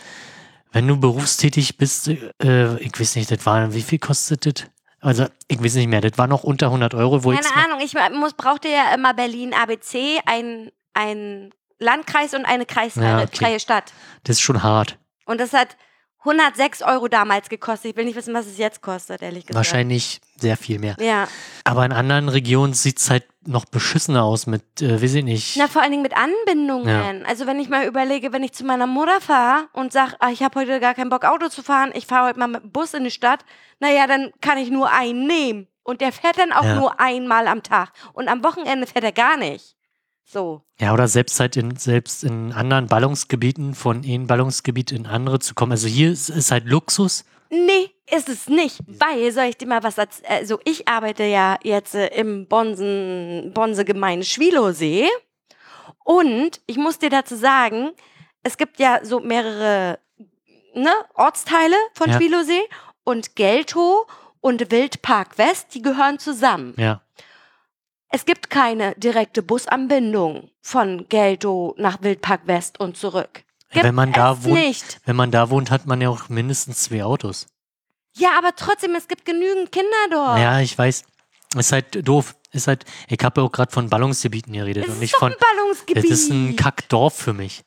[0.71, 4.69] wenn du berufstätig bist, äh, ich weiß nicht, das war, wie viel kostet das?
[5.01, 7.95] Also, ich weiß nicht mehr, das war noch unter 100 Euro, wo Keine Ahnung, ich
[8.15, 13.37] muss, brauchte ja immer Berlin ABC, ein, ein Landkreis und eine kreisfreie Ja, okay.
[13.37, 13.93] freie Stadt.
[14.25, 14.99] das ist schon hart.
[15.25, 15.77] Und das hat
[16.27, 17.93] 106 Euro damals gekostet.
[17.93, 19.57] Ich will nicht wissen, was es jetzt kostet, ehrlich gesagt.
[19.57, 20.97] Wahrscheinlich sehr viel mehr.
[21.01, 21.29] Ja.
[21.65, 25.57] Aber in anderen Regionen sieht's halt noch beschissener aus mit, äh, weiß ich nicht.
[25.57, 27.25] Na, vor allen Dingen mit Anbindungen.
[27.27, 30.59] Also wenn ich mal überlege, wenn ich zu meiner Mutter fahre und sage, ich habe
[30.61, 33.05] heute gar keinen Bock, Auto zu fahren, ich fahre heute mal mit dem Bus in
[33.05, 33.45] die Stadt,
[33.79, 35.69] naja, dann kann ich nur einen nehmen.
[35.85, 36.75] Und der fährt dann auch Ja.
[36.75, 37.93] nur einmal am Tag.
[38.13, 39.76] Und am Wochenende fährt er gar nicht.
[40.29, 40.63] So.
[40.81, 45.55] Ja, oder selbst halt in, selbst in anderen Ballungsgebieten, von einem Ballungsgebiet in andere zu
[45.55, 45.73] kommen.
[45.73, 47.25] Also hier ist, ist halt Luxus.
[47.49, 48.81] Nee, ist es nicht.
[48.89, 50.29] Weil, soll ich dir mal was erzählen?
[50.29, 55.09] Also, ich arbeite ja jetzt äh, im Bonsen, Bonse-Gemeinde Schwilosee.
[56.05, 57.91] Und ich muss dir dazu sagen,
[58.43, 60.01] es gibt ja so mehrere
[60.75, 62.17] ne, Ortsteile von Ja.
[62.17, 62.63] Schwilosee.
[63.05, 64.09] Und Geltow
[64.41, 66.75] und Wildpark West, die gehören zusammen.
[66.77, 67.01] Ja.
[68.17, 73.45] Es gibt keine direkte Busanbindung von Geltow nach Wildpark West und zurück.
[73.71, 75.01] Gibt Wenn man da wohnt, nicht.
[75.05, 77.47] wenn man da wohnt, hat man ja auch mindestens zwei Autos.
[78.15, 80.39] Ja, aber trotzdem, es gibt genügend Kinder dort.
[80.39, 81.05] Ja, ich weiß.
[81.59, 82.35] Ist halt doof.
[82.53, 85.35] Ist halt, ich habe ja auch gerade von Ballungsgebieten geredet Es und ist nicht von.
[85.39, 86.05] Ballungsgebiet.
[86.05, 87.65] Das ist ein Kackdorf für mich.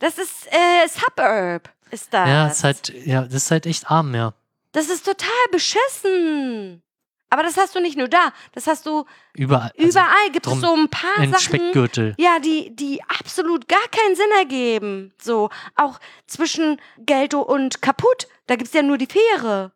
[0.00, 2.28] Das ist äh, Suburb, ist das.
[2.28, 4.34] Ja, ist halt, ja, das ist halt echt arm, ja.
[4.72, 6.82] Das ist total beschissen.
[7.30, 9.70] Aber das hast du nicht nur da, das hast du Überall.
[9.78, 10.30] Also überall.
[10.32, 12.14] Gibt es so ein paar Sachen, Speckgürtel.
[12.18, 15.14] ja, die, die absolut gar keinen Sinn ergeben.
[15.20, 19.72] So, auch zwischen Gelto und Kaputt, da gibt es ja nur die Fähre.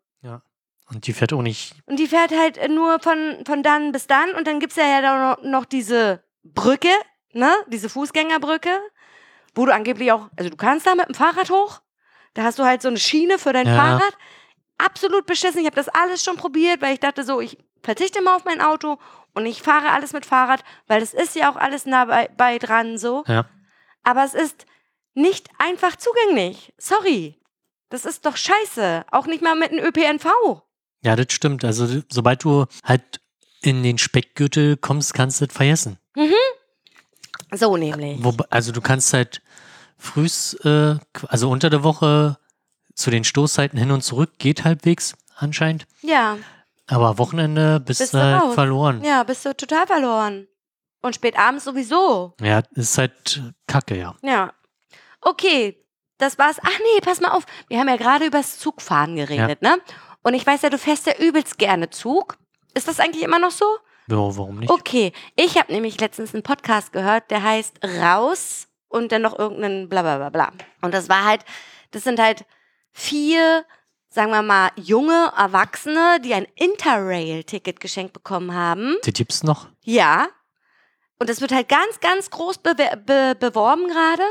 [0.91, 1.75] Und die fährt auch nicht.
[1.87, 4.33] Und die fährt halt nur von, von dann bis dann.
[4.35, 6.91] Und dann gibt es ja, ja noch diese Brücke,
[7.33, 7.51] ne?
[7.69, 8.69] Diese Fußgängerbrücke,
[9.55, 11.81] wo du angeblich auch, also du kannst da mit dem Fahrrad hoch.
[12.35, 13.75] Da hast du halt so eine Schiene für dein Ja.
[13.77, 14.17] Fahrrad.
[14.79, 15.61] Absolut beschissen.
[15.61, 18.61] Ich habe das alles schon probiert, weil ich dachte so, ich verzichte mal auf mein
[18.61, 18.99] Auto
[19.35, 22.59] und ich fahre alles mit Fahrrad, weil das ist ja auch alles nah bei, bei
[22.59, 23.25] dran so.
[23.27, 23.47] Ja.
[24.03, 24.67] Aber es ist
[25.15, 26.73] nicht einfach zugänglich.
[26.79, 27.41] Sorry.
[27.89, 29.05] Das ist doch scheiße.
[29.11, 30.27] Auch nicht mal mit einem ÖPNV.
[31.03, 31.65] Ja, das stimmt.
[31.65, 33.21] Also, sobald du halt
[33.63, 35.99] in den Speckgürtel kommst, kannst du das vergessen.
[37.53, 38.21] So nämlich.
[38.51, 39.43] Also, du kannst halt
[39.97, 40.97] frühs, äh,
[41.29, 42.39] also unter der Woche
[42.95, 45.87] zu den Stoßzeiten hin und zurück, geht halbwegs anscheinend.
[46.03, 46.37] Ja,
[46.87, 48.55] Aber Wochenende bist, Bist du halt raus.
[48.55, 49.03] verloren.
[49.05, 50.47] ja, bist du total verloren.
[51.03, 52.35] Und spät abends sowieso.
[52.41, 54.15] Ja, ist halt kacke, ja.
[54.23, 54.53] Ja.
[55.21, 55.83] Okay,
[56.19, 56.57] das war's.
[56.63, 57.45] Ach nee, pass mal auf.
[57.69, 59.79] Wir haben ja gerade übers Zugfahren geredet, ne?
[60.23, 62.39] Und ich weiß ja, du fährst ja übelst gerne Zug.
[62.75, 63.67] Ist das eigentlich immer noch so?
[64.07, 64.71] Ja, warum nicht?
[64.71, 69.89] Okay, ich habe nämlich letztens einen Podcast gehört, der heißt Raus und dann noch irgendeinen
[69.89, 70.53] bla bla bla bla.
[70.83, 71.45] Und das war halt,
[71.91, 72.45] das sind halt
[72.95, 73.65] vier,
[74.09, 78.97] sagen wir mal, junge Erwachsene, die ein Interrail-Ticket geschenkt bekommen haben.
[79.05, 79.69] Die gibt's noch?
[79.83, 80.29] Ja.
[81.19, 84.23] Und das wird halt ganz, ganz groß bewer- be beworben gerade.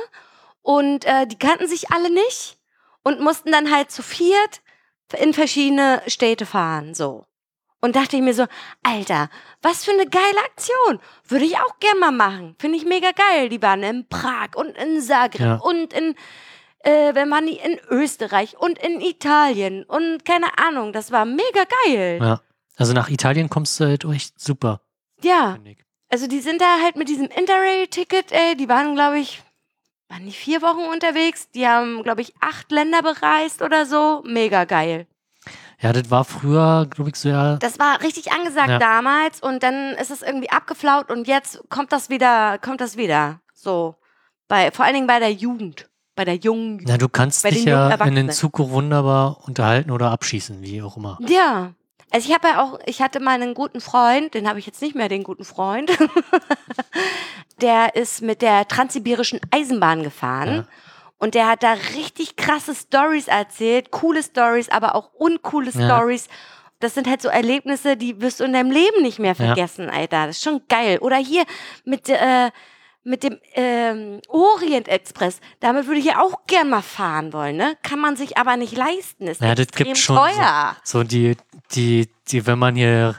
[0.62, 2.58] Und äh, die kannten sich alle nicht
[3.04, 4.62] und mussten dann halt zu viert
[5.20, 7.26] in verschiedene Städte fahren, so.
[7.82, 8.46] Und dachte ich mir so,
[8.82, 9.30] Alter,
[9.62, 11.02] was für eine geile Aktion.
[11.28, 12.56] Würde ich auch gern mal machen.
[12.58, 13.50] Finde ich mega geil.
[13.50, 15.56] Die waren in Prag und in Zagreb Ja.
[15.56, 16.16] und in,
[16.84, 20.94] äh, wenn man in Österreich und in Italien und keine Ahnung.
[20.94, 22.20] Das war mega geil.
[22.22, 22.42] Ja.
[22.78, 24.82] Also nach Italien kommst du halt echt super,
[25.22, 25.58] Ja.
[26.10, 29.42] Also die sind da halt mit diesem Interrail-Ticket, ey, die waren, glaube ich,
[30.10, 31.50] waren die vier Wochen unterwegs.
[31.56, 34.22] Die haben, glaube ich, acht Länder bereist oder so.
[34.24, 35.08] Mega geil.
[35.82, 37.56] Ja, das war früher, glaube ich, so ja.
[37.58, 38.78] Das war richtig angesagt Ja.
[38.80, 43.42] damals und dann ist es irgendwie abgeflaut und jetzt kommt das wieder, kommt das wieder.
[43.54, 43.96] So.
[44.48, 45.90] Bei, vor allen Dingen bei der Jugend.
[46.16, 48.30] Bei der jungen Na, du kannst Bei dich ja in den.
[48.32, 51.18] Zug wunderbar unterhalten oder abschießen, wie auch immer.
[51.28, 51.74] Ja.
[52.12, 54.82] Also ich habe ja auch, ich hatte mal einen guten Freund, den habe ich jetzt
[54.84, 55.90] nicht mehr, den guten Freund.
[57.62, 60.50] der ist mit der Transsibirischen Eisenbahn gefahren.
[60.56, 60.66] Ja.
[61.18, 65.86] Und der hat da richtig krasse Stories erzählt, coole Stories, aber auch uncoole Ja.
[65.86, 66.28] Stories.
[66.80, 69.46] Das sind halt so Erlebnisse, die wirst du in deinem Leben nicht mehr Ja.
[69.48, 70.28] vergessen, Alter.
[70.28, 70.98] Das ist schon geil.
[71.00, 71.46] Oder hier
[71.86, 72.52] mit, äh,
[73.04, 75.40] mit dem ähm, Orient Express.
[75.60, 77.76] Damit würde ich ja auch gern mal fahren wollen, ne?
[77.84, 79.28] Kann man sich aber nicht leisten.
[79.28, 80.76] Ist Ja, das gibt schon teuer.
[80.84, 81.36] So die,
[81.74, 83.16] die, die, wenn man hier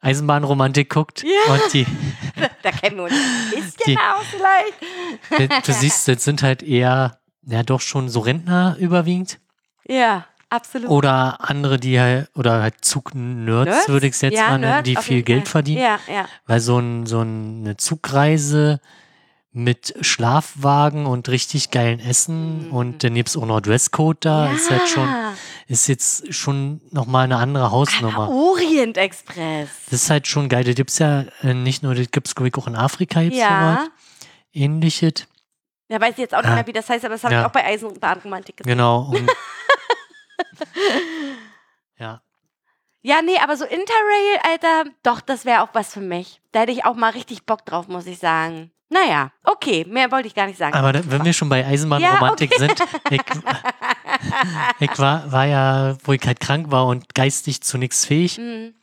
[0.00, 1.54] Eisenbahnromantik guckt Ja.
[1.54, 1.86] und die,
[2.62, 5.66] Da kennen wir uns ein bisschen Die- aus vielleicht.
[5.66, 9.40] du siehst, das sind halt eher, ja doch schon so Rentner überwiegend
[9.88, 10.88] Ja, absolut.
[10.90, 13.88] oder andere, die halt, oder halt Zugnerds, Nerds?
[13.88, 15.50] würde ich es jetzt Ja, mal nennen, die viel Geld Fall.
[15.62, 15.80] verdienen.
[15.82, 16.26] Ja, ja.
[16.46, 18.80] Weil so, ein, so eine Zugreise
[19.50, 22.72] mit Schlafwagen und richtig geilen Essen Mhm.
[22.72, 24.52] und dann gibt's auch noch Dresscode da, ja.
[24.52, 25.08] ist halt schon,
[25.66, 28.24] ist jetzt schon nochmal eine andere Hausnummer.
[28.24, 29.68] Aber Orient Express.
[29.90, 30.64] Das ist halt schon geil.
[30.64, 33.78] Das gibt's ja äh, nicht nur, das gibt's glaub ich auch in Afrika jetzt Ja.
[33.78, 33.90] sowas.
[34.52, 35.26] Ähnliches.
[35.88, 36.54] Ja, weiß ich jetzt auch nicht Ah.
[36.56, 37.40] mehr, wie das heißt, aber das habe Ja.
[37.40, 38.70] ich auch bei Eisenbahnromantik gesehen.
[38.70, 39.10] Genau.
[39.10, 39.28] Und
[41.98, 42.22] ja.
[43.02, 46.40] Ja, nee, aber so Interrail, Alter, doch, das wäre auch was für mich.
[46.52, 48.72] Da hätte ich auch mal richtig Bock drauf, muss ich sagen.
[48.90, 50.74] Naja, okay, mehr wollte ich gar nicht sagen.
[50.74, 52.74] Aber da, wenn wir schon bei Eisenbahnromantik sind,
[53.10, 53.20] ich,
[54.80, 58.74] ich war, war ja, wo ich halt krank war und geistig zu nichts fähig, Hm.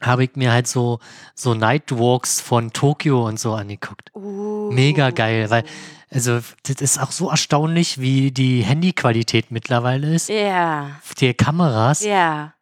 [0.00, 0.98] Habe ich mir halt so,
[1.34, 4.10] so Nightwalks von Tokio und so angeguckt.
[4.14, 4.70] Uh.
[4.72, 5.64] Mega geil, weil,
[6.10, 10.28] also, das ist auch so erstaunlich, wie die Handyqualität mittlerweile ist.
[10.28, 12.02] Ja, Die Kameras.
[12.02, 12.54] ja.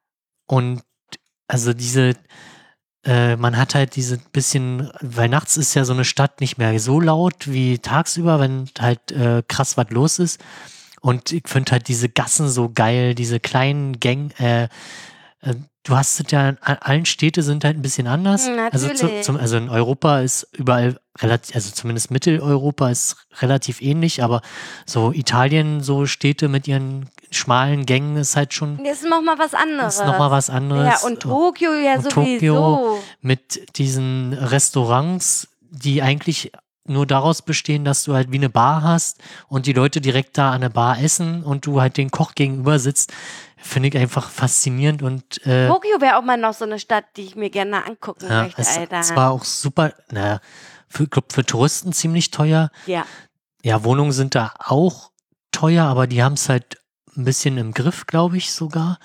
[0.48, 0.82] Und
[1.48, 2.14] also diese,
[3.04, 6.78] äh, man hat halt diese bisschen, weil nachts ist ja so eine Stadt nicht mehr
[6.80, 10.40] so laut wie tagsüber, wenn halt äh, krass was los ist.
[11.00, 14.68] Und ich finde halt diese Gassen so geil, diese kleinen Gang, äh,
[15.84, 18.46] du hast es ja, allen Städte sind halt ein bisschen anders.
[18.46, 19.24] Hm, Also, zu, natürlich.
[19.24, 24.42] zum, also in Europa ist überall relativ, also zumindest Mitteleuropa ist relativ ähnlich, aber
[24.84, 29.54] so Italien, so Städte mit ihren schmalen Gängen ist halt schon Das ist nochmal was
[29.54, 29.96] anderes.
[29.98, 31.02] ist nochmal was anderes.
[31.02, 32.24] Ja, und Tokio ja Und sowieso.
[32.34, 32.98] Tokio.
[33.20, 36.52] Mit diesen Restaurants, die eigentlich
[36.88, 40.52] nur daraus bestehen, dass du halt wie eine Bar hast und die Leute direkt da
[40.52, 43.12] an der Bar essen und du halt den Koch gegenüber sitzt,
[43.56, 47.22] finde ich einfach faszinierend und äh, Tokio wäre auch mal noch so eine Stadt, die
[47.22, 49.00] ich mir gerne angucken ja, möchte, es, Alter.
[49.00, 50.40] es war auch super, naja,
[50.88, 52.70] für, ich glaub, für Touristen ziemlich teuer.
[52.86, 53.04] ja.
[53.62, 55.10] Ja, Wohnungen sind da auch
[55.50, 56.78] teuer, aber die haben es halt
[57.16, 59.00] ein bisschen im Griff, glaube ich sogar.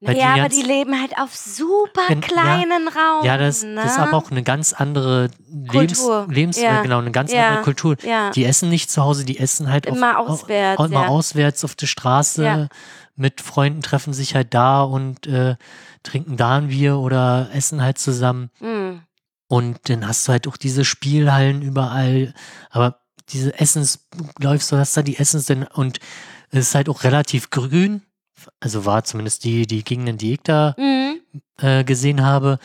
[0.00, 2.16] Weil die ja, aber ganz- die leben halt auf super ja.
[2.16, 3.24] kleinen Raum.
[3.24, 3.76] Ja, das, ne?
[3.76, 6.26] das ist aber auch eine ganz andere Lebens, Kultur.
[6.30, 6.80] Lebens Ja.
[6.80, 7.48] äh, genau, eine ganz Ja.
[7.48, 7.96] andere Kultur.
[8.02, 8.30] Ja.
[8.30, 11.08] Die essen nicht zu Hause, die essen halt Immer auf, auswärts, Auch, immer ja.
[11.08, 12.44] auswärts auf der Straße.
[12.44, 12.68] Ja.
[13.14, 15.56] Mit Freunden treffen sich halt da und äh,
[16.02, 18.50] trinken da ein Bier oder essen halt zusammen.
[18.58, 19.00] Hm.
[19.48, 22.34] Und dann hast du halt auch diese Spielhallen überall.
[22.70, 22.98] Aber
[23.30, 24.06] diese Essens,
[24.38, 26.00] läufst du, hast da die Essens denn, und
[26.50, 28.02] es ist halt auch relativ grün.
[28.60, 31.20] Also war zumindest die, die Gegenden, die ich da Mhm.
[31.58, 32.58] äh, gesehen habe,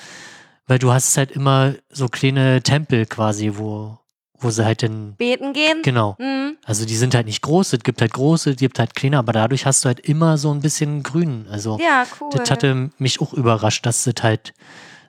[0.67, 3.97] weil du hast halt immer so kleine Tempel quasi, wo,
[4.39, 5.81] wo sie halt dann, Beten gehen.
[5.83, 6.57] genau, Mhm.
[6.65, 9.33] also die sind halt nicht groß, es gibt halt große, es gibt halt kleine, aber
[9.33, 12.29] dadurch hast du halt immer so ein bisschen Grün, also Ja, cool.
[12.33, 14.53] das hatte mich auch überrascht, dass das halt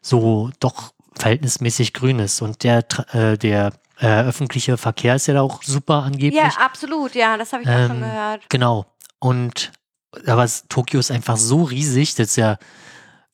[0.01, 5.43] so doch verhältnismäßig grün ist und der, äh, der äh, öffentliche Verkehr ist ja da
[5.43, 6.35] auch super angeblich.
[6.43, 8.43] ja, absolut, ja, das habe ich auch schon Ähm, gehört.
[8.49, 8.87] Genau.
[9.21, 9.71] Und
[10.27, 12.59] aber es, Tokio ist einfach so riesig, das ist ja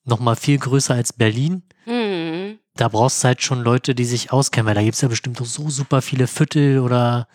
[0.05, 1.62] nochmal viel größer als Berlin.
[1.86, 2.59] Mhm.
[2.74, 5.40] Da brauchst du halt schon Leute, die sich auskennen, weil da gibt es ja bestimmt
[5.40, 7.28] auch so super viele Viertel oder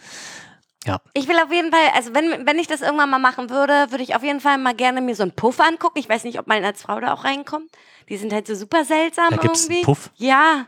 [0.86, 1.00] ja.
[1.14, 4.04] Ich will auf jeden Fall, also wenn, wenn ich das irgendwann mal machen würde, würde
[4.04, 6.00] ich auf jeden Fall mal gerne mir so einen Puff angucken.
[6.00, 7.72] Ich weiß nicht, ob man als Frau da auch reinkommt.
[8.10, 9.86] Die sind halt so super seltsam Da gibt's einen irgendwie.
[9.86, 10.12] Puff?
[10.18, 10.68] Ja.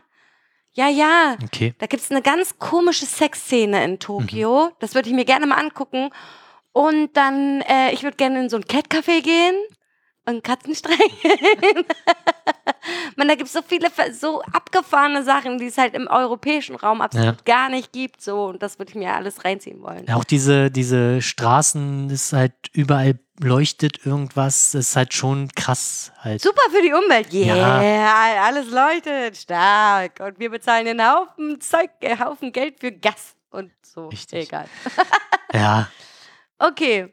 [0.72, 1.36] Ja, ja.
[1.42, 1.74] Okay.
[1.78, 4.70] Da gibt es eine ganz komische Sexszene in Tokio.
[4.78, 6.10] Das würde ich mir gerne mal angucken.
[6.76, 9.54] Und dann, äh, ich würde gerne in so ein Cat-Café gehen
[10.26, 10.98] und Katzenstreng.
[13.16, 17.00] Man, da gibt es so viele, so abgefahrene Sachen, die es halt im europäischen Raum
[17.00, 18.20] absolut gar nicht gibt.
[18.20, 20.04] So, und das würde ich mir alles reinziehen wollen.
[20.06, 26.12] Ja, auch diese, diese Straßen, ist halt überall leuchtet irgendwas, das ist halt schon krass
[26.18, 26.42] halt.
[26.42, 27.32] Super für die Umwelt.
[27.32, 27.80] Ja.
[27.80, 30.20] Yeah, alles leuchtet stark.
[30.20, 34.08] Und wir bezahlen einen Haufen Zeug, äh, Haufen Geld für Gas und so.
[34.08, 34.48] Richtig.
[34.48, 34.66] Egal.
[35.54, 35.88] Ja,
[36.58, 37.12] Okay,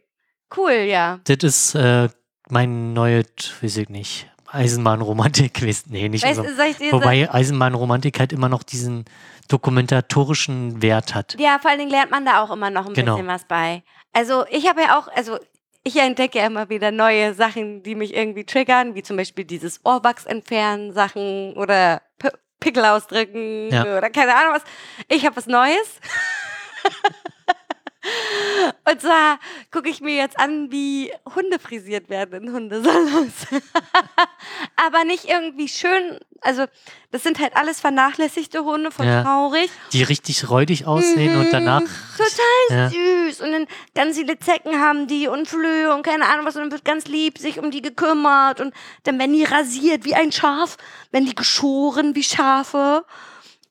[0.57, 1.20] cool, ja.
[1.26, 2.10] das ist äh,
[2.49, 3.26] mein neues,
[3.61, 5.90] weiß ich nicht, Eisenbahnromantik gewesen.
[5.91, 6.44] Nee, nicht Weißt so.
[6.44, 9.06] ich Wobei Eisenbahnromantik halt immer noch diesen
[9.49, 11.36] dokumentatorischen Wert hat.
[11.40, 13.14] Ja, vor allen Dingen lernt man da auch immer noch ein Genau.
[13.15, 13.84] bisschen was bei.
[14.14, 15.38] Also ich habe ja auch, also
[15.84, 19.84] ich entdecke ja immer wieder neue Sachen, die mich irgendwie triggern, wie zum Beispiel dieses
[19.84, 22.30] Ohrwachs entfernen Sachen oder P
[22.60, 23.82] Pickel ausdrücken Ja.
[23.98, 24.64] oder keine Ahnung was.
[25.10, 25.99] Ich habe was Neues.
[28.89, 29.39] Und zwar
[29.71, 33.34] gucke ich mir jetzt an, wie Hunde frisiert werden in Hundesalons.
[34.75, 36.65] Aber nicht irgendwie schön, also
[37.11, 39.23] das sind halt alles vernachlässigte Hunde, voll Ja.
[39.23, 39.69] traurig.
[39.93, 41.81] Die richtig räudig aussehen und danach.
[41.81, 41.88] Mhm.
[42.17, 42.89] Total Ja.
[42.89, 43.41] süß.
[43.41, 46.55] Und dann ganz viele Zecken haben die und Flöhe und keine Ahnung was.
[46.55, 48.59] Und dann wird ganz lieb sich um die gekümmert.
[48.59, 48.73] Und
[49.03, 50.77] dann werden die rasiert wie ein Schaf.
[51.11, 53.05] Werden die geschoren wie Schafe.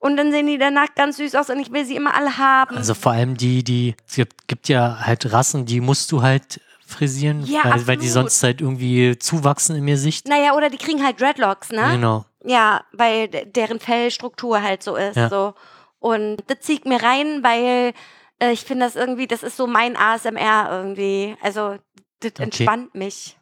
[0.02, 2.76] Und dann sehen die danach ganz süß aus und ich will sie immer alle haben.
[2.76, 6.60] Also vor allem die, die, es gibt, gibt ja halt Rassen, die musst du halt
[6.84, 10.26] frisieren, Ja, weil, weil die sonst halt irgendwie zuwachsen im Gesicht.
[10.26, 11.88] naja, oder die kriegen halt Dreadlocks, ne?
[11.92, 12.24] Genau.
[12.44, 15.14] Ja, weil deren Fellstruktur halt so ist.
[15.16, 15.28] Ja.
[15.28, 15.54] So.
[16.00, 17.92] Und das zieht mir rein, weil
[18.40, 21.36] äh, ich finde das irgendwie, das ist so mein ASMR irgendwie.
[21.42, 21.76] Also,
[22.18, 22.42] das Okay.
[22.42, 23.36] entspannt mich.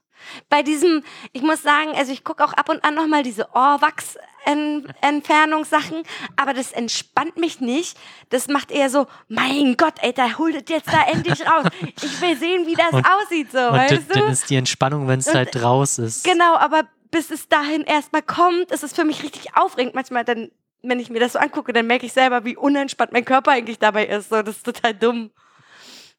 [0.49, 1.03] Bei diesem,
[1.33, 6.03] ich muss sagen, also ich gucke auch ab und an nochmal diese Ohrwachs-Entfernungssachen,
[6.37, 7.97] aber das entspannt mich nicht.
[8.31, 11.67] Das macht eher so, mein Gott, ey, da holt es jetzt da endlich raus.
[12.03, 14.15] Ich will sehen, wie das Und- aussieht, so, Und weißt das, du?
[14.21, 16.25] dann ist die Entspannung, wenn es halt raus ist.
[16.25, 19.95] Genau, aber bis es dahin erstmal kommt, ist es für mich richtig aufregend.
[19.95, 20.51] Manchmal dann,
[20.83, 23.79] wenn ich mir das so angucke, dann merke ich selber, wie unentspannt mein Körper eigentlich
[23.79, 24.29] dabei ist.
[24.31, 25.31] So, das ist total dumm.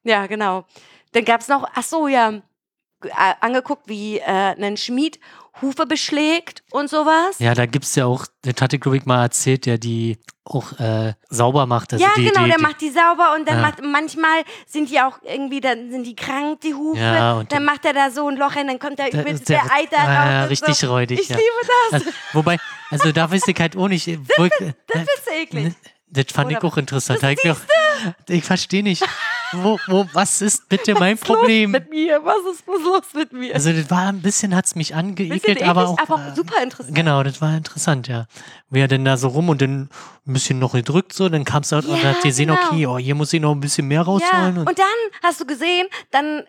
[0.03, 0.65] Ja, genau.
[1.13, 2.41] Dann gab es noch, ach so, ja,
[3.41, 5.19] angeguckt, wie äh, ein Schmied
[5.61, 7.37] Hufe beschlägt und sowas.
[7.39, 11.13] Ja, da gibt's ja auch, das hatte glaube ich mal erzählt, der die auch äh,
[11.29, 11.91] sauber macht.
[11.93, 13.61] Also ja, die, genau, die, der die, macht die sauber und dann Ja.
[13.61, 16.99] macht manchmal sind die auch irgendwie, dann sind die krank, die Hufe.
[16.99, 19.41] Ja, und dann macht er da so ein Loch rein, dann kommt da Da übelst
[19.41, 20.07] ist der, Eiter raus.
[20.07, 20.87] ja, richtig so.
[20.87, 21.19] räudig.
[21.19, 21.35] Ich ja.
[21.35, 21.49] liebe
[21.91, 21.93] das.
[22.01, 22.57] Also, wobei,
[22.89, 24.07] also da weiß ich halt auch nicht.
[24.37, 25.73] Wo, ich- äh, Das findest du eklig.
[26.07, 27.21] das fand ich Oder- auch interessant.
[27.21, 27.57] Hab ich auch-
[28.29, 29.03] ich verstehe nicht.
[29.53, 31.71] Wo, wo, was ist bitte mein Was ist los Problem?
[31.71, 32.23] mit mir?
[32.23, 33.53] Was ist was los mit mir?
[33.53, 36.95] Also das war ein bisschen, hat's mich Bisschen angeekelt, eklig, aber auch, aber super interessant.
[36.95, 38.27] Genau, das war interessant, ja.
[38.69, 39.89] Wie er denn da so rum und dann
[40.27, 42.59] ein bisschen noch gedrückt so, dann kam es und Ja, dann hat gesehen, genau.
[42.65, 44.59] okay, oh, hier muss ich noch ein bisschen mehr Ja, rausholen.
[44.59, 44.85] und dann
[45.23, 46.43] hast du gesehen, dann,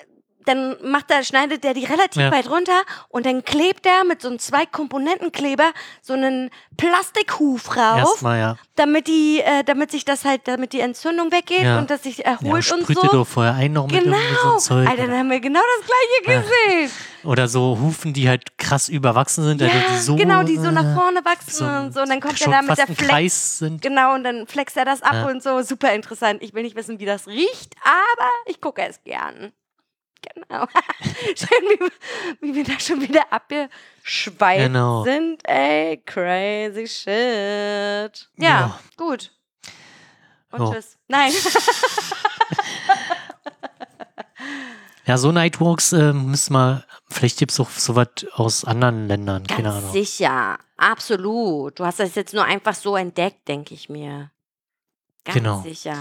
[0.46, 2.30] dann macht er, schneidet er die relativ Ja.
[2.32, 5.70] weit runter und dann klebt er mit so einem Zwei-Komponenten-Kleber
[6.00, 8.56] so einen Plastikhuf rauf, Erstmal, ja.
[8.76, 11.78] damit die, äh, damit sich das halt, damit die Entzündung weggeht Ja.
[11.78, 13.08] und das sich Ja, erholt und sprühte so.
[13.08, 14.16] doch vorher ein noch mit Genau.
[14.16, 14.88] irgendwie so Zeug.
[14.88, 15.86] Alter, dann haben wir genau das
[16.26, 16.90] gleiche gesehen.
[17.24, 20.70] Oder so Hufen, die halt krass überwachsen sind, also Ja, die so, genau, die so
[20.70, 22.00] nach äh, vorne wachsen so und so.
[22.02, 23.58] Und dann kommt er da mit der Flex.
[23.58, 23.80] Sind.
[23.80, 25.26] Genau, und dann flext er das ab Ja.
[25.26, 25.62] und so.
[25.62, 26.42] Super interessant.
[26.42, 29.52] Ich will nicht wissen, wie das riecht, aber ich gucke es gern.
[30.34, 30.66] Genau.
[31.36, 31.90] Schön, wie,
[32.40, 35.04] wie wir da schon wieder abgeschweift Genau.
[35.04, 35.40] sind.
[35.48, 38.28] Ey, crazy shit.
[38.36, 38.78] Ja, Ja.
[38.96, 39.32] gut.
[40.52, 40.72] Und Ja.
[40.72, 40.98] tschüss.
[41.08, 41.32] Nein.
[45.04, 49.64] Ja, so Nightwalks äh, müssen wir, vielleicht gibt es auch sowas aus anderen Ländern, keine
[49.64, 49.92] Ganz Ahnung.
[49.92, 50.58] sicher.
[50.76, 51.78] Absolut.
[51.80, 54.30] Du hast das jetzt nur einfach so entdeckt, denke ich mir.
[55.24, 55.60] Ganz Genau.
[55.62, 55.96] sicher.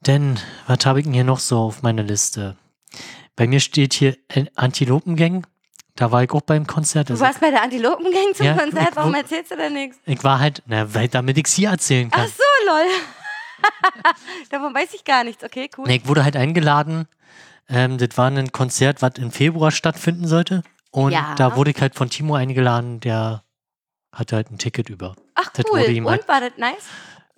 [0.00, 0.38] Denn,
[0.68, 2.56] was habe ich denn hier noch so auf meiner Liste?
[3.36, 4.16] Bei mir steht hier
[4.54, 5.46] Antilopengang.
[5.94, 7.08] Da war ich auch beim Konzert.
[7.08, 8.96] Du Also warst bei der Antilopengang zum Ja, Konzert.
[8.96, 9.98] Warum wo- erzählst du denn nichts?
[10.04, 12.28] ich war halt, na, weil damit ich sie erzählen Ach kann.
[12.28, 12.86] so, lol.
[14.50, 15.42] Davon weiß ich gar nichts.
[15.42, 15.86] Okay, cool.
[15.86, 17.08] Nee, ich wurde halt eingeladen.
[17.68, 20.62] Ähm, das war ein Konzert, was im Februar stattfinden sollte.
[20.90, 21.34] Und Ja.
[21.36, 23.42] da wurde ich halt von Timo eingeladen, der
[24.12, 25.16] hatte halt ein Ticket über.
[25.34, 25.80] Ach das cool.
[25.80, 26.84] ihm halt- Und war das nice?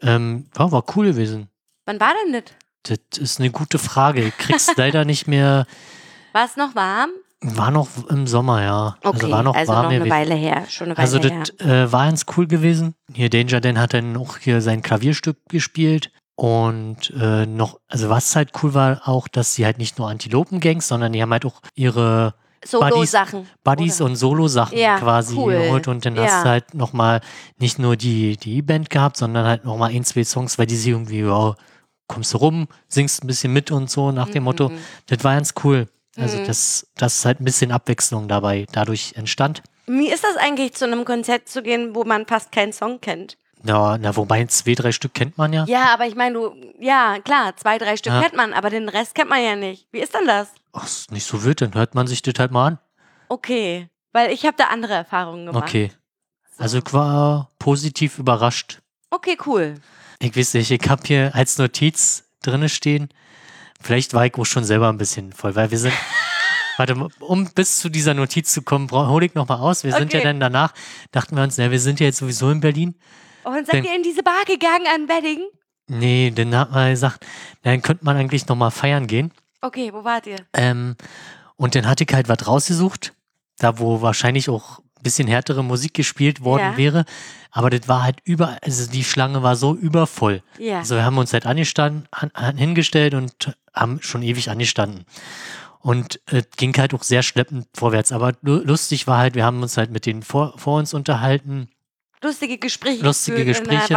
[0.03, 1.49] Ähm, ja, war cool gewesen.
[1.87, 2.53] Wann war denn das?
[2.89, 4.23] Das ist eine gute Frage.
[4.25, 5.67] Ich krieg's leider nicht mehr.
[6.33, 7.11] War es noch warm?
[7.41, 8.97] War noch im Sommer, ja.
[9.05, 10.11] Okay, also war noch warm noch eine.
[10.11, 10.65] Weile her.
[10.69, 12.95] Schon eine Weile Also das äh, war ganz cool gewesen.
[13.13, 16.11] Hier Danger Dan hat dann auch hier sein Klavierstück gespielt.
[16.35, 20.87] Und äh, noch, also was halt cool war, auch, dass sie halt nicht nur Antilopengangs,
[20.89, 22.35] sondern die haben halt auch ihre,
[22.65, 23.47] Solo-Sachen.
[23.65, 24.11] Buddies oder?
[24.11, 25.55] und Solo-Sachen Ja, quasi cool.
[25.55, 26.25] geholt und dann Ja.
[26.25, 27.21] hast du halt nochmal
[27.59, 30.91] nicht nur die, die E-Band gehabt, sondern halt nochmal ein, zwei Songs, weil die sie
[30.91, 31.55] irgendwie, ja,
[32.09, 34.71] kommst du rum, singst ein bisschen mit und so nach dem Motto.
[34.71, 34.79] Mhm.
[35.07, 35.87] Das war ganz cool.
[36.17, 36.45] Also Mhm.
[36.47, 39.63] das, das ist halt ein bisschen Abwechslung dabei dadurch entstand.
[39.87, 43.39] Wie ist das eigentlich, zu einem Konzert zu gehen, wo man fast keinen Song kennt?
[43.65, 45.65] Ja, na, wobei zwei, drei Stück kennt man ja.
[45.67, 48.23] Ja, aber ich meine, du, ja, klar, zwei, drei Stück Ja.
[48.23, 49.87] kennt man, aber den Rest kennt man ja nicht.
[49.93, 50.49] Wie ist denn das?
[50.73, 52.79] Ach, ist nicht so wild, dann hört man sich das halt mal an.
[53.29, 55.65] Okay, weil ich habe da andere Erfahrungen gemacht.
[55.69, 55.91] Okay.
[56.57, 56.63] So.
[56.63, 58.81] Also ich war positiv überrascht.
[59.11, 59.75] Okay, cool.
[60.21, 63.09] Ich weiß nicht, ich habe hier als Notiz drinne stehen.
[63.81, 65.95] Vielleicht war ich auch schon selber ein bisschen voll, weil wir sind.
[66.77, 69.83] Warte, um bis zu dieser Notiz zu kommen, bra- hol ich nochmal aus.
[69.83, 70.29] Wir sind ja Okay.
[70.29, 70.73] dann danach,
[71.11, 72.95] dachten wir uns, na, wir sind ja jetzt sowieso in Berlin.
[73.45, 75.41] Oh, Und seid Den- ihr in diese Bar gegangen an Wedding?
[75.89, 77.27] Nee, dann hat man gesagt,
[77.63, 79.33] dann könnte man eigentlich nochmal feiern gehen.
[79.61, 80.37] Okay, wo wart ihr?
[80.53, 80.95] Ähm,
[81.57, 83.13] und dann hatte ich halt was rausgesucht,
[83.59, 86.77] da wo wahrscheinlich auch bisschen härtere Musik gespielt worden Ja.
[86.77, 87.05] wäre.
[87.51, 90.43] Aber das war halt über, also die Schlange war so übervoll.
[90.59, 90.79] Ja.
[90.79, 95.05] Also wir haben uns halt angestanden, an, an, hingestellt und haben schon ewig angestanden.
[95.81, 98.13] Und äh, ging halt auch sehr schleppend vorwärts.
[98.13, 101.69] Aber lu- lustig war halt, wir haben uns halt mit denen vor, vor uns unterhalten.
[102.23, 103.05] Lustige Gespräche.
[103.05, 103.97] Lustige Gespräche.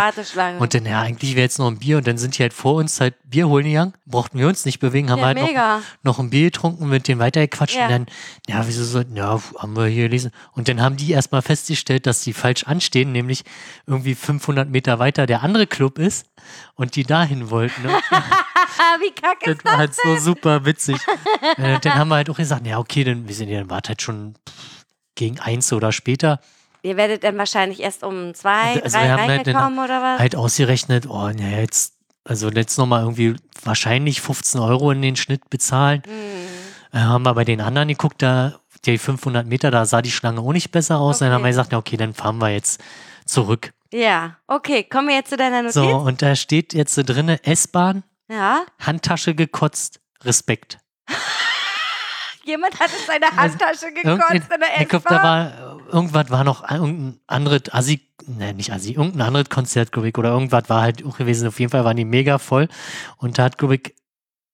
[0.60, 1.98] Und dann, ja, eigentlich wäre jetzt noch ein Bier.
[1.98, 3.93] Und dann sind die halt vor uns halt Bier holen gegangen.
[4.06, 7.19] Brauchten wir uns nicht bewegen, haben ja, halt noch noch ein Bier getrunken, mit denen
[7.19, 7.85] weitergequatscht Ja.
[7.85, 8.06] und dann,
[8.48, 10.31] ja, wieso so, ja, haben wir hier gelesen.
[10.53, 13.43] Und dann haben die erstmal festgestellt, dass die falsch anstehen, nämlich
[13.88, 16.27] irgendwie 500 Meter weiter der andere Club ist
[16.76, 17.88] und die dahin wollten.
[17.88, 19.80] Ah, wie kacke das ist war das?
[19.80, 20.98] halt so super witzig.
[21.57, 23.81] äh, dann haben wir halt auch gesagt, ja, okay, dann, wir sind ja, dann war
[23.88, 24.35] halt schon
[25.15, 26.39] gegen eins oder später
[26.83, 30.19] Ihr werdet dann wahrscheinlich erst um zwei, Also drei wir haben halt reingekommen oder was?
[30.19, 31.93] halt ausgerechnet, oh, naja, jetzt,
[32.23, 36.01] also jetzt nochmal irgendwie wahrscheinlich 15 Euro in den Schnitt bezahlen.
[36.05, 36.99] Hm.
[36.99, 40.41] Äh, haben wir bei den anderen geguckt, da die 500 Meter, da sah die Schlange
[40.41, 41.19] auch nicht besser aus.
[41.19, 41.51] Dann haben wir Okay.
[41.51, 42.81] gesagt, ja, okay, dann fahren wir jetzt
[43.25, 43.73] zurück.
[43.93, 45.75] Ja, okay, kommen wir jetzt zu deiner Notiz?
[45.75, 50.79] So, und da steht jetzt so drinne S-Bahn, Ja, Handtasche gekotzt, Respekt.
[52.52, 55.23] jemand hat in seine Handtasche gekotzt in der ich glaube, da S-Bahn.
[55.23, 60.18] war, irgendwas war noch, irgendein anderes Assi, ne, nicht Assi, irgendein anderes Konzert, glaube ich,
[60.18, 61.48] oder irgendwas war halt auch gewesen.
[61.48, 62.68] Auf jeden Fall waren die mega voll.
[63.18, 63.95] Und da hat, glaube ich,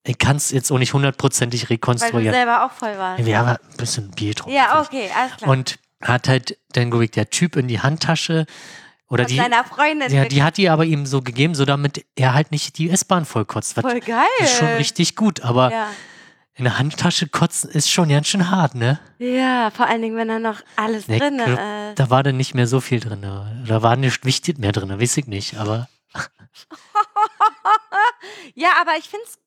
[0.04, 2.34] ich kann es jetzt auch nicht hundertprozentig Weil du rekonstruieren.
[2.34, 3.26] selber auch voll warst.
[3.26, 4.56] Wir haben ein bisschen Bier getrunken.
[4.56, 5.50] Ja, okay, alles klar.
[5.50, 8.46] Und hat halt dann, glaube ich, der Typ in die Handtasche
[9.10, 10.12] oder Von die, seiner Freundin.
[10.14, 13.26] ja, die hat die aber ihm so gegeben, so damit er halt nicht die S-Bahn
[13.26, 13.74] vollkotzt.
[13.80, 14.24] Voll geil.
[14.40, 15.88] ist schon richtig gut, aber Ja.
[16.58, 19.00] In der Handtasche kotzen ist schon ganz schön hart, ne?
[19.20, 21.58] ja, vor allen Dingen, wenn da noch alles Nee, drin ist.
[22.00, 23.22] Da war dann nicht mehr so viel drin.
[23.22, 25.58] Da war nicht wichtig mehr drin, weiß ich nicht.
[25.58, 25.88] Aber
[28.56, 29.38] Ja, aber ich finde es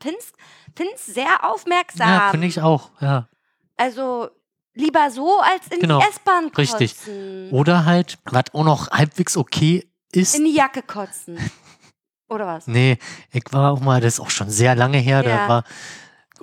[0.00, 0.32] find's,
[0.76, 2.08] find's sehr aufmerksam.
[2.08, 3.28] ja, finde ich auch, ja.
[3.76, 4.28] Also
[4.74, 6.76] lieber so, als in Genau, die S-Bahn kotzen.
[6.78, 7.52] richtig.
[7.52, 10.34] Oder halt, was auch noch halbwegs okay ist.
[10.36, 11.38] In die Jacke kotzen.
[12.28, 12.66] Oder was?
[12.66, 12.98] Nee,
[13.32, 15.48] ich war auch mal, das ist auch schon sehr lange her, da Ja.
[15.48, 15.64] war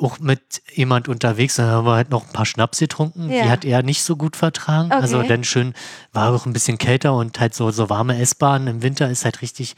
[0.02, 3.30] auch mit jemand unterwegs, da haben wir halt noch ein paar Schnaps getrunken.
[3.30, 3.44] Ja.
[3.44, 4.91] Die hat er nicht so gut vertragen.
[4.91, 5.28] Also Okay.
[5.28, 5.73] dann schön,
[6.11, 9.41] war auch ein bisschen kälter und halt so, so warme S-Bahn im Winter ist halt
[9.41, 9.76] richtig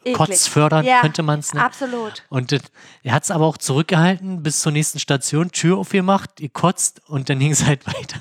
[0.00, 0.14] Eklig.
[0.16, 1.64] kotzfördernd, Ja, könnte man es nennen.
[1.64, 2.22] Absolut.
[2.28, 2.60] Und das,
[3.02, 7.38] er hat es aber auch zurückgehalten bis zur nächsten Station, Tür aufgemacht, gekotzt und dann
[7.38, 8.20] ging es halt weiter.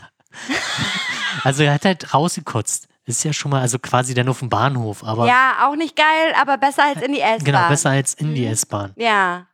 [1.44, 2.88] also er hat halt rausgekotzt.
[3.06, 6.34] Ist ja schon mal, also quasi dann auf dem Bahnhof, aber Ja, auch nicht geil,
[6.40, 7.44] aber besser als in die S-Bahn.
[7.44, 8.54] genau, besser als in die Mhm.
[8.54, 8.94] S-Bahn.
[8.96, 9.48] Ja.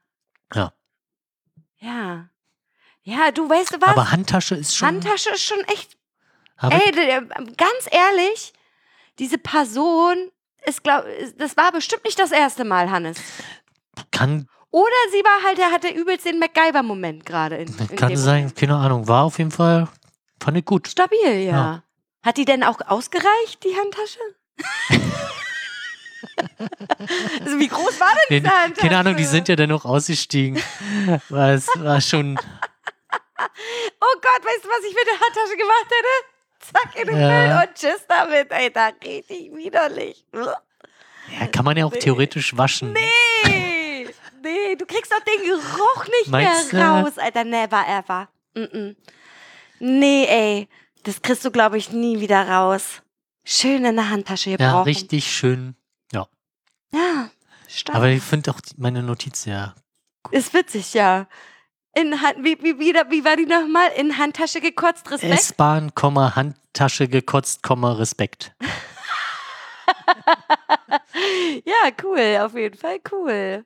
[0.54, 0.72] Ja.
[1.80, 2.30] Ja.
[3.04, 3.90] Ja, du weißt du was?
[3.90, 4.88] Aber Handtasche ist schon.
[4.88, 5.98] Handtasche ist schon echt.
[6.62, 7.22] Ey, d- äh,
[7.56, 8.54] ganz ehrlich,
[9.18, 10.30] diese Person
[10.66, 11.06] ist, glaub,
[11.38, 13.18] das war bestimmt nicht das erste Mal, Hannes.
[14.12, 18.40] kann Oder sie war halt, der hatte übelst den MacGyver-Moment gerade in, in kann sein,
[18.42, 18.56] Moment.
[18.58, 19.08] keine Ahnung.
[19.08, 19.88] War auf jeden Fall,
[20.44, 20.90] fand ich gut.
[20.90, 21.52] Stabil, ja.
[21.52, 21.84] Ja.
[22.24, 24.20] Hat die denn auch ausgereicht, die Handtasche?
[27.44, 28.82] also wie groß war denn Nee, diese Handtasche?
[28.88, 30.62] keine Ahnung, die sind ja dann noch ausgestiegen.
[31.30, 32.38] Weil es war schon.
[34.02, 36.72] Oh Gott, weißt du, was ich mit der Handtasche gemacht hätte?
[36.74, 37.30] Zack in den Ja.
[37.30, 40.26] Müll und tschüss damit, ey, da richtig widerlich.
[40.34, 42.00] Ja, kann man ja auch Nee.
[42.00, 42.92] theoretisch waschen.
[42.94, 44.08] Nee,
[44.44, 48.28] nee, du kriegst doch den Geruch nicht Meinst mehr raus, Alter, never ever.
[48.56, 48.96] Mm -mm.
[49.80, 50.68] Nee, ey,
[51.04, 53.02] das kriegst du, glaube ich, nie wieder raus.
[53.46, 54.84] Schön in der Handtasche Ja, gebrauchen.
[54.84, 55.76] richtig schön.
[56.94, 57.30] Ja,
[57.68, 57.96] stark.
[57.96, 59.76] Aber ich finde auch meine Notiz ja.
[60.32, 61.28] Ist witzig, ja.
[61.96, 63.90] In Hand, wie, wie, wie, wie war die nochmal?
[63.98, 65.34] In Handtasche gekotzt, Respekt?
[65.34, 68.54] S-Bahn, Komma, Handtasche gekotzt, Komma, Respekt.
[71.66, 73.66] ja, cool, auf jeden Fall cool.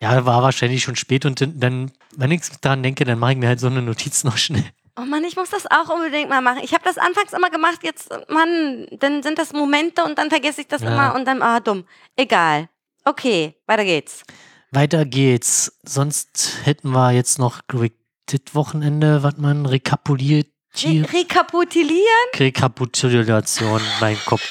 [0.00, 3.48] Ja, war wahrscheinlich schon spät und dann- wenn ich dran denke, dann mache ich mir
[3.48, 4.64] halt so eine Notiz noch schnell.
[4.96, 6.60] Oh Mann, ich muss das auch unbedingt mal machen.
[6.62, 10.60] Ich habe das anfangs immer gemacht, jetzt, Mann, dann sind das Momente und dann vergesse
[10.60, 10.88] ich das Ja.
[10.92, 11.86] immer und dann, ah, dumm.
[12.14, 12.68] Egal.
[13.04, 14.22] Okay, weiter geht's.
[14.70, 15.78] Weiter geht's.
[15.82, 20.48] Sonst hätten wir jetzt noch das Wochenende, was man rekapituliert.
[20.76, 22.28] Re rekapitulieren?
[22.34, 24.42] Rekapitulation, mein Kopf.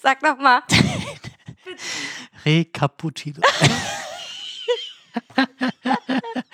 [0.00, 0.62] Sag noch mal.
[2.44, 3.44] Rekapitulation.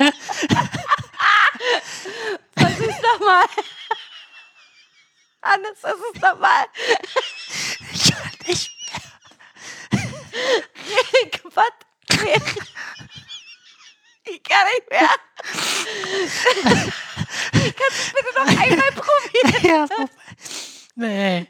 [2.57, 3.47] Versuch's doch mal.
[5.43, 6.67] Hannes, versuch's doch mal.
[7.93, 8.71] Ich kann nicht.
[11.13, 12.21] Rick, was?
[12.21, 12.63] Rick.
[14.25, 15.11] Ich kann nicht mehr.
[17.53, 19.63] Kannst du bitte noch einmal probieren?
[19.63, 19.87] Ja,
[20.95, 21.47] nee,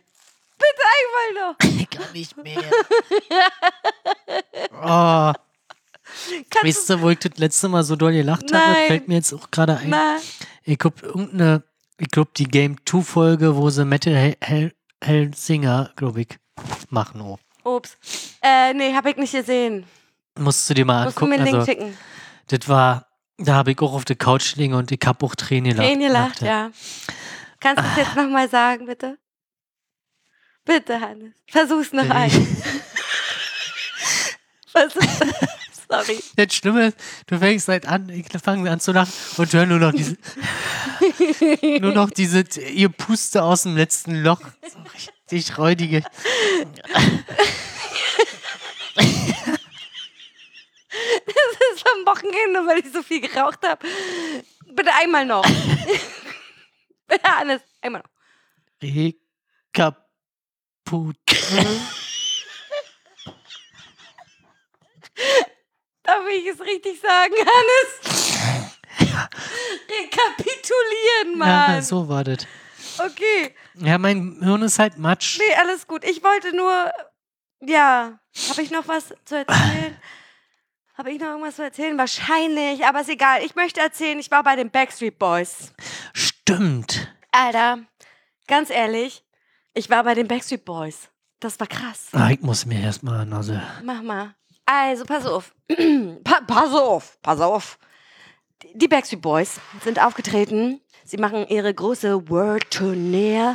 [0.58, 1.56] Bitte einmal noch.
[1.80, 2.62] ich kann nicht mehr.
[4.82, 5.32] Oh,
[6.50, 8.72] Kannst weißt du, wo ich das letzte Mal so doll gelacht habe?
[8.72, 8.86] Nein.
[8.88, 9.90] Fällt mir jetzt auch gerade ein.
[9.90, 10.18] mal.
[10.64, 11.62] Ich glaube, irgendeine,
[11.98, 14.72] ich glaube, die Game 2 Folge, wo sie Metal Hel Hel
[15.02, 16.28] Helsinger, glaube ich,
[16.90, 17.20] machen.
[17.22, 17.38] Oh.
[17.64, 17.96] Ups.
[18.42, 19.84] Äh, nee, hab ich nicht gesehen.
[20.38, 21.48] Musst du dir mal Musst du mir angucken.
[21.48, 21.98] einen Link Also, schicken.
[22.48, 23.06] das war,
[23.38, 25.86] da habe ich auch auf der Couch liegen und ich habe auch Tränen gelacht.
[25.88, 26.70] Tränen gelacht, ja.
[27.60, 29.18] Kannst du es jetzt nochmal sagen, bitte?
[30.64, 31.32] Bitte, Hannes.
[31.46, 32.10] Versuch's noch Nee.
[32.10, 32.30] einmal.
[34.66, 35.06] Versuch's.
[35.90, 36.22] Sorry.
[36.36, 36.96] Das Schlimme ist,
[37.26, 40.16] du fängst halt an, ich fange an zu lachen und höre nur noch diese,
[41.80, 44.40] nur noch diese, ihr Puste aus dem letzten Loch.
[44.40, 44.78] So
[45.32, 46.04] richtig räudige.
[46.84, 47.04] Das
[51.74, 53.84] ist am Wochenende, weil ich so viel geraucht habe.
[54.66, 55.44] Bitte einmal noch.
[57.08, 57.62] Bitte, Hannes.
[57.80, 58.10] Einmal noch.
[59.74, 61.16] Rekaput.
[66.10, 68.40] Darf ich es richtig sagen, Hannes?
[69.88, 71.74] Rekapitulieren, Mann.
[71.76, 72.48] Ja, so war das.
[72.98, 73.54] Okay.
[73.74, 75.38] Ja, mein Hirn ist halt Matsch.
[75.38, 76.04] Nee, alles gut.
[76.04, 76.90] Ich wollte nur.
[77.60, 78.18] Ja.
[78.48, 79.96] Habe ich noch was zu erzählen?
[80.98, 81.96] Habe ich noch irgendwas zu erzählen?
[81.96, 83.44] Wahrscheinlich, aber ist egal.
[83.44, 85.72] Ich möchte erzählen, ich war bei den Backstreet Boys.
[86.12, 87.14] Stimmt.
[87.30, 87.78] Alter,
[88.48, 89.24] ganz ehrlich,
[89.74, 91.08] ich war bei den Backstreet Boys.
[91.38, 92.08] Das war krass.
[92.12, 93.58] Ah, ich muss mir erstmal, also.
[93.82, 94.34] Mach mal.
[94.72, 95.52] Also, pass auf.
[96.22, 97.76] pa pass auf, pass auf.
[98.74, 100.80] Die Backstreet Boys sind aufgetreten.
[101.04, 103.54] Sie machen ihre große World Tournee.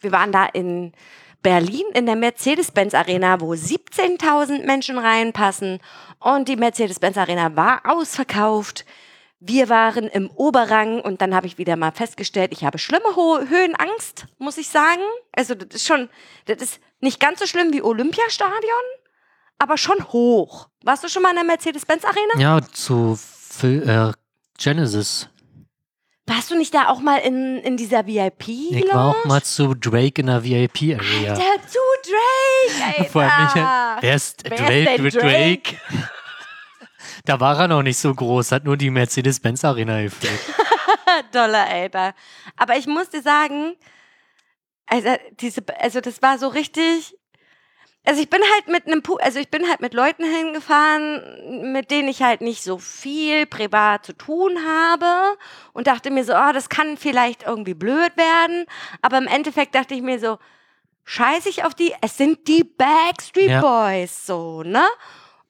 [0.00, 0.94] Wir waren da in
[1.42, 5.78] Berlin in der Mercedes-Benz Arena, wo 17.000 Menschen reinpassen.
[6.20, 8.86] Und die Mercedes-Benz Arena war ausverkauft.
[9.40, 13.40] Wir waren im Oberrang und dann habe ich wieder mal festgestellt, ich habe schlimme Ho
[13.46, 15.02] Höhenangst, muss ich sagen.
[15.32, 16.08] Also das ist schon,
[16.46, 18.84] das ist nicht ganz so schlimm wie Olympiastadion,
[19.58, 20.68] aber schon hoch.
[20.84, 22.38] Warst du schon mal in der Mercedes-Benz Arena?
[22.38, 23.18] Ja, zu
[23.62, 24.12] äh,
[24.58, 25.28] Genesis.
[26.28, 28.48] Warst du nicht da auch mal in, in dieser VIP?
[28.48, 31.34] Ich war auch mal zu Drake in der VIP-Area.
[31.34, 33.04] Alter, zu Drake, Alter.
[33.10, 33.54] Vor allem nicht,
[34.00, 35.62] wer ist Wer ist Drake denn mit Drake?
[35.62, 35.76] Drake?
[37.24, 40.38] Da war er noch nicht so groß, hat nur die Mercedes-Benz Arena gefehlt.
[41.32, 42.14] Dollar, Alter.
[42.56, 43.74] Aber ich muss dir sagen,
[44.86, 45.08] also,
[45.40, 47.16] diese, also das war so richtig.
[48.06, 51.90] Also ich bin halt mit einem, Pu- also ich bin halt mit Leuten hingefahren, mit
[51.90, 55.36] denen ich halt nicht so viel privat zu tun habe
[55.72, 58.66] und dachte mir so, oh, das kann vielleicht irgendwie blöd werden.
[59.02, 60.38] Aber im Endeffekt dachte ich mir so,
[61.04, 63.60] scheiß ich auf die, es sind die Backstreet Ja.
[63.60, 64.84] Boys, so, ne?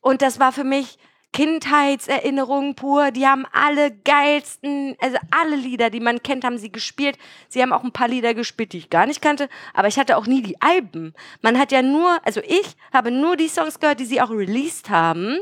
[0.00, 0.98] Und das war für mich
[1.36, 3.10] Kindheitserinnerungen pur.
[3.10, 7.18] Die haben alle geilsten, also alle Lieder, die man kennt, haben sie gespielt.
[7.50, 10.16] Sie haben auch ein paar Lieder gespielt, die ich gar nicht kannte, aber ich hatte
[10.16, 11.12] auch nie die Alben.
[11.42, 14.88] Man hat ja nur, also ich habe nur die Songs gehört, die sie auch released
[14.88, 15.36] haben.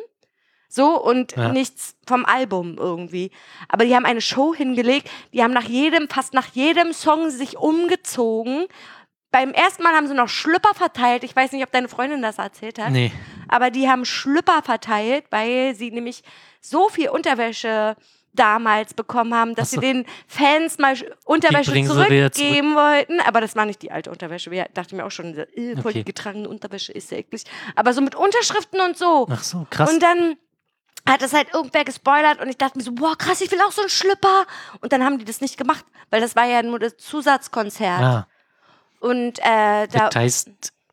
[0.68, 1.52] So und Ja.
[1.52, 3.30] nichts vom Album irgendwie.
[3.68, 7.56] Aber die haben eine Show hingelegt, die haben nach jedem, fast nach jedem Song sich
[7.56, 8.66] umgezogen.
[9.34, 11.24] Beim ersten Mal haben sie noch Schlüpper verteilt.
[11.24, 12.90] Ich weiß nicht, ob deine Freundin das erzählt hat.
[12.92, 13.10] Nee.
[13.48, 16.22] Aber die haben Schlüpper verteilt, weil sie nämlich
[16.60, 17.96] so viel Unterwäsche
[18.32, 19.80] damals bekommen haben, dass so.
[19.80, 23.20] sie den Fans mal Sch- Unterwäsche zurückgeben wollten.
[23.22, 24.52] Aber das war nicht die alte Unterwäsche.
[24.52, 25.92] Wir dachten mir auch schon, äh, voll Okay.
[25.98, 27.42] die getragene Unterwäsche ist ja eklig.
[27.74, 29.26] Aber so mit Unterschriften und so.
[29.30, 29.92] Ach so, krass.
[29.92, 30.36] Und dann
[31.08, 33.72] hat das halt irgendwer gespoilert und ich dachte mir so, boah, krass, ich will auch
[33.72, 34.46] so einen Schlüpper.
[34.80, 38.00] Und dann haben die das nicht gemacht, weil das war ja nur das Zusatzkonzert.
[38.00, 38.26] ah,
[39.04, 40.48] Und äh, da, das heißt,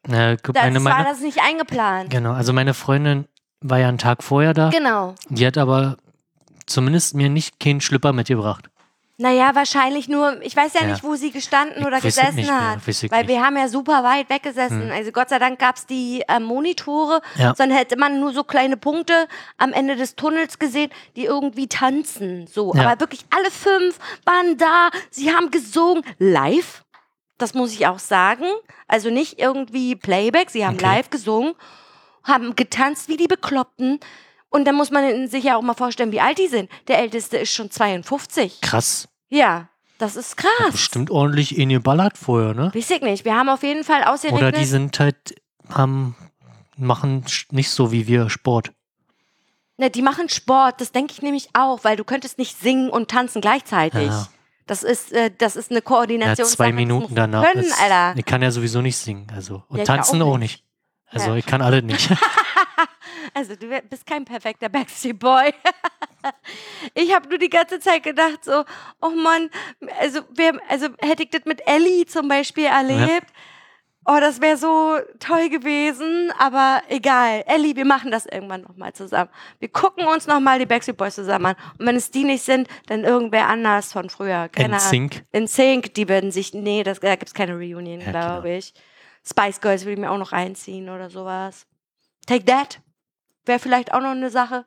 [0.10, 2.10] äh, guck, das meine, war meine, das nicht eingeplant.
[2.10, 3.26] genau, also meine Freundin
[3.62, 4.70] war ja einen Tag vorher da.
[4.70, 5.16] Genau.
[5.30, 5.98] Die hat aber
[6.66, 8.66] zumindest mir nicht keinen Schlüpper mitgebracht.
[9.18, 10.88] Naja, wahrscheinlich nur, ich weiß ja, Ja.
[10.88, 12.80] nicht, wo sie gestanden oder Ich es gesessen nicht hat.
[13.12, 13.28] Weil nicht.
[13.30, 14.86] wir haben ja super weit weggesessen.
[14.86, 14.92] Hm.
[14.92, 17.54] Also Gott sei Dank gab es die äh, Monitore, Ja.
[17.56, 19.28] sondern hätte man nur so kleine Punkte
[19.60, 22.48] am Ende des Tunnels gesehen, die irgendwie tanzen.
[22.48, 22.74] So.
[22.74, 26.81] Aber wirklich alle fünf waren da, sie haben gesungen, live.
[27.42, 28.46] Das muss ich auch sagen.
[28.88, 30.86] Also nicht irgendwie Playback, sie haben Okay.
[30.86, 31.54] live gesungen,
[32.24, 34.00] haben getanzt wie die Bekloppten.
[34.50, 36.70] Und dann muss man sich ja auch mal vorstellen, wie alt die sind.
[36.88, 38.60] Der Älteste ist schon 52.
[38.62, 39.08] Krass.
[39.30, 40.72] Ja, das ist krass.
[40.72, 42.72] Bestimmt ordentlich in geballert vorher, ne?
[42.74, 43.24] Weiß ich nicht.
[43.24, 44.42] Wir haben auf jeden Fall ausgerechnet.
[44.42, 45.36] Oder die sind halt,
[45.70, 46.16] haben,
[46.76, 48.72] machen nicht so wie wir Sport.
[49.78, 53.10] ne, die machen Sport, das denke ich nämlich auch, weil du könntest nicht singen und
[53.10, 54.08] tanzen gleichzeitig.
[54.08, 54.28] Ja.
[54.72, 56.48] Das ist, äh, das ist eine Ja, Koordination.
[56.48, 57.44] zwei Minuten danach.
[57.46, 58.18] Können, ist- Alter.
[58.18, 59.28] Ich kann ja sowieso nicht singen.
[59.36, 59.64] Also.
[59.68, 60.64] Und Ja, tanzen auch auch nicht.
[61.08, 61.36] Also Ja.
[61.36, 62.10] ich kann alle nicht.
[63.34, 65.54] Also du bist kein perfekter Backstreet Boy.
[66.94, 68.64] ich habe nur die ganze Zeit gedacht so,
[69.02, 69.50] oh Mann,
[70.00, 73.28] also, wer, also hätte ich das mit Ellie zum Beispiel erlebt,
[74.06, 77.44] oh, das wäre so toll gewesen, aber egal.
[77.48, 79.30] Ellie, wir machen das irgendwann nochmal zusammen.
[79.60, 81.56] Wir gucken uns nochmal die Backstreet Boys zusammen an.
[81.78, 84.50] Und wenn es die nicht sind, dann irgendwer anders von früher.
[84.50, 84.86] Keine Ahnung.
[84.88, 85.26] NSYNC.
[85.32, 88.58] In Sync, die würden sich, nee, das, da gibt es keine Reunion, Ja, glaube genau.
[88.58, 88.74] ich.
[89.24, 91.68] Spice Girls würde ich mir auch noch reinziehen oder sowas.
[92.26, 92.82] Take That
[93.46, 94.66] wäre vielleicht auch noch eine Sache.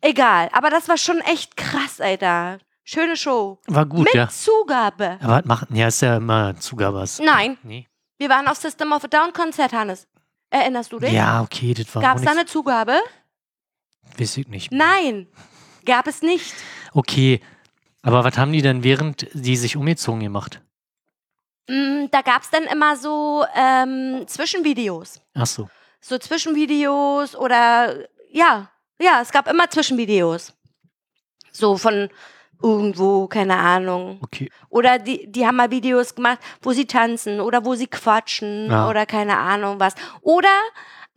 [0.00, 2.58] Egal, aber das war schon echt krass, Alter.
[2.84, 3.58] Schöne Show.
[3.66, 4.28] War gut, Mit ja.
[4.28, 5.18] Zugabe.
[5.22, 5.74] Aber was machen?
[5.74, 7.18] Ja, ist ja immer Zugabers.
[7.18, 7.86] Nein, Nee.
[8.18, 10.06] Wir waren auf System of a Down Konzert, Hannes.
[10.50, 11.12] Erinnerst du dich?
[11.12, 12.98] Ja, okay, das war Gab es da eine Zugabe?
[14.18, 14.70] Weiß ich nicht.
[14.72, 15.26] Nein,
[15.84, 16.54] gab es nicht.
[16.92, 17.40] Okay.
[18.02, 20.62] Aber was haben die denn während die sich umgezogen gemacht?
[21.68, 25.20] Mm, Da gab es dann immer so ähm, Zwischenvideos.
[25.34, 25.68] Ach so.
[26.00, 28.70] so Zwischenvideos oder ja,
[29.00, 30.52] ja, es gab immer Zwischenvideos.
[31.50, 32.08] So von
[32.62, 34.18] irgendwo, keine Ahnung.
[34.22, 34.50] Okay.
[34.68, 38.88] Oder die, die haben mal Videos gemacht, wo sie tanzen oder wo sie quatschen Ja.
[38.88, 39.94] oder keine Ahnung was.
[40.22, 40.48] Oder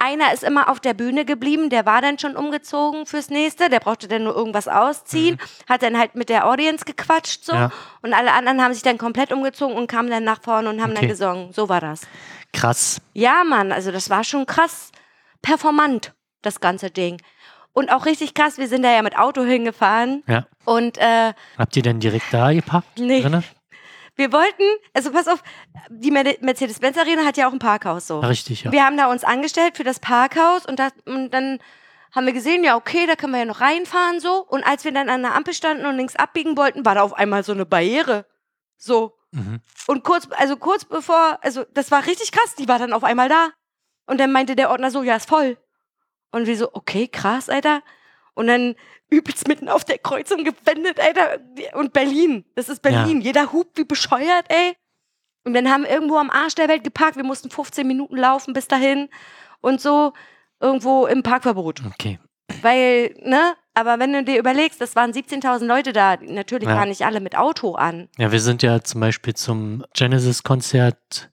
[0.01, 3.81] einer ist immer auf der Bühne geblieben, der war dann schon umgezogen fürs nächste, der
[3.81, 5.37] brauchte dann nur irgendwas ausziehen,
[5.67, 7.59] hat dann halt mit der Audience gequatscht so Mhm.
[7.59, 7.71] Ja.
[8.01, 10.91] und alle anderen haben sich dann komplett umgezogen und kamen dann nach vorne und haben
[10.91, 11.01] Okay.
[11.01, 11.51] dann gesungen.
[11.51, 12.01] So war das.
[12.53, 13.01] Krass.
[13.13, 14.91] Ja, Mann, also das war schon krass
[15.41, 17.21] performant, das ganze Ding.
[17.73, 20.45] Und auch richtig krass, wir sind da ja mit Auto hingefahren Ja.
[20.65, 22.97] und äh, Habt ihr denn direkt da geparkt?
[22.99, 23.21] Nee.
[23.21, 23.43] Drinne?
[24.15, 24.63] wir wollten,
[24.93, 25.41] also pass auf,
[25.89, 28.19] die Mer- Mercedes-Benz Arena hat ja auch ein Parkhaus so.
[28.19, 28.71] Richtig, ja.
[28.73, 31.59] Wir haben da uns angestellt für das Parkhaus und, das, und dann
[32.13, 34.43] haben wir gesehen, ja okay, da können wir ja noch reinfahren so.
[34.45, 37.13] Und als wir dann an der Ampel standen und links abbiegen wollten, war da auf
[37.13, 38.25] einmal so eine Barriere.
[38.77, 39.15] So.
[39.31, 39.61] Mhm.
[39.87, 43.29] Und kurz, also kurz bevor, also das war richtig krass, die war dann auf einmal
[43.29, 43.49] da.
[44.07, 45.57] Und dann meinte der Ordner so, ja, ist voll.
[46.31, 47.81] Und wir so, okay, krass, Alter.
[48.35, 48.75] Und dann
[49.09, 51.39] übelst mitten auf der Kreuzung gewendet, Alter.
[51.73, 53.21] Und Berlin, das ist Berlin.
[53.21, 54.75] Jeder hupt wie bescheuert, ey.
[55.43, 57.15] Und dann haben wir irgendwo am Arsch der Welt geparkt.
[57.15, 59.09] Wir mussten 15 Minuten laufen bis dahin.
[59.61, 60.13] Und so
[60.59, 61.81] irgendwo im Parkverbot.
[61.85, 62.19] Okay.
[62.61, 63.55] Weil, ne?
[63.73, 66.17] Aber wenn du dir überlegst, das waren 17.000 Leute da.
[66.21, 66.75] Natürlich Ja.
[66.75, 68.09] waren nicht alle mit Auto an.
[68.17, 71.31] Ja, wir sind ja zum Beispiel zum Genesis-Konzert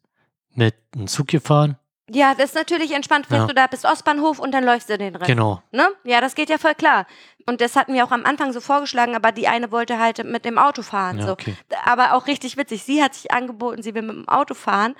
[0.55, 1.77] mit einem Zug gefahren.
[2.09, 3.27] Ja, das ist natürlich entspannt.
[3.27, 3.47] Fährst Ja.
[3.49, 5.27] du da bis Ostbahnhof und dann läufst du den Rest.
[5.27, 5.61] Genau.
[5.73, 5.89] Ne?
[6.05, 7.07] Ja, das geht ja voll klar.
[7.47, 10.45] Und das hatten wir auch am Anfang so vorgeschlagen, aber die eine wollte halt mit
[10.45, 11.19] dem Auto fahren.
[11.19, 11.33] Ja, so.
[11.33, 11.57] okay.
[11.85, 12.85] Aber auch richtig witzig.
[12.85, 14.95] Sie hat sich angeboten, sie will mit dem Auto fahren.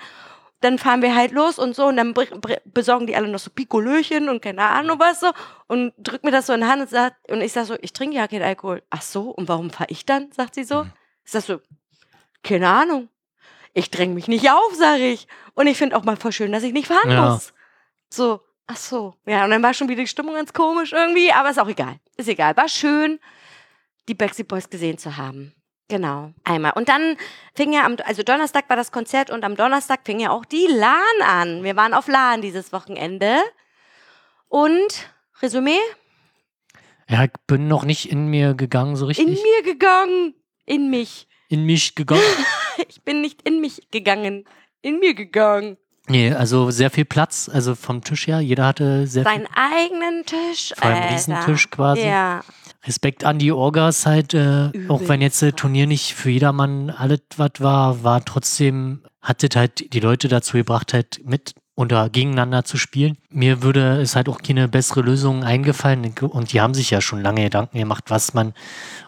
[0.59, 2.15] Dann fahren wir halt los und so und dann
[2.65, 5.31] besorgen die alle noch so Pikolöchen und keine Ahnung was so
[5.67, 7.93] und drückt mir das so in die Hand und, sagt, und ich sag so, ich
[7.93, 8.81] trinke ja keinen Alkohol.
[8.89, 10.31] Ach so, und warum fahre ich dann?
[10.31, 10.85] Sagt sie so.
[10.85, 10.91] Mhm.
[11.25, 11.59] Ich sag so,
[12.43, 13.07] keine Ahnung.
[13.77, 15.27] Ich dränge mich nicht auf, sag ich.
[15.53, 17.29] Und ich finde auch mal voll schön, dass ich nicht fahren Ja.
[17.29, 17.53] muss.
[18.09, 19.13] So, ach so.
[19.27, 21.99] Ja, und dann war schon wieder die Stimmung ganz komisch irgendwie, aber ist auch egal.
[22.15, 22.57] Ist egal.
[22.57, 23.19] War schön,
[24.07, 25.53] die Backstreet Boys gesehen zu haben.
[25.89, 26.71] Genau, einmal.
[26.73, 27.17] Und dann
[27.55, 30.65] fing ja am, also Donnerstag war das Konzert und am Donnerstag fing ja auch die
[30.67, 31.63] LAN an.
[31.63, 33.37] Wir waren auf LAN dieses Wochenende.
[34.47, 35.77] Und, Resümee,
[37.09, 39.27] Ja, ich bin noch nicht in mir gegangen, so in richtig.
[39.43, 40.33] mir gegangen.
[40.65, 41.27] In mich.
[41.47, 42.21] In mich gegangen.
[42.89, 44.45] Ich bin nicht in mich gegangen.
[44.83, 45.77] In mir gegangen.
[46.07, 48.39] nee, also sehr viel Platz, also vom Tisch her.
[48.39, 50.73] Jeder hatte sehr viel, Seinen eigenen Tisch.
[50.77, 51.15] vor allem Alter.
[51.15, 52.05] Riesentisch quasi.
[52.05, 52.43] Ja.
[52.85, 57.21] Respekt an die Orgas halt, äh, auch wenn jetzt das Turnier nicht für jedermann alles
[57.37, 62.65] was war, war trotzdem, hat das halt die Leute dazu gebracht, halt mit oder gegeneinander
[62.65, 63.17] zu spielen.
[63.29, 67.21] Mir würde es halt auch keine bessere Lösung eingefallen und die haben sich ja schon
[67.21, 68.53] lange Gedanken gemacht, was man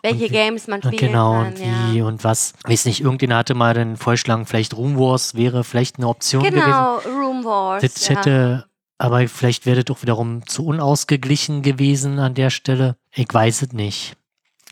[0.04, 1.48] Welche Und- Games man spielen genau kann.
[1.48, 2.06] und wie ja.
[2.06, 2.54] und was.
[2.64, 6.64] Weiß nicht, irgendjemand hatte mal den Vorschlag, vielleicht Room Wars wäre vielleicht eine Option gewesen.
[6.64, 7.82] Genau, Room Wars.
[7.82, 8.16] Das ja.
[8.16, 8.66] hätte,
[9.00, 12.96] aber vielleicht wäre das doch wiederum zu unausgeglichen gewesen an der Stelle.
[13.16, 14.16] Ich weiß es nicht.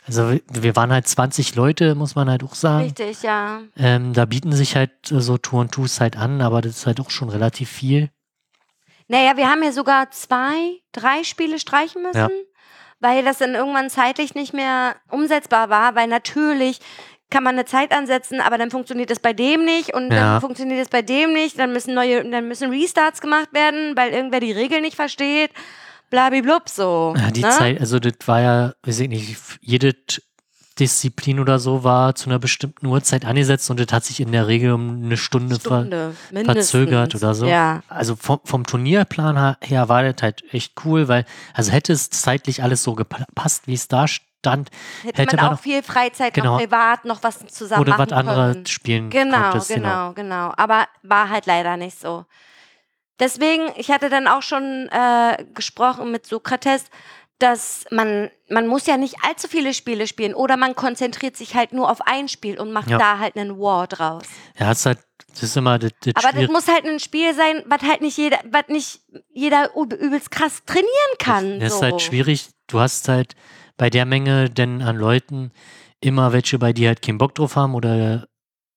[0.08, 2.86] Also wir- waren halt 20 Leute, muss man halt auch sagen.
[2.86, 3.62] Richtig, ja.
[3.78, 6.86] Ähm, da bieten sich halt äh, so Tour und Twos halt an, aber das ist
[6.88, 8.10] halt auch schon relativ viel.
[9.10, 12.30] Naja, wir haben ja sogar zwei, drei Spiele streichen müssen, Ja.
[13.00, 16.80] weil das dann irgendwann zeitlich nicht mehr umsetzbar war, weil natürlich
[17.30, 20.34] kann man eine Zeit ansetzen, aber dann funktioniert das bei dem nicht und Ja.
[20.34, 24.12] dann funktioniert das bei dem nicht, dann müssen neue, dann müssen Restarts gemacht werden, weil
[24.14, 25.52] irgendwer die Regeln nicht versteht,
[26.10, 27.14] blabiblub so.
[27.18, 27.50] Ja, die ne?
[27.50, 29.94] Zeit, also das war ja, weiß ich nicht, jede
[30.80, 34.48] Disziplin oder so war zu einer bestimmten Uhrzeit angesetzt und das hat sich in der
[34.48, 36.70] Regel um eine Stunde, ver Stunde, mindestens.
[36.72, 37.48] verzögert oder so.
[37.48, 37.82] Ja.
[37.88, 42.62] Also vom, vom Turnierplan her war das halt echt cool, weil, also hätte es zeitlich
[42.62, 44.70] alles so gepasst, wie es da stand,
[45.02, 46.54] Hätte, Hätte man man auch noch- viel Freizeit Genau.
[46.54, 48.66] noch privat noch was zusammen oder machen was anderes können.
[48.68, 49.70] spielen Genau, konntest.
[49.74, 50.54] genau, genau.
[50.58, 52.26] Aber war halt leider nicht so.
[53.20, 56.86] Deswegen, ich hatte dann auch schon äh, gesprochen mit Sokrates,
[57.40, 61.72] dass man, man muss ja nicht allzu viele Spiele spielen oder man konzentriert sich halt
[61.72, 62.98] nur auf ein Spiel und macht Ja.
[62.98, 64.24] da halt einen War draus.
[64.60, 65.00] Ja, es ist halt,
[65.32, 66.52] das ist immer das, das Aber das Schwierige.
[66.54, 70.64] muss halt ein Spiel sein, was halt nicht jeder, was nicht jeder üb- übelst krass
[70.66, 70.88] trainieren
[71.20, 71.60] kann.
[71.60, 71.78] Das so.
[71.78, 72.50] ist halt schwierig.
[72.66, 73.36] Du hast halt
[73.78, 75.52] bei der Menge denn an Leuten
[76.02, 78.28] immer welche bei dir halt keinen Bock drauf haben oder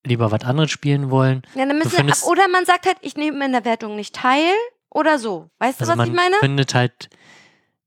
[0.05, 1.43] lieber was anderes spielen wollen.
[1.55, 4.53] Ja, dann müssen, findest- oder man sagt halt, ich nehme in der Wertung nicht teil
[4.91, 5.51] oder so.
[5.59, 6.37] Weißt du, Also was man ich meine?
[6.41, 7.11] findet halt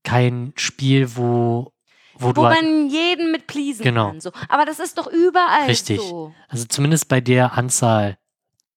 [0.04, 1.72] kein Spiel, wo,
[2.14, 4.08] wo, Wo du halt, man jeden mit pleasen Genau.
[4.08, 4.20] kann.
[4.20, 4.30] So.
[4.48, 6.00] Aber das ist doch überall Richtig.
[6.00, 6.32] so.
[6.48, 8.18] also zumindest bei der Anzahl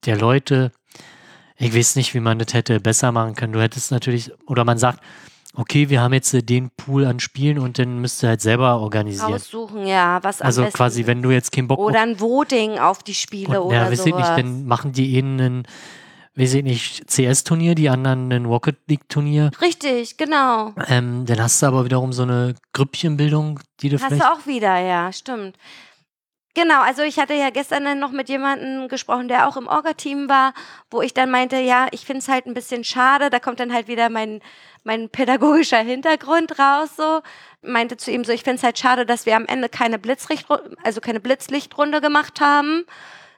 [0.05, 0.71] der Leute,
[1.57, 3.53] ich weiß nicht, wie man das hätte besser machen können.
[3.53, 5.01] Du hättest natürlich, oder man sagt,
[5.57, 8.79] okay, wir haben jetzt äh, den Pool an Spielen und dann müsst ihr halt selber
[8.79, 9.33] organisieren.
[9.33, 12.77] Aussuchen, ja, was am also besten quasi, wenn du jetzt keinen Bock Oder ein Voting
[12.77, 14.29] auf die Spiele Und, oder ja, weiß ich sowas.
[14.29, 15.67] nicht, dann machen die einen, einen
[16.35, 19.49] weiß ich nicht, CS-Turnier, die anderen ein Rocket League-Turnier.
[19.59, 20.73] Richtig, genau.
[20.87, 24.21] Ähm, dann hast du aber wiederum so eine Grüppchenbildung, die du Hast vielleicht.
[24.21, 25.57] du auch wieder, ja, stimmt.
[26.57, 30.27] Genau, also ich hatte ja gestern dann noch mit jemandem gesprochen, der auch im Orga-Team
[30.27, 30.55] war,
[30.89, 33.71] wo ich dann meinte, ja, ich finde es halt ein bisschen schade, da kommt dann
[33.71, 34.41] halt wieder mein,
[34.87, 37.21] mein pädagogischer Hintergrund raus, so.
[37.61, 40.75] Meinte zu ihm so, ich finde es halt schade, dass wir am Ende keine Blitzrichtrunde,
[40.83, 42.85] also keine Blitzlichtrunde gemacht haben,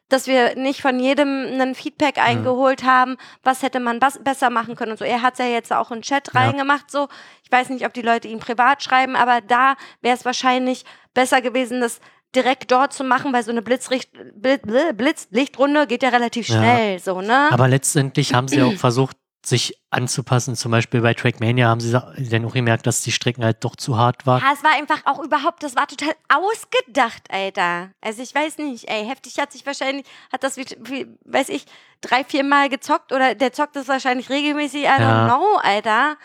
[0.09, 4.91] dass wir nicht von jedem einen Feedback eingeholt haben, was hätte man besser machen können
[4.91, 5.05] und so.
[5.05, 6.41] Er hat es ja jetzt auch in den Chat Ja.
[6.41, 7.07] reingemacht, so.
[7.43, 10.85] Ich weiß nicht, ob die Leute ihn privat schreiben, aber da wäre es wahrscheinlich
[11.15, 11.99] besser gewesen, das
[12.35, 14.61] direkt dort zu machen, weil so eine Blitzricht Blitz
[14.93, 16.57] Blitzlichtrunde geht ja relativ Ja.
[16.59, 17.49] schnell, so, ne?
[17.51, 20.55] Aber letztendlich haben sie auch versucht, sich anzupassen.
[20.55, 23.97] Zum Beispiel bei Trackmania haben sie dann auch gemerkt, dass die Strecken halt doch zu
[23.97, 24.41] hart waren.
[24.41, 27.91] Ja, es war einfach auch überhaupt, das war total ausgedacht, Alter.
[28.01, 31.65] Also ich weiß nicht, ey, heftig hat sich wahrscheinlich, hat das wie, wie weiß ich,
[32.01, 35.25] drei, vier Mal gezockt oder der zockt das wahrscheinlich regelmäßig, I don't Ja.
[35.25, 36.17] know, Alter.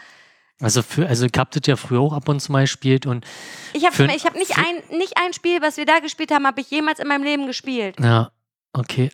[0.61, 3.25] Also, für, also ich hab das ja früher auch ab und zu mal gespielt und
[3.73, 6.61] Ich habe ich hab nicht, ein, nicht ein Spiel, was wir da gespielt haben, habe
[6.61, 7.97] ich jemals in meinem Leben gespielt.
[8.01, 8.31] Ja,
[8.73, 9.11] okay.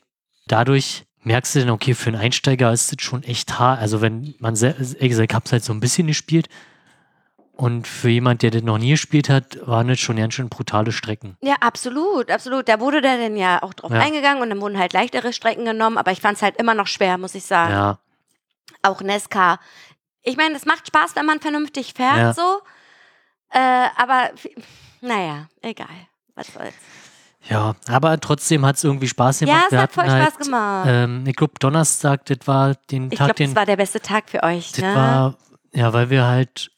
[0.47, 3.81] Dadurch merkst du dann, okay, für einen Einsteiger ist das schon echt hart.
[3.81, 6.49] Also wenn man, gesagt, ich hab's halt so ein bisschen gespielt
[7.53, 10.93] und für jemand, der das noch nie gespielt hat, waren das schon ganz schön brutale
[10.93, 11.37] Strecken.
[11.43, 12.69] Ja, absolut, absolut.
[12.69, 14.01] Da wurde da dann ja auch drauf Ja.
[14.01, 16.87] eingegangen und dann wurden halt leichtere Strecken genommen, aber ich fand es halt immer noch
[16.87, 17.73] schwer, muss ich sagen.
[17.73, 17.99] Ja,
[18.83, 19.59] Auch Nesca.
[20.23, 22.33] Ich meine, es macht Spaß, wenn man vernünftig fährt, Ja.
[22.35, 22.61] so.
[23.53, 24.31] Äh, aber
[25.03, 25.89] naja, egal.
[26.35, 26.75] Was soll's.
[27.49, 29.65] Ja, aber trotzdem hat's irgendwie Spaß Ja, gemacht.
[29.67, 30.87] es Wir hat voll hatten Spaß halt, gemacht.
[30.89, 34.01] Ähm, ich glaube, Donnerstag, das war den ich Tag, glaube, den das war der beste
[34.01, 34.95] Tag für euch, das ne?
[34.95, 35.35] war,
[35.73, 36.71] ja, weil wir halt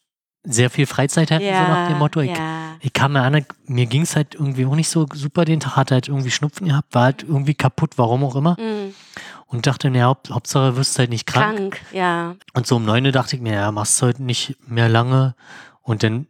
[0.45, 2.19] sehr viel Freizeit hatten, so nach dem Motto.
[2.19, 2.75] Ich, ja.
[2.81, 5.77] Ich kam mir an, mir ging es halt irgendwie auch nicht so super den Tag,
[5.77, 8.57] hatte halt irgendwie Schnupfen gehabt, war halt irgendwie kaputt, warum auch immer.
[8.59, 8.93] Mhm.
[9.47, 11.57] Und dachte, naja, Haupt, Hauptsache wirst du halt nicht krank.
[11.57, 12.35] Krank, ja.
[12.53, 15.35] Und so um neun Uhr dachte ich mir, ja, machst du heute nicht mehr lange.
[15.81, 16.27] Und dann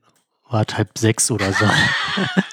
[0.50, 1.66] war es halb sechs oder so.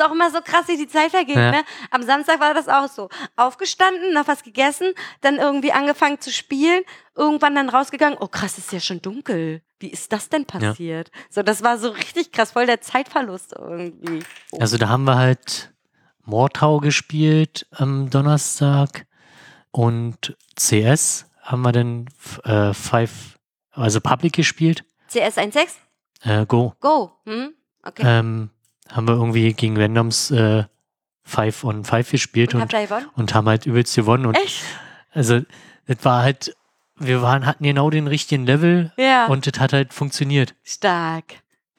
[0.00, 1.50] Ist auch immer so krass, wie die Zeit vergeht, Ja.
[1.50, 1.62] ne?
[1.90, 3.08] Am Samstag war das auch so.
[3.36, 6.82] Aufgestanden, noch was gegessen, dann irgendwie angefangen zu spielen,
[7.14, 9.60] irgendwann dann rausgegangen, oh krass, ist ja schon dunkel.
[9.78, 11.10] Wie ist das denn passiert?
[11.28, 14.20] So, das war so richtig krass, voll der Zeitverlust irgendwie.
[14.52, 14.58] Oh.
[14.60, 15.72] also da haben wir halt
[16.24, 19.06] Mordhau gespielt am Donnerstag
[19.70, 22.06] und CS haben wir dann
[22.44, 23.38] äh, Five,
[23.72, 24.84] also Public gespielt.
[25.08, 25.68] CS 1.6?
[26.22, 26.74] Äh, Go.
[26.80, 27.12] Go.
[27.26, 27.54] Hm?
[27.82, 28.02] Okay.
[28.04, 28.50] Ähm,
[28.92, 30.64] haben wir irgendwie gegen Randoms äh,
[31.22, 33.06] Five on Five gespielt und und, gewonnen?
[33.14, 34.26] und haben halt übelst gewonnen.
[34.26, 34.62] Und Echt?
[35.12, 35.40] also
[35.86, 36.54] das war halt,
[36.96, 39.26] wir waren, hatten genau den richtigen Level Ja.
[39.26, 40.54] und das hat halt funktioniert.
[40.64, 41.24] Stark.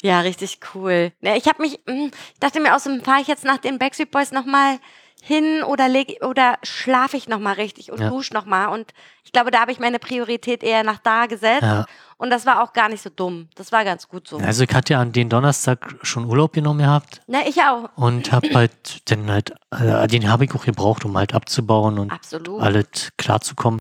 [0.01, 1.11] Ja, richtig cool.
[1.21, 4.09] Ne, ich habe mich, hm, ich dachte mir, außerdem fahre ich jetzt nach den Backstreet
[4.09, 4.79] Boys nochmal
[5.23, 8.09] hin oder leg, oder schlafe ich noch mal richtig und Ja.
[8.09, 8.91] dusche noch mal und
[9.23, 11.85] ich glaube, da habe ich meine Priorität eher nach da gesetzt Ja.
[12.17, 13.47] und das war auch gar nicht so dumm.
[13.53, 14.37] Das war ganz gut so.
[14.37, 17.89] Also ich hatte ja an den Donnerstag schon Urlaub genommen gehabt Na, ich auch.
[17.95, 22.11] und habe halt dann halt, äh, den habe ich auch gebraucht, um halt abzubauen und
[22.11, 22.59] Absolut.
[22.59, 23.79] alles klarzukommen.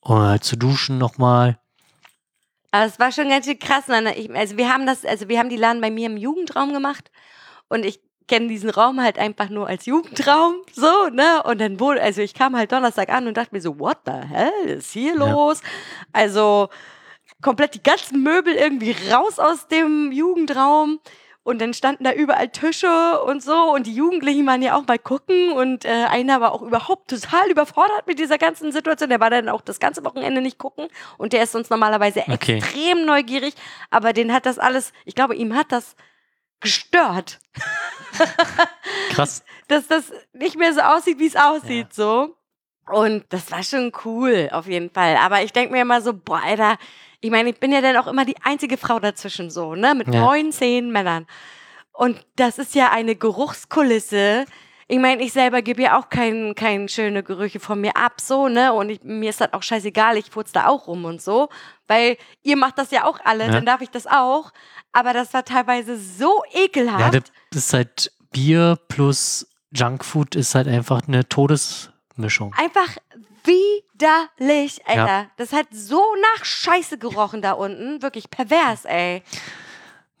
[0.00, 1.58] Und halt zu duschen nochmal.
[2.70, 3.90] Aber es war schon ganz schön krass.
[3.90, 7.10] Also wir haben das, also wir haben die Laden bei mir im Jugendraum gemacht
[7.68, 11.42] und ich kenne diesen Raum halt einfach nur als Jugendraum, so, ne?
[11.44, 14.12] Und dann wurde, also ich kam halt Donnerstag an und dachte mir so, what the
[14.12, 15.32] hell ist hier Ja.
[15.32, 15.60] los?
[16.12, 16.68] Also
[17.42, 21.00] komplett die ganzen Möbel irgendwie raus aus dem Jugendraum.
[21.44, 24.98] Und dann standen da überall Tische und so und die Jugendlichen waren ja auch mal
[24.98, 29.08] gucken und äh, einer war auch überhaupt total überfordert mit dieser ganzen Situation.
[29.08, 32.58] Der war dann auch das ganze Wochenende nicht gucken und der ist sonst normalerweise Okay.
[32.58, 33.54] extrem neugierig,
[33.88, 35.96] aber den hat das alles, ich glaube, ihm hat das
[36.60, 37.38] gestört,
[39.10, 39.42] Krass.
[39.68, 42.34] dass das nicht mehr so aussieht, wie es aussieht, so.
[42.90, 45.16] Und das war schon cool, auf jeden Fall.
[45.18, 46.78] Aber ich denke mir immer so, boah, Alter,
[47.20, 50.12] ich meine, ich bin ja dann auch immer die einzige Frau dazwischen, so, ne, mit
[50.12, 50.20] Ja.
[50.20, 51.26] neun, zehn Männern.
[51.92, 54.46] Und das ist ja eine Geruchskulisse.
[54.90, 58.48] Ich meine, ich selber gebe ja auch kein, kein schöne Gerüche von mir ab, so,
[58.48, 58.72] ne?
[58.72, 61.50] Und ich, mir ist das auch scheißegal, ich furze da auch rum und so.
[61.86, 63.50] Weil ihr macht das ja auch alle, Ja.
[63.50, 64.50] dann darf ich das auch.
[64.92, 67.00] Aber das war teilweise so ekelhaft.
[67.14, 72.54] Ja, das ist halt Bier plus Junkfood ist halt einfach eine Todesmischung.
[72.56, 72.96] Einfach
[73.44, 75.06] widerlich, Alter.
[75.06, 75.26] Ja.
[75.36, 76.02] Das hat so
[76.36, 78.00] nach Scheiße gerochen da unten.
[78.02, 79.22] Wirklich pervers, ey.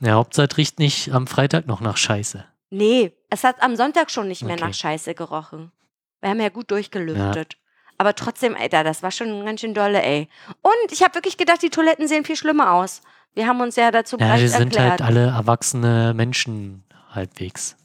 [0.00, 2.44] Ja, Hauptsache es riecht nicht am Freitag noch nach Scheiße.
[2.70, 4.64] Nee, es hat am Sonntag schon nicht mehr Okay.
[4.66, 5.72] nach Scheiße gerochen.
[6.20, 7.56] Wir haben ja gut durchgelüftet.
[7.96, 10.28] Aber trotzdem, Alter, das war schon ganz schön dolle, ey.
[10.62, 13.02] Und ich habe wirklich gedacht, die Toiletten sehen viel schlimmer aus.
[13.34, 14.90] Wir haben uns ja dazu Ja, wir sind erklärt.
[14.90, 17.76] halt alle erwachsene Menschen halbwegs.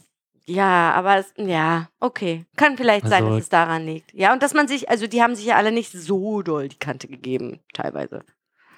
[0.46, 2.46] Ja, aber es, ja, okay.
[2.58, 4.14] Kann vielleicht sein, Also- dass es daran liegt.
[4.14, 6.78] Ja, und dass man sich, also die haben sich ja alle nicht so doll die
[6.78, 8.24] Kante gegeben, teilweise.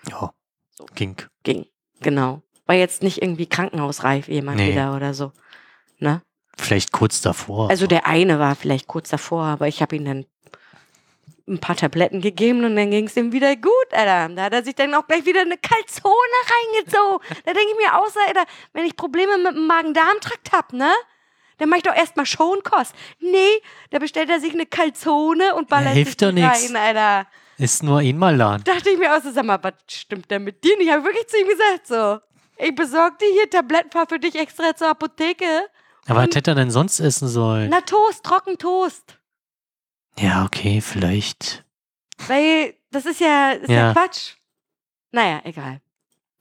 [0.10, 0.32] Ja,
[0.72, 0.86] So.
[0.96, 1.16] ging.
[1.44, 1.66] Ging.
[2.02, 2.44] Genau.
[2.66, 4.72] War jetzt nicht irgendwie krankenhausreif jemand Nee.
[4.72, 5.32] wieder oder so.
[5.98, 6.22] Ne?
[6.58, 7.70] Vielleicht kurz davor.
[7.70, 10.26] Also der eine war vielleicht kurz davor, aber ich habe ihm dann
[11.48, 14.34] ein paar Tabletten gegeben und dann ging es ihm wieder gut, Alter.
[14.34, 16.16] Da hat er sich dann auch gleich wieder eine Kalzone
[16.76, 17.20] reingezogen.
[17.46, 20.92] da denke ich mir außer, Alter, wenn ich Probleme mit dem Magen-Darm-Trakt hab, ne?
[21.58, 22.94] Dann mach ich doch erstmal Schonkost.
[23.20, 23.62] Nee,
[23.92, 26.48] da bestellt er sich eine Kalzone und ballert hilft sich doch nix.
[26.48, 27.28] rein, Alter.
[27.58, 28.64] ist nur einmal Laden.
[28.64, 30.76] Dachte ich mir auch so, sag mal, was stimmt denn mit dir?
[30.76, 32.20] Und ich habe wirklich zu ihm gesagt so,
[32.58, 35.46] ich besorge dir hier Tabletten, fahr für dich extra zur Apotheke.
[36.08, 37.70] Aber was Und- hätte er denn sonst essen sollen?
[37.70, 39.18] Na, Toast, Trockentoast.
[40.18, 41.66] Ja, okay, vielleicht.
[42.28, 43.88] Weil das ist ja, ist ja.
[43.88, 43.94] Ja.
[43.94, 44.36] Quatsch.
[45.12, 45.82] Naja, egal.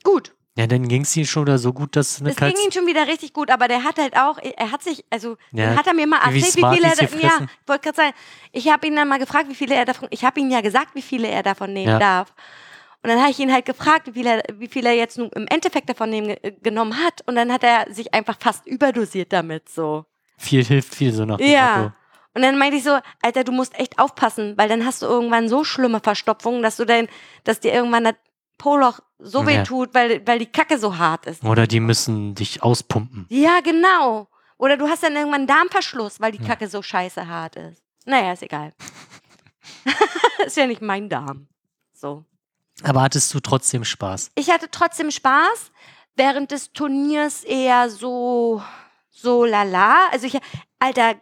[0.02, 0.32] Gut.
[0.56, 2.86] Ja, dann ging es ihm schon wieder so gut, dass eine Es ging ihm schon
[2.86, 5.74] wieder richtig gut, aber der hat halt auch, er hat sich, also, Ja.
[5.76, 8.12] hat er mir mal Wie erzählt, wie, Smarties viel er, da, ja, wollte gerade sagen,
[8.52, 10.94] ich habe ihn dann mal gefragt, wie viele er davon, ich habe ihm ja gesagt,
[10.94, 11.98] wie viele er davon nehmen Ja.
[11.98, 12.32] darf.
[13.04, 15.28] Und dann habe ich ihn halt gefragt, wie viel er, wie viel er jetzt nun
[15.34, 17.20] im Endeffekt davon nehmen, äh, genommen hat.
[17.26, 20.06] Und dann hat er sich einfach fast überdosiert damit, so.
[20.38, 21.76] viel hilft viel, so nach dem Ja.
[21.76, 21.92] Motto.
[22.34, 25.48] Und dann meinte ich so, Alter, du musst echt aufpassen, weil dann hast du irgendwann
[25.50, 27.06] so schlimme Verstopfungen, dass du dann,
[27.44, 28.14] dass dir irgendwann das
[28.58, 29.62] Poloch so weh Ja.
[29.64, 31.44] tut, weil, weil die Kacke so hart ist.
[31.44, 33.26] Oder die müssen dich auspumpen.
[33.28, 34.28] Ja, genau.
[34.56, 36.48] Oder du hast dann irgendwann einen Darmverschluss, weil die Ja.
[36.48, 37.82] Kacke so scheiße hart ist.
[38.06, 38.72] Naja, ist egal.
[40.46, 41.48] ist ja nicht mein Darm.
[41.92, 42.24] So.
[42.82, 44.32] Aber hattest du trotzdem Spaß?
[44.34, 45.70] Ich hatte trotzdem Spaß,
[46.16, 48.62] während des Turniers eher so,
[49.10, 49.94] so lala.
[50.10, 50.38] Also ich,
[50.78, 51.14] Alter,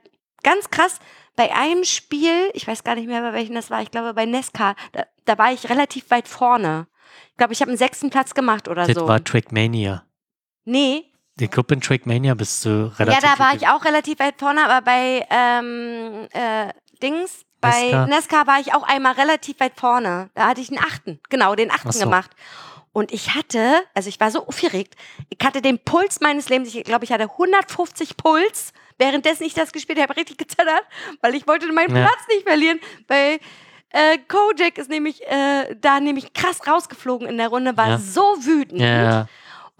[0.42, 0.98] ganz krass,
[1.36, 4.24] bei einem Spiel, ich weiß gar nicht mehr, bei welchem das war, ich glaube bei
[4.26, 6.86] Nesca, da, da war ich relativ weit vorne.
[7.30, 9.06] Ich glaube, ich habe einen sechsten Platz gemacht oder Das so.
[9.08, 10.04] war Trackmania.
[10.64, 11.04] nee,
[11.38, 13.22] Ich glaube, in Trackmania bist du relativ.
[13.22, 16.72] ja, da war ich auch relativ weit vorne, aber bei ähm, äh,
[17.02, 18.06] Dings, bei Nesca.
[18.06, 18.46] Nesca.
[18.46, 20.28] war ich auch einmal relativ weit vorne.
[20.34, 22.04] Da hatte ich einen achten, genau, den achten Ach so.
[22.04, 22.30] gemacht.
[22.92, 24.96] Und ich hatte, also ich war so aufgeregt,
[25.30, 29.72] ich hatte den Puls meines Lebens, ich glaube, ich hatte 150 Puls, währenddessen ich das
[29.72, 30.82] gespielt habe, richtig gezittert,
[31.22, 32.02] weil ich wollte meinen Ja.
[32.02, 32.78] Platz nicht verlieren,
[33.08, 33.38] weil
[33.94, 37.98] äh, Kojak ist nämlich äh, da nämlich krass rausgeflogen in der Runde, war Ja.
[37.98, 38.80] so wütend.
[38.80, 39.26] Ja,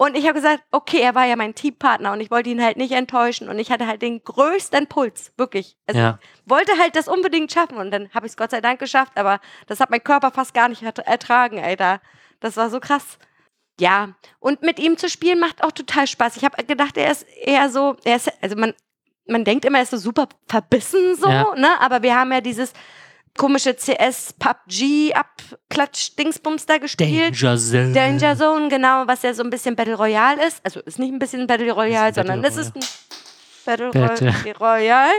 [0.03, 2.75] Und ich habe gesagt, okay, er war ja mein Teampartner und ich wollte ihn halt
[2.75, 5.77] nicht enttäuschen und ich hatte halt den größten Puls, wirklich.
[5.87, 6.19] Also ja.
[6.43, 9.13] ich wollte halt das unbedingt schaffen und dann habe ich es Gott sei Dank geschafft,
[9.15, 12.01] aber das hat mein Körper fast gar nicht ert- ertragen, Alter.
[12.41, 13.17] Das war so krass.
[13.79, 14.09] Ja,
[14.39, 16.35] und mit ihm zu spielen macht auch total Spaß.
[16.37, 18.73] Ich habe gedacht, er ist eher so, er ist, also man,
[19.27, 21.55] man denkt immer, er ist so super verbissen so, Ja.
[21.55, 21.69] ne?
[21.79, 22.73] Aber wir haben ja dieses
[23.37, 27.33] komische CS PUBG Abklatsch Dingsbums da gespielt.
[27.41, 27.93] Danger Zone.
[27.93, 30.63] Danger Zone, genau, was ja so ein bisschen Battle Royale ist.
[30.63, 32.83] Also ist nicht ein bisschen Battle Royale, Ist sondern Battle es ist ein
[33.65, 34.33] Battle, Battle.
[34.43, 35.13] Roy- Royale.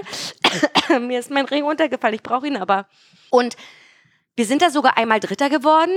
[1.00, 2.86] Mir ist mein Ring runtergefallen, ich brauche ihn aber.
[3.30, 3.56] Und
[4.36, 5.92] wir sind da sogar einmal Dritter geworden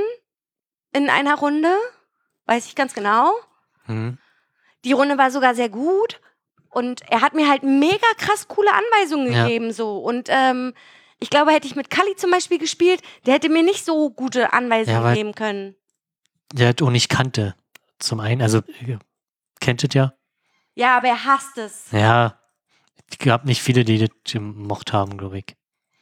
[0.94, 1.76] in einer Runde.
[2.46, 3.32] Weiß ich ganz genau.
[3.86, 4.18] Hm.
[4.86, 6.20] Die Runde war sogar sehr gut.
[6.70, 9.44] Und er hat mir halt mega krass coole Anweisungen Ja.
[9.44, 9.72] gegeben.
[9.74, 9.98] So.
[9.98, 10.74] Und ähm,
[11.20, 14.54] ich glaube, hätte ich mit Kali zum Beispiel gespielt, der hätte mir nicht so gute
[14.54, 15.76] Anweisungen Ja, geben können.
[16.54, 17.56] Der hat auch nicht kannte.
[18.00, 19.00] Zum einen, also ihr
[19.60, 20.14] kennt es ja.
[20.76, 21.92] Ja, aber er hasst es.
[21.92, 22.40] Ja,
[23.10, 25.56] es gab nicht viele, die das gemocht haben, glaube ich.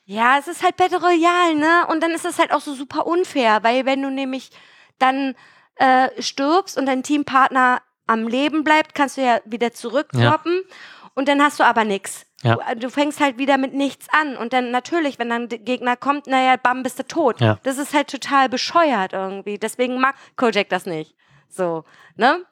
[0.04, 1.88] Ja, es ist halt Battle Royale, ne?
[1.88, 4.52] Und dann ist es halt auch so super unfair, weil wenn du nämlich
[5.00, 5.36] dann
[5.78, 10.62] äh, stirbst und dein Teampartner am Leben bleibt, kannst du ja wieder zurückdroppen
[11.16, 12.26] und dann hast du aber nichts.
[12.44, 12.56] Ja.
[12.56, 15.60] Du, äh, du fängst halt wieder mit nichts an und dann natürlich, wenn dann der
[15.60, 17.42] Gegner kommt, naja, bam, bist du tot.
[17.42, 17.60] Ja.
[17.64, 19.58] Das ist halt total bescheuert irgendwie.
[19.58, 21.16] Deswegen mag Kojak das nicht.
[21.50, 21.86] So,
[22.16, 22.44] ne?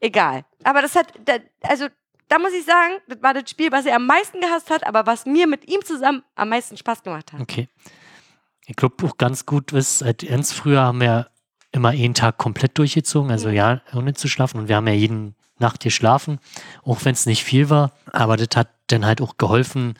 [0.00, 0.44] Egal.
[0.64, 1.06] Aber das hat,
[1.62, 1.86] also
[2.28, 5.06] da muss ich sagen, das war das Spiel, was er am meisten gehasst hat, aber
[5.06, 7.40] was mir mit ihm zusammen am meisten Spaß gemacht hat.
[7.40, 7.68] Okay.
[8.66, 11.28] Ich glaube auch ganz gut ist, seit ganz früher haben wir
[11.72, 13.54] immer einen Tag komplett durchgezogen, also Mhm.
[13.54, 14.60] ja, ohne zu schlafen.
[14.60, 16.38] Und wir haben ja jeden Nacht geschlafen,
[16.84, 17.92] auch wenn es nicht viel war.
[18.12, 19.94] Aber das hat dann halt auch geholfen,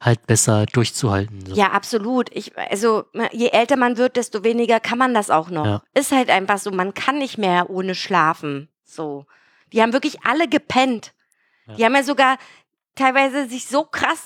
[0.00, 1.46] halt besser durchzuhalten.
[1.46, 1.54] So.
[1.54, 2.28] Ja, absolut.
[2.34, 5.64] Ich, also, je älter man wird, desto weniger kann man das auch noch.
[5.64, 5.82] Ja.
[5.94, 8.68] Ist halt einfach so, man kann nicht mehr ohne schlafen.
[8.84, 9.26] So.
[9.72, 11.14] Die haben wirklich alle gepennt.
[11.66, 11.74] Ja.
[11.74, 12.36] Die haben ja sogar
[12.94, 14.20] teilweise sich so krass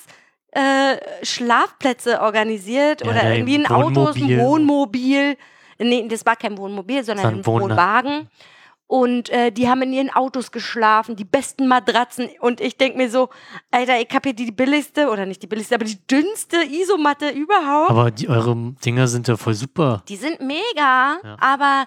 [0.52, 5.36] äh, Schlafplätze organisiert Ja, oder irgendwie ein Auto, ein Wohnmobil.
[5.78, 8.28] Nee, das war kein Wohnmobil, sondern ein Wohn- Wohnwagen.
[8.90, 12.30] Und äh, die haben in ihren Autos geschlafen, die besten Matratzen.
[12.40, 13.28] Und ich denk mir so,
[13.70, 17.90] Alter, ich hab hier die billigste, oder nicht die billigste, aber die dünnste Isomatte überhaupt.
[17.90, 20.02] Aber die, eure Dinger sind ja voll super.
[20.08, 21.36] Die sind mega, Ja.
[21.38, 21.86] aber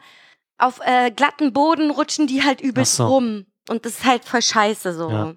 [0.59, 3.07] auf äh, glatten Boden rutschen die halt übelst so.
[3.07, 3.47] rum.
[3.67, 5.09] Und das ist halt voll scheiße so.
[5.09, 5.33] Ja.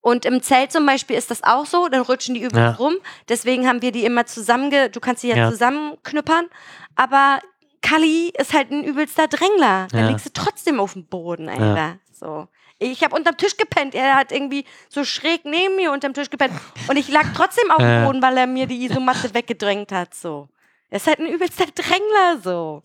[0.00, 2.70] Und im Zelt zum Beispiel ist das auch so, dann rutschen die übelst Ja.
[2.72, 2.94] rum.
[3.28, 5.50] Deswegen haben wir die immer zusammenge, du kannst die ja, Ja.
[5.50, 6.46] zusammenknüppern.
[6.96, 7.38] Aber
[7.82, 9.88] Kali ist halt ein übelster Drängler.
[9.90, 10.08] Dann Ja.
[10.10, 11.98] liegst du trotzdem auf dem Boden, Alter.
[12.12, 12.48] So.
[12.80, 13.94] Ich habe unterm Tisch gepennt.
[13.94, 16.52] Er hat irgendwie so schräg neben mir unterm Tisch gepennt.
[16.88, 18.06] Und ich lag trotzdem auf dem Ja.
[18.06, 20.14] Boden, weil er mir die Isomatte weggedrängt hat.
[20.14, 20.48] So.
[20.90, 22.40] Er ist halt ein übelster Drängler.
[22.42, 22.82] So.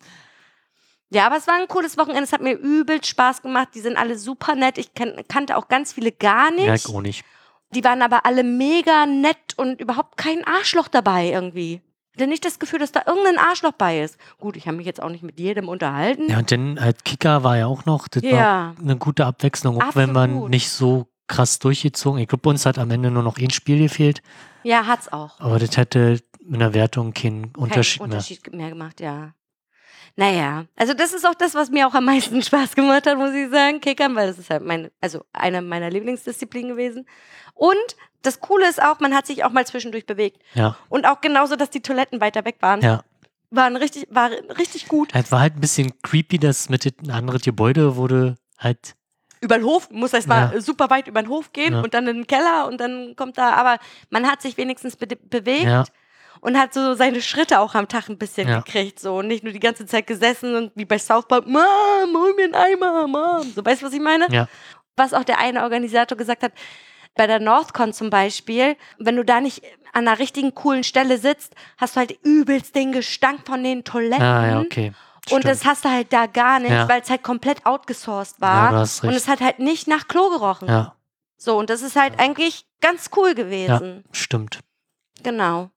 [1.10, 2.24] Ja, aber es war ein cooles Wochenende.
[2.24, 3.70] Es hat mir übelst Spaß gemacht.
[3.76, 4.80] Die sind alle super nett.
[4.80, 6.66] Ich kan kannte auch ganz viele gar nicht.
[6.66, 7.24] Ja, ich auch nicht.
[7.70, 11.82] Die waren aber alle mega nett und überhaupt kein Arschloch dabei irgendwie.
[12.16, 14.18] Hatte nicht das Gefühl, dass da irgendein Arschloch bei ist.
[14.40, 16.30] Gut, ich habe mich jetzt auch nicht mit jedem unterhalten.
[16.30, 18.32] Ja, und dann halt Kicker war ja auch noch, das Ja.
[18.32, 20.50] war eine gute Abwechslung, auch wenn man Absolut.
[20.52, 22.20] nicht so krass durchgezogen.
[22.22, 24.22] Ich glaube, uns hat am Ende nur noch ein Spiel gefehlt,
[24.64, 25.40] Ja, hat's auch.
[25.40, 28.10] aber das hätte in der Wertung keinen Unterschied, mehr.
[28.12, 29.34] Unterschied mehr gemacht, ja.
[30.16, 33.34] Naja, also das ist auch das, was mir auch am meisten Spaß gemacht hat, muss
[33.34, 37.08] ich sagen, Kickern, weil das ist halt mein, also eine meiner Lieblingsdisziplinen gewesen.
[37.56, 37.76] Und
[38.22, 40.42] das Coole ist auch, man hat sich auch mal zwischendurch bewegt.
[40.54, 42.82] Ja, Und auch genauso, dass die Toiletten weiter weg waren.
[42.82, 43.04] ja.
[43.56, 45.12] Waren richtig, war richtig gut.
[45.14, 48.96] Es war halt ein bisschen creepy, dass mit dem anderen Gebäude wurde halt,
[49.42, 50.60] über den Hof, muss erst mal Ja.
[50.62, 51.82] super weit über den Hof gehen Ja.
[51.82, 53.78] und dann in den Keller und dann kommt da, aber
[54.10, 55.84] man hat sich wenigstens be bewegt ja,
[56.44, 58.60] und hat so seine Schritte auch am Tag ein bisschen Ja.
[58.60, 61.62] gekriegt, so und nicht nur die ganze Zeit gesessen und wie bei South Park, Mom,
[62.14, 63.52] hol mir einen Eimer, Mom.
[63.56, 64.28] So, weißt du, was ich meine?
[64.32, 64.48] ja,
[64.96, 66.52] Was auch der eine Organisator gesagt hat,
[67.16, 69.64] bei der NorthCon zum Beispiel, wenn du da nicht
[69.94, 74.24] an einer richtigen coolen Stelle sitzt, hast du halt übelst den Gestank von den Toiletten.
[74.26, 74.94] ah, ja, okay.
[75.32, 75.46] Und Stimmt.
[75.46, 76.90] das hast du halt da gar nicht, Ja.
[76.90, 78.72] weil es halt komplett outgesourced ja, war.
[78.72, 80.68] hast und es hat halt nicht nach Klo gerochen.
[80.68, 80.96] Ja,
[81.38, 84.04] So, und das ist halt eigentlich ganz cool gewesen.
[84.12, 84.60] stimmt.
[85.24, 85.70] Genau.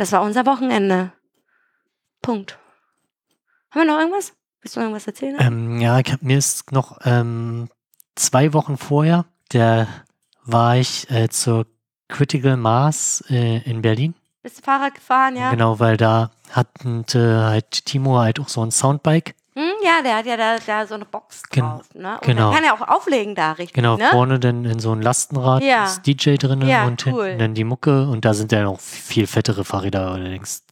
[0.00, 1.12] Das war unser Wochenende.
[2.22, 2.58] Punkt.
[3.70, 4.32] Haben wir noch irgendwas?
[4.62, 5.36] Willst du noch irgendwas erzählen?
[5.38, 7.68] Ähm, ja, ich hab, mir ist noch ähm,
[8.14, 9.88] zwei Wochen vorher, der
[10.42, 11.66] war ich äh, zur
[12.08, 14.14] Critical Mass äh, in Berlin.
[14.42, 15.50] Bist du Fahrrad gefahren, ja?
[15.50, 19.34] Genau, weil da hatten äh, halt Timo halt auch so ein Soundbike.
[19.82, 21.86] Ja, der hat ja da, da so eine Box Gen- drauf.
[21.94, 22.14] Ne?
[22.14, 22.52] Und genau.
[22.52, 23.74] kann ja auch auflegen da, richtig?
[23.74, 24.08] Genau, ne?
[24.10, 25.84] vorne dann in so ein Lastenrad Ja.
[25.84, 27.24] ist DJ drin Ja, und cool.
[27.24, 30.64] hinten dann die Mucke und da sind ja noch viel fettere Fahrräder allerdings.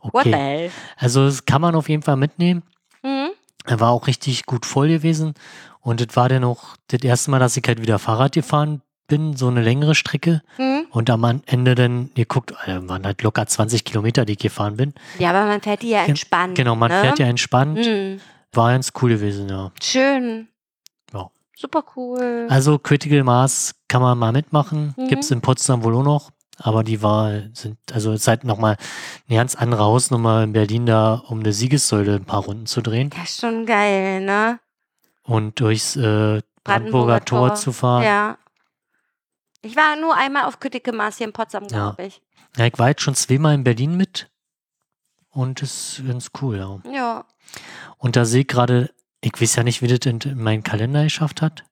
[0.00, 0.32] What the Okay.
[0.32, 0.70] hell?
[0.96, 2.62] Also das kann man auf jeden Fall mitnehmen.
[3.02, 3.30] Hm?
[3.66, 5.34] Er war auch richtig gut voll gewesen.
[5.80, 9.36] Und das war dann auch das erste Mal, dass ich halt wieder Fahrrad gefahren bin,
[9.36, 10.40] so eine längere Strecke.
[10.56, 10.86] Hm?
[10.90, 14.94] Und am Ende dann geguckt, äh, waren halt locker 20 Kilometer, die ich gefahren bin.
[15.18, 16.54] Ja, aber man fährt die ja entspannt.
[16.54, 17.02] Genau, man ne?
[17.02, 17.84] fährt ja entspannt.
[17.84, 18.20] Hm.
[18.52, 19.70] War ganz cool gewesen, ja.
[19.82, 20.48] Schön.
[21.12, 21.30] Ja.
[21.54, 22.46] Super cool.
[22.48, 24.94] Also Critical Mass kann man mal mitmachen.
[24.96, 25.08] Mhm.
[25.08, 26.30] Gibt es in Potsdam wohl auch noch.
[26.62, 28.76] Aber die war, sind, also es ist halt nochmal
[29.28, 33.10] eine ganz andere Hausnummer in Berlin da, um eine Siegessäule ein paar Runden zu drehen
[33.10, 34.58] das ist schon geil, ne?
[35.30, 38.02] und durchs äh, Brandenburger Tor, zu fahren.
[38.02, 38.38] Ja.
[39.62, 41.68] Ich war nur einmal auf Kütike-Maß hier in Potsdam, Ja.
[41.68, 42.22] glaube ich.
[42.56, 44.30] Ja, ich war jetzt schon zweimal in Berlin mit
[45.30, 46.90] und das ist ganz cool, ja.
[46.90, 47.24] Ja.
[47.98, 51.04] Und da sehe ich gerade, ich weiß ja nicht, wie das in, in meinen Kalender
[51.04, 51.64] geschafft hat.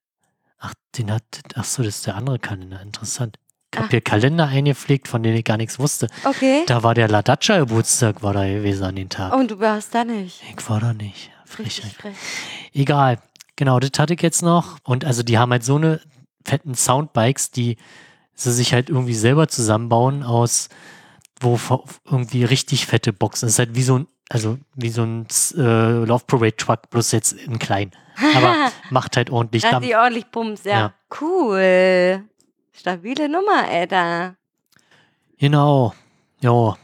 [0.59, 1.23] Ach, den hat,
[1.55, 3.39] ach so, das ist der andere Kalender, interessant.
[3.73, 3.90] Ich habe Ach.
[3.90, 6.06] hier Kalender eingepflegt, von denen ich gar nichts wusste.
[6.24, 6.65] Okay.
[6.66, 9.35] Da war der Ladatscha Geburtstag, war da gewesen an den Tag.
[9.35, 10.43] Und du warst da nicht.
[10.56, 11.31] Ich war da nicht.
[11.44, 11.93] Frechheit.
[11.93, 12.16] frech.
[12.73, 13.19] Egal.
[13.56, 14.78] Genau, das hatte ich jetzt noch.
[14.85, 16.01] Und also die haben halt so eine
[16.48, 17.76] fetten Soundbikes, die
[18.34, 20.68] sie sich halt irgendwie selber zusammenbauen aus,
[21.40, 21.58] wo
[22.04, 23.46] irgendwie richtig fette Boxen.
[23.46, 25.26] Das ist halt wie so ein, also wie so ein
[25.56, 27.90] äh, Love Parade Truck, bloß jetzt in klein.
[28.34, 28.54] Aber
[28.90, 29.86] macht halt ordentlich hat Dampf.
[29.86, 30.78] die ordentlich Bums, ja.
[30.78, 30.94] Ja.
[31.20, 32.24] Cool.
[32.72, 34.36] Stabile Nummer, Alter.
[35.38, 35.94] Genau.
[36.40, 36.76] Ja.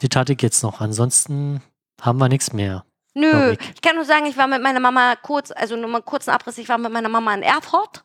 [0.00, 0.80] Das hatte ich jetzt noch.
[0.80, 1.62] Ansonsten
[2.00, 2.84] haben wir nichts mehr.
[3.14, 3.58] Nö, ich.
[3.74, 6.58] ich kann nur sagen, ich war mit meiner Mama kurz, also nur mal kurzen Abriss,
[6.58, 8.04] ich war mit meiner Mama in Erfurt,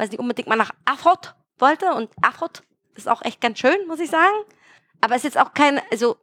[0.00, 2.62] weil sie unbedingt mal nach Erfurt wollte und Erfurt
[2.94, 4.34] ist auch echt ganz schön, muss ich sagen.
[5.02, 6.16] Aber ist jetzt auch keine, also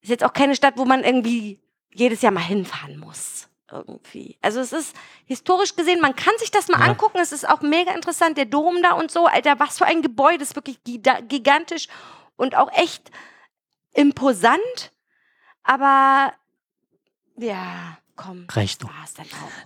[0.00, 1.60] ist jetzt auch keine Stadt, wo man irgendwie
[1.94, 3.48] jedes Jahr mal hinfahren muss.
[3.70, 4.36] Irgendwie.
[4.42, 4.96] Also es ist
[5.26, 6.86] historisch gesehen, man kann sich das mal Ja.
[6.86, 10.02] angucken, es ist auch mega interessant, der Dom da und so, Alter, was für ein
[10.02, 11.86] Gebäude, ist wirklich gigantisch
[12.36, 13.12] und auch echt
[13.92, 14.92] imposant.
[15.62, 16.32] Aber
[17.36, 18.90] ja, komm, Reicht noch.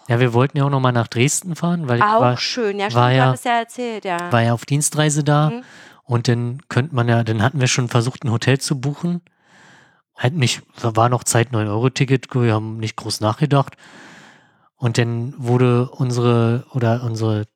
[0.09, 2.79] Ja, wir wollten ja auch noch mal nach Dresden fahren, weil ich Auch war, schön,
[2.79, 4.31] ja, war ja- ja erzählt, ja.
[4.31, 5.51] war ja auf Dienstreise da.
[5.51, 5.63] Mhm.
[6.05, 9.23] Und dann könnte man ja, dann hatten wir schon versucht, ein Hotel zu buchen.
[10.31, 13.77] Nicht, da war noch Zeit 9-Euro-Ticket, wir haben nicht groß nachgedacht.
[14.77, 17.47] Und dann wurde unsere oder unsere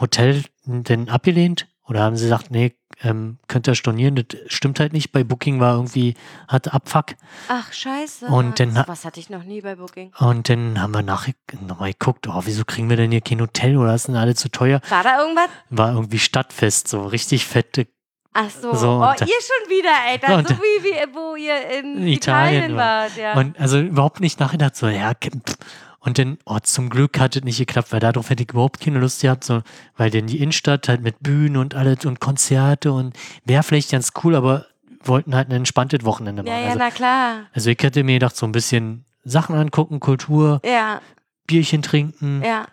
[0.00, 1.68] Hotel dann abgelehnt.
[1.86, 5.12] Oder haben sie gesagt, nee, ähm, könnt ihr stornieren, das stimmt halt nicht.
[5.12, 6.14] Bei Booking war irgendwie,
[6.48, 7.14] hatte Abfuck.
[7.48, 8.26] Ach, scheiße.
[8.26, 10.12] Und dann ha- was hatte ich noch nie bei Booking.
[10.18, 11.34] Und dann haben wir nachher
[11.66, 14.48] nochmal geguckt, oh, wieso kriegen wir denn hier kein Hotel oder ist denn alle zu
[14.50, 14.80] teuer?
[14.88, 15.48] War da irgendwas?
[15.70, 17.86] War irgendwie Stadtfest, so richtig fette
[18.36, 18.74] Ach so.
[18.74, 20.36] So, oh, ihr schon wieder, Alter.
[20.38, 23.34] Und so wie, wie wo ihr in Italien, Italien wart, ja.
[23.34, 25.56] Und also überhaupt nicht nachgedacht, so, ja, pff.
[26.04, 28.98] Und dann, oh, zum Glück hat es nicht geklappt, weil darauf hätte ich überhaupt keine
[28.98, 29.62] Lust gehabt, so,
[29.96, 34.12] weil denn die Innenstadt halt mit Bühnen und alles und Konzerte und wäre vielleicht ganz
[34.22, 34.66] cool, aber
[35.02, 36.52] wollten halt ein entspanntes Wochenende machen.
[36.52, 37.36] ja, ja, also, na klar.
[37.52, 41.00] also ich hätte mir gedacht, so ein bisschen Sachen angucken, Kultur, Ja,
[41.46, 42.66] Bierchen trinken, ja,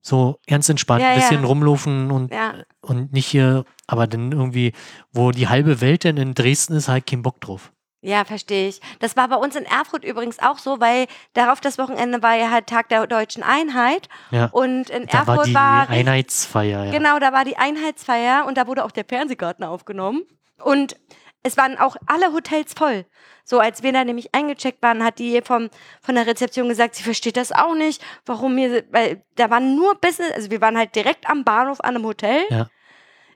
[0.00, 1.46] so ganz entspannt, Ja, ein bisschen ja.
[1.46, 2.54] rumlaufen und, ja.
[2.80, 4.72] und nicht hier, aber dann irgendwie,
[5.12, 7.72] wo die halbe Welt denn in Dresden ist, halt keinen Bock drauf.
[8.04, 8.80] Ja, verstehe ich.
[8.98, 12.50] Das war bei uns in Erfurt übrigens auch so, weil darauf das Wochenende war ja
[12.50, 14.08] halt Tag der deutschen Einheit.
[14.32, 14.46] Ja.
[14.46, 16.90] Und in Da war Erfurt die war Einheitsfeier, ja.
[16.90, 20.22] Genau, da war die Einheitsfeier und da wurde auch der Fernsehgarten aufgenommen.
[20.58, 20.96] Und
[21.44, 23.06] es waren auch alle Hotels voll.
[23.44, 25.70] So, als wir da nämlich eingecheckt waren, hat die vom,
[26.00, 29.94] von der Rezeption gesagt, sie versteht das auch nicht, warum wir, weil da waren nur
[29.96, 32.42] Business, also wir waren halt direkt am Bahnhof an einem Hotel.
[32.50, 32.66] Ja.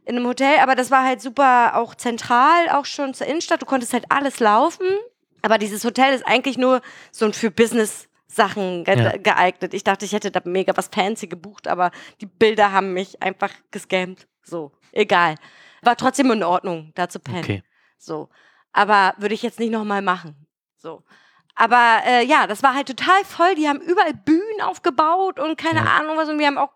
[0.07, 3.61] In einem Hotel, aber das war halt super auch zentral, auch schon zur Innenstadt.
[3.61, 4.87] Du konntest halt alles laufen.
[5.43, 6.81] Aber dieses Hotel ist eigentlich nur
[7.13, 9.17] so ein für Business Sachen ge Ja.
[9.17, 9.75] geeignet.
[9.75, 13.51] Ich dachte, ich hätte da mega was fancy gebucht, aber die Bilder haben mich einfach
[13.71, 14.27] gescammt.
[14.43, 15.35] So, egal.
[15.83, 17.39] War trotzdem in Ordnung, da zu pennen.
[17.45, 17.63] Okay.
[17.99, 18.29] So.
[18.73, 20.47] Aber würde ich jetzt nicht nochmal machen.
[20.77, 21.03] So.
[21.55, 23.55] Aber äh, ja, das war halt total voll.
[23.57, 25.97] Die haben überall Bühnen aufgebaut und keine Ja.
[25.99, 26.29] Ahnung was.
[26.29, 26.73] Und wir haben auch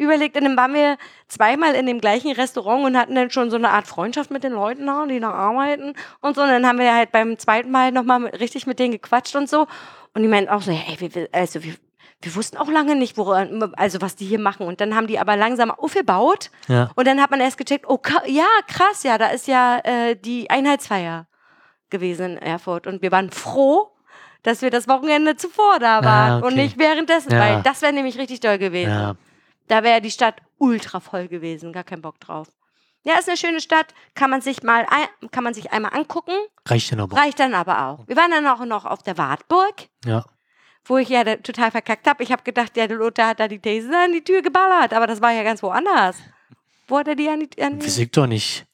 [0.00, 0.96] überlegt, und dann waren wir
[1.28, 4.52] zweimal in dem gleichen Restaurant und hatten dann schon so eine Art Freundschaft mit den
[4.52, 6.42] Leuten da, die da arbeiten und so.
[6.42, 9.66] Und dann haben wir halt beim zweiten Mal nochmal richtig mit denen gequatscht und so.
[10.14, 11.74] Und die meinten auch so, hey, wir, also wir,
[12.22, 14.66] wir wussten auch lange nicht, woran, also was die hier machen.
[14.66, 16.50] Und dann haben die aber langsam aufgebaut.
[16.68, 16.90] Ja.
[16.96, 20.50] Und dann hat man erst gecheckt, oh ja, krass, ja, da ist ja äh, die
[20.50, 21.26] Einheitsfeier
[21.90, 22.86] gewesen in Erfurt.
[22.86, 23.90] Und wir waren froh,
[24.42, 26.46] dass wir das Wochenende zuvor da waren Ah, okay.
[26.46, 27.38] und nicht währenddessen, Ja.
[27.40, 28.90] weil das wäre nämlich richtig doll gewesen.
[28.90, 29.14] Ja.
[29.70, 32.48] Da wäre die Stadt ultra voll gewesen, gar kein Bock drauf.
[33.04, 36.32] Ja, ist eine schöne Stadt, kann man sich mal, ein, kann man sich einmal angucken,
[36.66, 37.16] Reicht denn aber.
[37.16, 38.08] reicht dann aber auch.
[38.08, 40.24] Wir waren dann auch noch auf der Wartburg, Ja.
[40.84, 42.22] wo ich ja total verkackt habe.
[42.24, 45.20] Ich habe gedacht, der Lothar hat da die These an die Tür geballert, aber das
[45.22, 46.16] war ja ganz woanders.
[46.88, 48.66] Wo hat er die an die, an die ich doch nicht.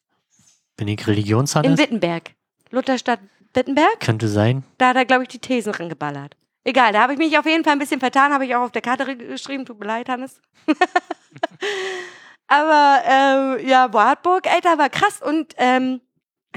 [0.79, 1.79] Bin ich In Religionshannes?
[1.79, 2.31] Wittenberg.
[2.71, 3.21] Lutherstadt
[3.55, 4.01] Wittenberg?
[4.01, 4.65] Könnte sein.
[4.79, 6.37] Da hat er, glaube ich, die Thesen rangeballert.
[6.67, 8.73] Egal, da habe ich mich auf jeden Fall ein bisschen vertan, habe ich auch auf
[8.73, 9.65] der Karte geschrieben.
[9.65, 10.41] Tut mir leid, Hannes.
[12.49, 15.23] Aber ähm, ja, Wartburg, Alter, war krass.
[15.23, 16.01] Und ähm,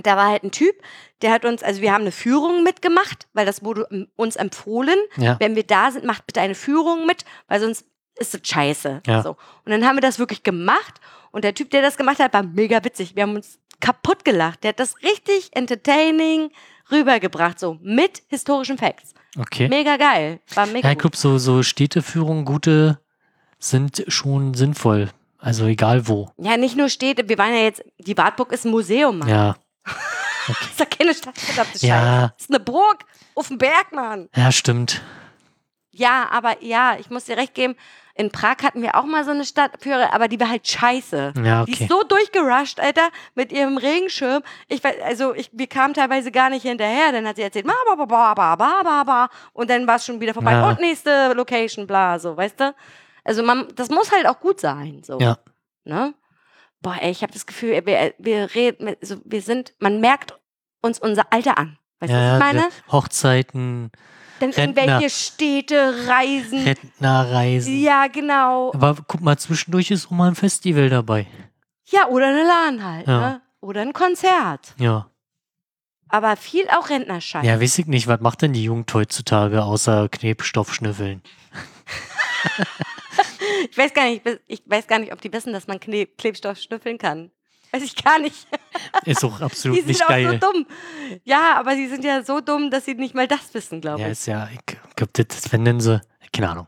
[0.02, 0.76] da war halt ein Typ,
[1.22, 4.98] der hat uns, also wir haben eine Führung mitgemacht, weil das wurde uns empfohlen.
[5.18, 5.40] Ja.
[5.40, 9.04] Wenn wir da sind, macht bitte eine Führung mit, weil sonst ist es scheiße.
[9.06, 9.22] Ja.
[9.22, 9.38] So.
[9.64, 11.00] Und dann haben wir das wirklich gemacht.
[11.30, 13.16] Und der Typ, der das gemacht hat, war mega witzig.
[13.16, 14.64] Wir haben uns kaputt gelacht.
[14.64, 16.50] Der hat das richtig entertaining
[16.90, 19.14] rübergebracht, so mit historischen Facts.
[19.38, 19.68] Okay.
[19.70, 20.40] Mega geil.
[20.56, 23.00] War mega Ja, ich glaube, so, so Städteführungen, gute,
[23.60, 25.12] sind schon sinnvoll.
[25.38, 26.32] Also egal wo.
[26.38, 29.30] Ja, nicht nur Städte, wir waren ja jetzt, die Wartburg ist ein Museum, Mann.
[29.30, 29.56] Ja.
[30.48, 31.86] Das ist ja keine Stadt, verdammte.
[31.86, 32.30] Ja.
[32.30, 34.30] Das ist eine Burg auf dem Berg, Mann.
[34.36, 35.04] Ja, stimmt.
[35.92, 37.76] Ja, aber ja, ich muss dir recht geben,
[38.16, 41.34] in Prag hatten wir auch mal so eine Stadtführer, aber die war halt scheiße.
[41.44, 41.72] Ja, okay.
[41.72, 44.44] Die ist so durchgerusht, Alter, mit ihrem Regenschirm.
[44.68, 47.12] Ich weiß, also ich, wir kamen teilweise gar nicht hinterher.
[47.12, 49.30] Dann hat sie erzählt, ba, ba, ba, ba, ba, ba, ba.
[49.54, 50.52] Und dann war es schon wieder vorbei.
[50.52, 50.68] Ja.
[50.68, 52.76] Und nächste Location, bla, so, weißt du?
[53.24, 55.20] Also man, das muss halt auch gut sein, so.
[55.20, 55.38] Ja.
[55.84, 56.14] Ne?
[56.82, 60.38] Boah, ey, ich habe das Gefühl, wir, wir reden, also wir sind, man merkt
[60.82, 61.78] uns unser Alter an.
[62.00, 62.70] Weißt du, ja, was ich meine?
[62.92, 63.92] Hochzeiten,
[64.40, 64.86] dann in Rentner.
[65.02, 66.64] welche Städte reisen.
[66.64, 67.80] Rentnerreisen.
[67.80, 68.72] Ja, genau.
[68.74, 71.28] Aber guck mal, zwischendurch ist auch mal ein Festival dabei.
[71.90, 73.20] Ja, oder eine LAN halt, Ja.
[73.20, 73.42] ne?
[73.62, 74.74] Oder ein Konzert.
[74.78, 75.10] Ja.
[76.08, 77.44] Aber viel auch Rentnerschein.
[77.46, 81.22] Ja, weiß ich nicht, was macht denn die Jugend heutzutage außer Knebstoff schnüffeln?
[83.72, 86.58] Ich weiß gar nicht, ich weiß gar nicht, ob die wissen, dass man Kne Klebstoff
[86.60, 87.32] schnüffeln kann.
[87.72, 88.48] Weiß ich gar nicht.
[89.06, 90.40] Ist auch Die absolut sind nicht auch geil.
[90.42, 90.66] so dumm.
[91.24, 94.08] Ja, aber sie sind ja so dumm, dass sie nicht mal das wissen, glaube Ja,
[94.08, 94.14] ich.
[94.14, 94.60] ist ja, ich
[94.96, 96.00] glaub, das, wenn so,
[96.34, 96.68] keine Ahnung,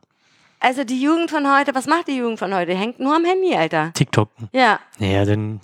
[0.60, 2.76] Also die Jugend von heute, was macht die Jugend von heute?
[2.76, 3.91] Hängt nur am Handy, Alter.
[3.94, 4.30] TikTok.
[4.52, 5.60] Ja, Naja, dann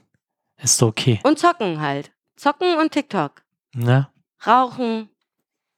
[0.61, 1.19] ist doch okay.
[1.23, 2.11] und zocken halt.
[2.35, 3.43] Zocken und TikTok.
[3.75, 4.11] Na,
[4.45, 5.09] Rauchen.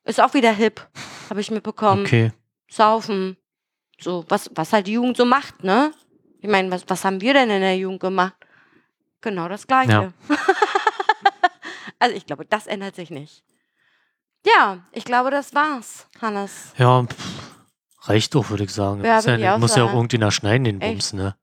[0.05, 0.87] Ist auch wieder hip,
[1.29, 2.05] habe ich mitbekommen.
[2.05, 2.31] okay.
[2.69, 3.37] Saufen.
[3.99, 5.91] So, was, was halt die Jugend so macht, ne?
[6.41, 8.33] Ich meine, was, was haben wir denn in der Jugend gemacht?
[9.21, 9.91] Genau das Gleiche.
[9.91, 10.13] Ja.
[11.99, 13.43] also ich glaube, das ändert sich nicht.
[14.45, 16.71] Ja, ich glaube, das war's, Hannes.
[16.77, 17.15] Ja, pff,
[18.03, 19.03] reicht doch, würde ich sagen.
[19.03, 20.91] Ja, Ist ja, muss ja auch irgendwie nach schneiden, den Echt?
[20.93, 21.35] Bums, ne?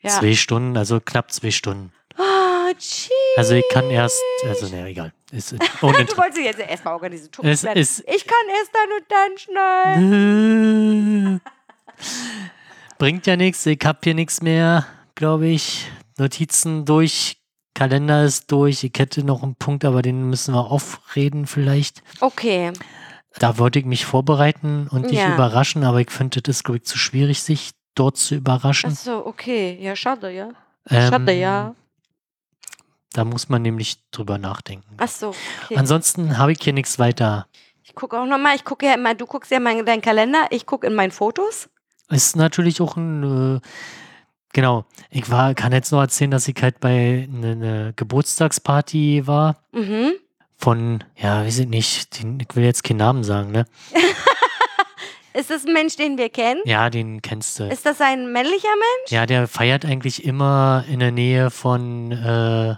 [0.00, 0.10] Ja.
[0.10, 1.92] Zwei Stunden, also knapp zwei Stunden.
[2.16, 3.10] Oh, cheese.
[3.36, 5.12] Also ich kann erst, also ne, egal.
[5.32, 7.30] Ist, ohne Du wolltest jetzt erstmal organisieren.
[7.42, 11.40] Es ist- ich kann erst dann und dann schneiden.
[12.98, 15.90] Bringt ja nichts, ich hab hier nichts mehr, glaube ich.
[16.20, 17.38] Notizen durch,
[17.74, 18.84] Kalender ist durch.
[18.84, 22.02] Ich hätte noch einen Punkt, aber den müssen wir aufreden vielleicht.
[22.20, 22.72] Okay.
[23.38, 25.34] Da wollte ich mich vorbereiten und dich Ja.
[25.34, 28.90] überraschen, aber ich finde, das ist, ich, zu schwierig, sich dort zu überraschen.
[28.92, 29.78] Achso, okay.
[29.80, 30.48] Ja, schade, ja.
[30.88, 31.74] Ähm, Schade, ja.
[33.12, 34.94] Da muss man nämlich drüber nachdenken.
[34.98, 35.34] Achso,
[35.64, 35.76] okay.
[35.76, 37.46] Ansonsten habe ich hier nichts weiter.
[37.82, 40.46] Ich gucke auch nochmal, ich gucke ja immer, du guckst ja mal in deinen Kalender,
[40.50, 41.68] ich gucke in meinen Fotos.
[42.08, 43.60] Ist natürlich auch ein, äh,
[44.52, 49.56] genau, ich war, kann jetzt nur erzählen, dass ich halt bei einer eine Geburtstagsparty war
[49.72, 50.12] Mhm.
[50.56, 53.64] von, ja, weiß ich nicht, den, ich will jetzt keinen Namen sagen, ne?
[55.32, 56.60] Ist das ein Mensch, den wir kennen?
[56.64, 57.64] Ja, den kennst du.
[57.68, 59.12] Ist das ein männlicher Mensch?
[59.12, 62.74] Ja, der feiert eigentlich immer in der Nähe von äh,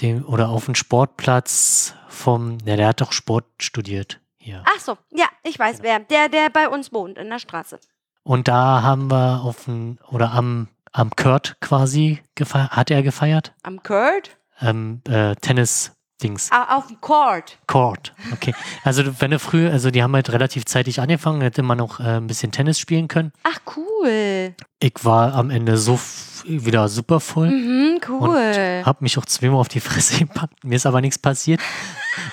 [0.00, 4.64] dem oder auf dem Sportplatz vom, ja, der hat doch Sport studiert hier.
[4.66, 6.00] Ach so, ja, ich weiß wer.
[6.00, 7.78] Der, der bei uns wohnt, in der Straße.
[8.22, 13.52] Und da haben wir auf dem, oder am, am Kurt quasi gefeiert, hat er gefeiert?
[13.62, 14.36] Am Kurt?
[14.60, 16.50] Ähm, äh, Tennis-Dings.
[16.52, 17.58] Ah, auf dem Court.
[17.66, 18.12] Court.
[18.32, 18.54] Okay.
[18.84, 22.18] Also wenn du früher, also die haben halt relativ zeitig angefangen, hätte man noch äh,
[22.18, 23.32] ein bisschen Tennis spielen können.
[23.42, 24.54] Ach, cool.
[24.80, 25.98] Ich war am Ende so
[26.44, 27.48] wieder super voll.
[27.50, 28.82] Mhm, Und cool.
[28.84, 30.62] hab mich auch zweimal auf die Fresse gepackt.
[30.64, 31.60] Mir ist aber nichts passiert.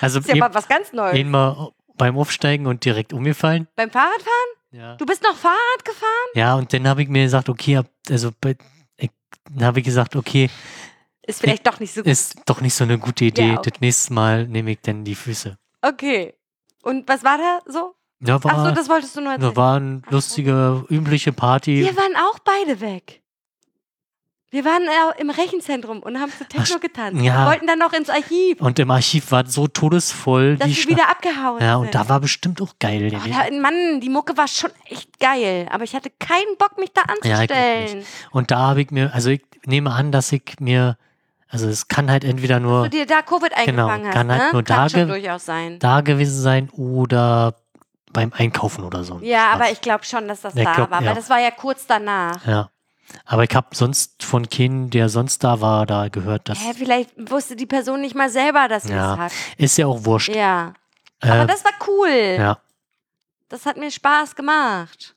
[0.02, 1.14] Also ist ja mal was ganz Neues.
[1.14, 3.68] einmal beim Aufsteigen und direkt umgefallen.
[3.74, 4.50] Beim Fahrradfahren?
[4.70, 4.96] Ja.
[4.96, 6.28] Du bist noch Fahrrad gefahren?
[6.34, 7.80] Ja, und dann habe ich mir gesagt, okay,
[8.10, 10.50] also dann habe ich gesagt, okay,
[11.22, 12.10] Ist vielleicht doch nicht so gut.
[12.10, 13.48] ist doch nicht so eine gute Idee.
[13.48, 13.70] Ja, okay.
[13.70, 15.56] Das nächste Mal nehme ich dann die Füße.
[15.82, 16.34] Okay.
[16.82, 17.94] Und was war da so?
[18.20, 19.50] Ja, war, Ach so, das wolltest du nur erzählen.
[19.50, 21.80] da war eine lustige, übliche Party.
[21.84, 23.22] Wir waren auch beide weg.
[24.50, 27.20] Wir waren äh, im Rechenzentrum und haben zu Techno Ach, getanzt.
[27.22, 27.42] ja.
[27.44, 30.56] Wir wollten dann noch ins Archiv, Und im Archiv war so todesvoll.
[30.56, 31.86] dass wir wieder abgehauen ja, sind.
[31.86, 33.12] und da war bestimmt auch geil.
[33.14, 36.90] Oh, da, Mann, die Mucke war schon echt geil, aber ich hatte keinen Bock, mich
[36.94, 38.04] da Ja, anzustellen.
[38.30, 40.96] Und da habe ich mir, also ich nehme an, dass ich mir,
[41.50, 44.48] also es kann halt entweder nur du dir da Covid eingefangen hast, kann halt ne?
[44.52, 47.54] nur Kann da ge- da gewesen sein oder
[48.14, 49.18] beim Einkaufen oder so.
[49.20, 49.72] Ja, aber Spaß.
[49.74, 51.08] ich glaube schon, dass das Ja, ich da glaub, war, ja.
[51.08, 52.46] weil das war ja kurz danach.
[52.46, 52.70] Ja.
[53.24, 57.10] Aber ich habe sonst von keinem, der sonst da war, da gehört, dass Hä, vielleicht
[57.30, 59.14] wusste die Person nicht mal selber, dass sie Ja.
[59.14, 59.32] es hat.
[59.56, 60.34] ist ja auch wurscht.
[60.34, 60.74] Ja.
[61.20, 62.36] Äh, Aber das war cool.
[62.38, 62.58] ja,
[63.48, 65.14] Das hat mir Spaß gemacht.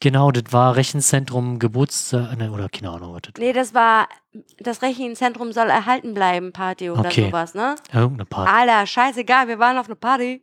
[0.00, 3.44] genau, das war Rechenzentrum Geburtstag, ne, oder keine Ahnung, was das war.
[3.44, 4.08] Nee, das war,
[4.58, 7.26] das Rechenzentrum soll erhalten bleiben, Party oder Okay.
[7.26, 7.74] sowas, ne?
[7.92, 8.50] Irgendeine Party.
[8.52, 10.42] Alter, scheißegal, wir waren auf einer Party.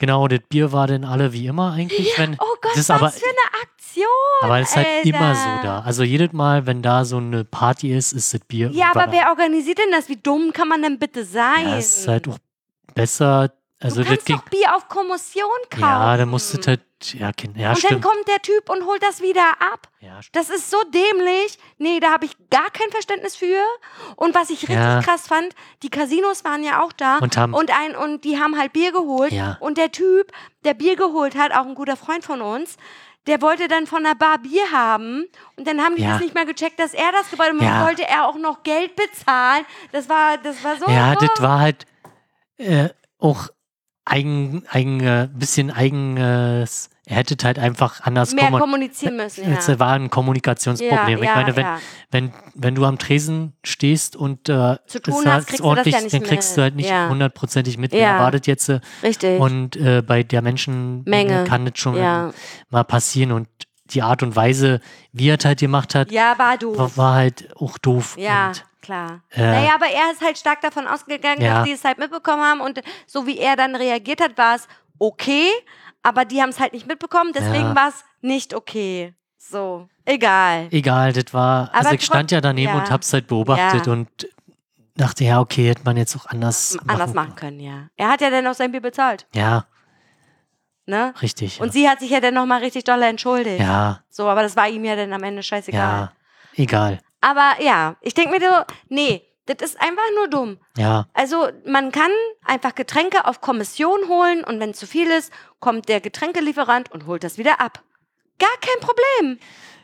[0.00, 2.34] Genau, das Bier war dann alle wie immer eigentlich, wenn.
[2.40, 4.06] Oh Gott, das ist was aber, für eine Aktion.
[4.40, 5.08] aber es ist halt Alter.
[5.08, 5.80] immer so da.
[5.80, 8.70] Also jedes Mal, wenn da so eine Party ist, ist das Bier.
[8.72, 10.08] Ja, aber wer organisiert denn das?
[10.08, 11.68] Wie dumm kann man denn bitte sein?
[11.68, 12.38] Ja, es ist halt auch
[12.94, 13.52] besser.
[13.78, 14.36] Also du das kannst ging.
[14.36, 15.82] doch Bier auf Kommission kaufen.
[15.82, 16.86] Ja, dann musst du halt das,
[17.18, 18.04] ja, kind, ja und dann stimmt.
[18.04, 19.88] kommt der Typ und holt das wieder ab.
[20.00, 20.20] Ja.
[20.32, 21.58] Das ist so dämlich.
[21.78, 23.60] Nee, da habe ich gar kein Verständnis für.
[24.16, 25.00] Und was ich richtig Ja.
[25.02, 28.58] krass fand, die Casinos waren ja auch da Und haben- und ein und die haben
[28.58, 29.56] halt Bier geholt Ja.
[29.60, 30.30] und der Typ,
[30.64, 32.76] der Bier geholt hat, auch ein guter Freund von uns,
[33.26, 36.12] der wollte dann von der Bar Bier haben und dann haben die Ja.
[36.12, 37.84] das nicht mehr gecheckt, dass er das Gebäude und Ja.
[37.84, 39.64] wollte er auch noch Geld bezahlen.
[39.92, 41.26] Das war das war so Ja, so.
[41.26, 41.86] das war halt
[42.58, 43.48] äh, auch
[44.04, 46.90] eigen, eigen, äh, bisschen eigenes.
[47.06, 49.44] Er hätte halt einfach anders mehr kommu- kommunizieren müssen.
[49.52, 49.78] Es Ja.
[49.80, 51.18] war ein Kommunikationsproblem.
[51.22, 51.66] Ja, ich meine, wenn,
[52.10, 56.08] wenn, wenn du am Tresen stehst und äh, Zu tun es hast, kriegst ordentlich, ja
[56.08, 58.12] dann kriegst du halt nicht hundertprozentig mit, Ja.
[58.14, 58.68] erwartet jetzt.
[58.68, 59.40] äh, Richtig.
[59.40, 61.44] Und äh, bei der Menschenmenge Menge.
[61.44, 63.32] kann das schon mal passieren.
[63.32, 63.48] Und
[63.94, 64.80] die Art und Weise,
[65.12, 66.96] wie er es halt gemacht hat, ja, war doof.
[66.96, 68.16] war, halt auch doof.
[68.18, 69.20] Ja, Und, klar.
[69.30, 71.56] äh, naja, aber er ist halt stark davon ausgegangen, Ja.
[71.56, 74.66] dass die es halt mitbekommen haben und so wie er dann reagiert hat, war es
[74.98, 75.48] okay,
[76.02, 77.76] aber die haben es halt nicht mitbekommen, deswegen Ja.
[77.76, 79.14] war es nicht okay.
[79.38, 80.68] So, egal.
[80.70, 81.70] egal, das war.
[81.74, 82.78] also Aber ich stand ja daneben ja.
[82.78, 84.08] und hab's halt beobachtet und
[84.96, 87.88] dachte, ja, okay, hätte man jetzt auch anders Anders machen können, ja.
[87.96, 89.64] Er hat ja dann auch sein Bier bezahlt, Ja,
[90.90, 91.14] ne?
[91.22, 91.60] richtig.
[91.60, 93.60] Und sie hat sich ja dann nochmal richtig doll entschuldigt.
[93.60, 95.80] ja, So, aber das war ihm ja dann am Ende scheißegal.
[95.80, 96.12] ja,
[96.62, 96.98] egal.
[97.22, 100.58] Aber ja, ich denke mir so, nee, das ist einfach nur dumm.
[100.76, 102.10] Ja, Also man kann
[102.44, 107.24] einfach Getränke auf Kommission holen und wenn zu viel ist, kommt der Getränkelieferant und holt
[107.24, 107.82] das wieder ab.
[108.38, 109.38] Gar kein Problem.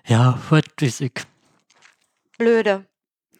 [0.07, 1.12] ja, was weiß ich.
[2.39, 2.87] Blöde.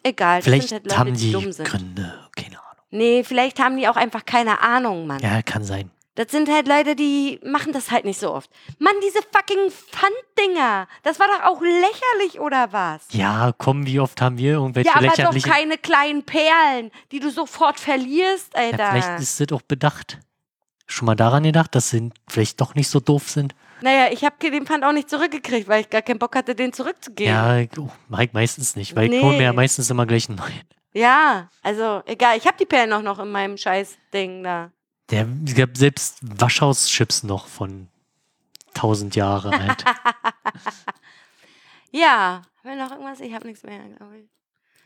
[0.03, 0.37] Egal.
[0.39, 1.67] das Vielleicht sind halt Leute, haben die dumm sind.
[1.67, 2.83] Gründe, keine Ahnung.
[2.91, 5.19] Nee, vielleicht haben die auch einfach keine Ahnung, Mann.
[5.19, 5.91] Ja, kann sein.
[6.17, 8.49] Das sind halt Leute, die machen das halt nicht so oft.
[8.79, 10.87] Mann, diese fucking Pfanddinger.
[11.03, 13.03] Das war doch auch lächerlich, oder was?
[13.11, 15.51] Ja, komm, wie oft haben wir irgendwelche Ja, aber doch lächerlichen.
[15.51, 18.89] keine kleinen Perlen, die du sofort verlierst, ja, Alter.
[18.91, 20.17] vielleicht ist das auch bedacht.
[20.87, 23.53] Schon mal daran gedacht, dass sie vielleicht doch nicht so doof sind.
[23.81, 26.73] naja, ich habe den Pfand auch nicht zurückgekriegt, weil ich gar keinen Bock hatte, den
[26.73, 27.31] zurückzugeben.
[27.31, 29.21] Ja, ich- oh, Mike meistens nicht, weil ich Nee.
[29.21, 30.61] hole mir ja meistens immer gleich einen neuen.
[30.93, 32.37] Ja, also egal.
[32.37, 34.71] Ich habe die Perlen auch noch in meinem Scheiß-Ding da.
[35.09, 35.25] Der,
[35.55, 37.87] gab selbst Waschhauschips noch von
[38.75, 39.83] 1000 Jahre alt.
[41.91, 43.21] Ja, haben wir noch irgendwas?
[43.21, 44.25] Ich habe nichts mehr, glaube ich.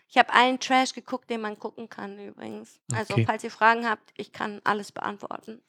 [0.07, 2.80] Ich habe allen Trash geguckt, den man gucken kann übrigens.
[2.93, 3.26] Also, Okay.
[3.26, 5.61] falls ihr Fragen habt, ich kann alles beantworten.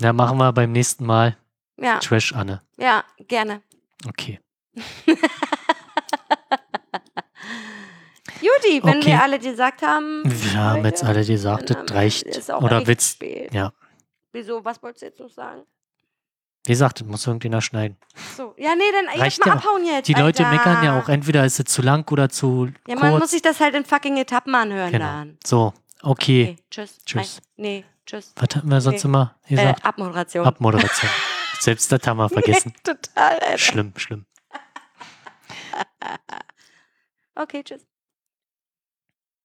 [0.00, 1.36] Na, machen wir beim nächsten Mal
[1.76, 2.62] Ja, Trash Anne.
[2.78, 3.62] ja, gerne.
[4.08, 4.38] Okay.
[8.40, 9.06] Juti, wenn Okay.
[9.06, 10.22] wir alle gesagt haben.
[10.24, 12.26] Wir haben jetzt alle gesagt, das reicht.
[12.50, 13.52] Oder spät.
[13.52, 13.72] ja.
[14.36, 14.62] Wieso?
[14.66, 15.62] Was wolltest du jetzt noch sagen?
[16.66, 17.96] Wie gesagt, das muss irgendjemand schneiden.
[18.36, 18.52] So.
[18.58, 19.56] Ja, nee, dann jetzt Reicht mal ja auch.
[19.64, 20.08] abhauen jetzt.
[20.08, 20.56] Die Leute Alter.
[20.58, 23.20] meckern ja auch, entweder ist es zu lang oder zu Ja, man kurz.
[23.20, 25.04] muss sich das halt in fucking Etappen anhören genau.
[25.06, 25.38] dann.
[25.42, 25.72] So,
[26.02, 26.50] okay.
[26.52, 26.98] Okay, tschüss.
[27.06, 27.40] Tschüss.
[27.56, 28.34] Nein, nee, tschüss.
[28.36, 29.08] Was hatten wir sonst Okay.
[29.08, 29.84] immer Äh, gesagt?
[29.86, 30.46] Abmoderation.
[30.46, 31.10] Abmoderation.
[31.60, 32.74] Selbst das haben wir vergessen.
[32.84, 33.56] Total, Alter.
[33.58, 34.26] Schlimm, schlimm.
[37.38, 37.86] Okay, tschüss.